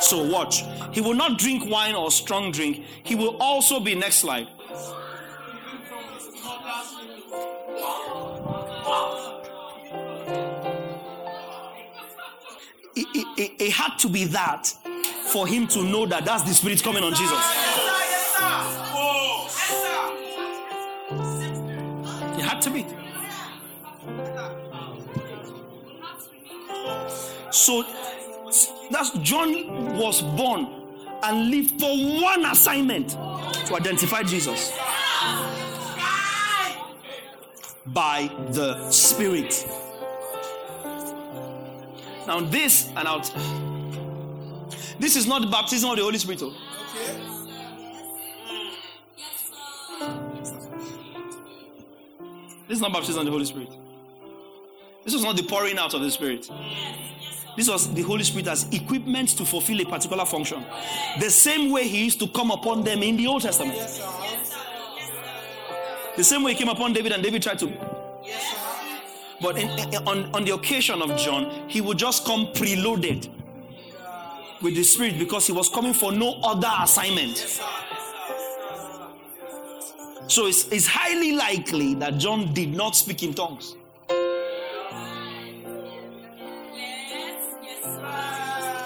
So 0.00 0.26
watch. 0.30 0.62
He 0.92 1.00
will 1.00 1.14
not 1.14 1.38
drink 1.38 1.68
wine 1.68 1.94
or 1.94 2.10
strong 2.10 2.52
drink. 2.52 2.84
He 3.02 3.14
will 3.14 3.36
also 3.40 3.80
be, 3.80 3.94
next 3.94 4.16
slide. 4.16 4.48
It, 12.96 13.06
it, 13.14 13.40
it, 13.40 13.62
it 13.62 13.72
had 13.72 13.98
to 14.00 14.08
be 14.08 14.24
that 14.26 14.66
for 15.32 15.46
him 15.46 15.66
to 15.68 15.82
know 15.84 16.06
that 16.06 16.24
that's 16.24 16.42
the 16.42 16.52
Spirit 16.52 16.82
coming 16.82 17.04
on 17.04 17.14
Jesus. 17.14 17.89
To 22.60 22.70
be. 22.70 22.84
So 27.50 27.84
that's 28.90 29.10
John 29.22 29.96
was 29.96 30.20
born 30.22 30.66
and 31.22 31.50
lived 31.50 31.80
for 31.80 31.88
one 32.22 32.44
assignment 32.44 33.10
to 33.10 33.74
identify 33.74 34.22
Jesus 34.24 34.72
by 37.86 38.30
the 38.50 38.90
Spirit. 38.90 39.66
Now, 42.26 42.40
this 42.40 42.88
and 42.96 43.08
out. 43.08 43.32
This 44.98 45.16
is 45.16 45.26
not 45.26 45.40
the 45.40 45.48
baptism 45.48 45.90
of 45.90 45.96
the 45.96 46.02
Holy 46.02 46.18
Spirit. 46.18 46.42
oh. 46.42 47.29
This 52.70 52.76
is 52.76 52.82
not 52.82 52.92
baptism 52.92 53.18
of 53.18 53.24
the 53.24 53.32
Holy 53.32 53.44
Spirit. 53.46 53.68
This 55.02 55.12
was 55.12 55.24
not 55.24 55.36
the 55.36 55.42
pouring 55.42 55.76
out 55.76 55.92
of 55.92 56.02
the 56.02 56.10
Spirit. 56.12 56.48
This 57.56 57.68
was 57.68 57.92
the 57.92 58.02
Holy 58.02 58.22
Spirit 58.22 58.46
as 58.46 58.68
equipment 58.70 59.30
to 59.30 59.44
fulfill 59.44 59.80
a 59.80 59.84
particular 59.84 60.24
function. 60.24 60.64
The 61.18 61.30
same 61.30 61.72
way 61.72 61.88
He 61.88 62.04
used 62.04 62.20
to 62.20 62.28
come 62.28 62.52
upon 62.52 62.84
them 62.84 63.02
in 63.02 63.16
the 63.16 63.26
Old 63.26 63.42
Testament. 63.42 63.76
The 66.16 66.22
same 66.22 66.44
way 66.44 66.52
He 66.52 66.58
came 66.58 66.68
upon 66.68 66.92
David 66.92 67.10
and 67.10 67.24
David 67.24 67.42
tried 67.42 67.58
to. 67.58 67.72
But 69.40 69.58
in, 69.58 69.68
on, 70.06 70.32
on 70.32 70.44
the 70.44 70.54
occasion 70.54 71.02
of 71.02 71.18
John, 71.18 71.68
He 71.68 71.80
would 71.80 71.98
just 71.98 72.24
come 72.24 72.52
preloaded 72.52 73.28
with 74.62 74.76
the 74.76 74.84
Spirit 74.84 75.18
because 75.18 75.44
He 75.44 75.52
was 75.52 75.68
coming 75.68 75.92
for 75.92 76.12
no 76.12 76.40
other 76.44 76.70
assignment. 76.80 77.60
So 80.30 80.46
it's, 80.46 80.68
it's 80.68 80.86
highly 80.86 81.32
likely 81.32 81.94
that 81.94 82.18
John 82.18 82.54
did 82.54 82.72
not 82.72 82.94
speak 82.94 83.24
in 83.24 83.34
tongues. 83.34 83.74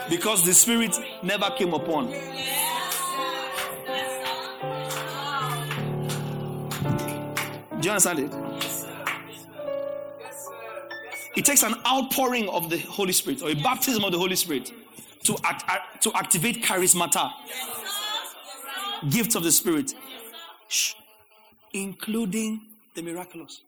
Because 0.08 0.42
the 0.42 0.54
Spirit 0.54 0.98
never 1.22 1.50
came 1.50 1.74
upon. 1.74 2.08
Do 2.08 2.14
you 7.82 7.90
understand 7.90 8.20
it? 8.20 8.32
It 11.36 11.44
takes 11.44 11.62
an 11.62 11.74
outpouring 11.86 12.48
of 12.48 12.70
the 12.70 12.78
Holy 12.78 13.12
Spirit 13.12 13.42
or 13.42 13.50
a 13.50 13.54
baptism 13.54 14.02
of 14.02 14.12
the 14.12 14.18
Holy 14.18 14.36
Spirit 14.36 14.72
to, 15.24 15.36
act, 15.44 16.02
to 16.04 16.10
activate 16.14 16.62
charismata, 16.64 17.30
gifts 19.10 19.34
of 19.34 19.42
the 19.42 19.52
Spirit, 19.52 19.92
Shh. 20.68 20.94
Including 21.74 22.60
the 22.94 23.02
miraculous, 23.02 23.60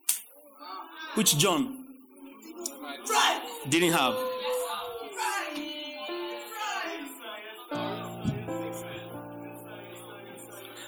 which 1.14 1.36
John 1.36 1.84
didn't 3.68 3.92
have. 3.92 4.14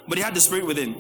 But 0.07 0.17
he 0.17 0.25
had 0.25 0.35
the 0.35 0.41
Spirit 0.41 0.65
within. 0.65 0.95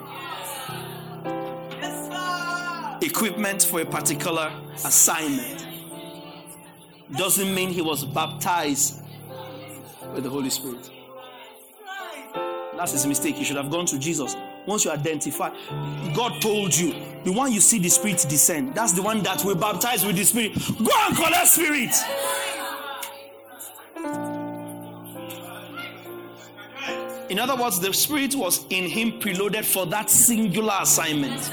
Equipment 3.01 3.62
for 3.62 3.81
a 3.81 3.86
particular 3.86 4.53
assignment. 4.85 5.66
Doesn't 7.16 7.55
mean 7.55 7.70
he 7.70 7.81
was 7.81 8.05
baptized 8.05 9.01
with 10.12 10.24
the 10.24 10.31
Holy 10.31 10.51
Spirit. 10.51 10.90
That's 12.77 12.93
his 12.93 13.07
mistake. 13.07 13.36
He 13.36 13.45
should 13.45 13.57
have 13.57 13.70
gone 13.70 13.86
to 13.86 13.99
Jesus. 13.99 14.36
Once 14.66 14.85
you 14.85 14.90
identify, 14.90 15.51
God 16.14 16.40
told 16.43 16.76
you, 16.76 16.94
the 17.24 17.32
one 17.32 17.52
you 17.52 17.60
see 17.60 17.78
the 17.78 17.89
Spirit 17.89 18.24
descend, 18.28 18.74
that's 18.74 18.93
the 18.93 19.02
one 19.02 19.22
that 19.22 19.44
will 19.44 19.55
baptize 19.55 20.05
with 20.05 20.16
the 20.16 20.24
Spirit. 20.24 20.55
Go 20.55 20.90
and 21.06 21.16
collect 21.16 21.47
Spirit. 21.48 21.94
In 27.30 27.39
other 27.39 27.56
words, 27.56 27.78
the 27.78 27.93
Spirit 27.93 28.35
was 28.35 28.64
in 28.70 28.85
him 28.89 29.20
preloaded 29.20 29.64
for 29.64 29.85
that 29.86 30.09
singular 30.09 30.78
assignment. 30.80 31.51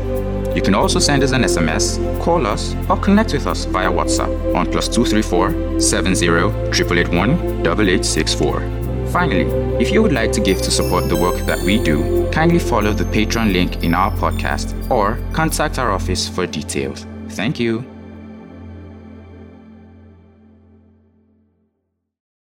You 0.54 0.62
can 0.62 0.74
also 0.74 0.98
send 0.98 1.22
us 1.22 1.32
an 1.32 1.42
SMS, 1.42 1.98
call 2.20 2.46
us, 2.46 2.74
or 2.88 2.96
connect 2.96 3.32
with 3.32 3.46
us 3.46 3.64
via 3.66 3.90
WhatsApp 3.90 4.54
on 4.54 4.70
plus 4.70 4.88
234 4.88 5.80
70 5.80 6.26
881 6.26 7.30
8864. 7.60 8.80
Finally, 9.10 9.46
if 9.82 9.90
you 9.90 10.02
would 10.02 10.12
like 10.12 10.30
to 10.32 10.40
give 10.40 10.62
to 10.62 10.70
support 10.70 11.08
the 11.08 11.16
work 11.16 11.36
that 11.46 11.58
we 11.60 11.82
do, 11.82 12.28
kindly 12.30 12.60
follow 12.60 12.92
the 12.92 13.04
Patreon 13.04 13.52
link 13.52 13.82
in 13.82 13.92
our 13.94 14.12
podcast 14.12 14.74
or 14.90 15.18
contact 15.32 15.78
our 15.78 15.90
office 15.90 16.28
for 16.28 16.46
details. 16.46 17.06
Thank 17.30 17.58
you. 17.58 17.89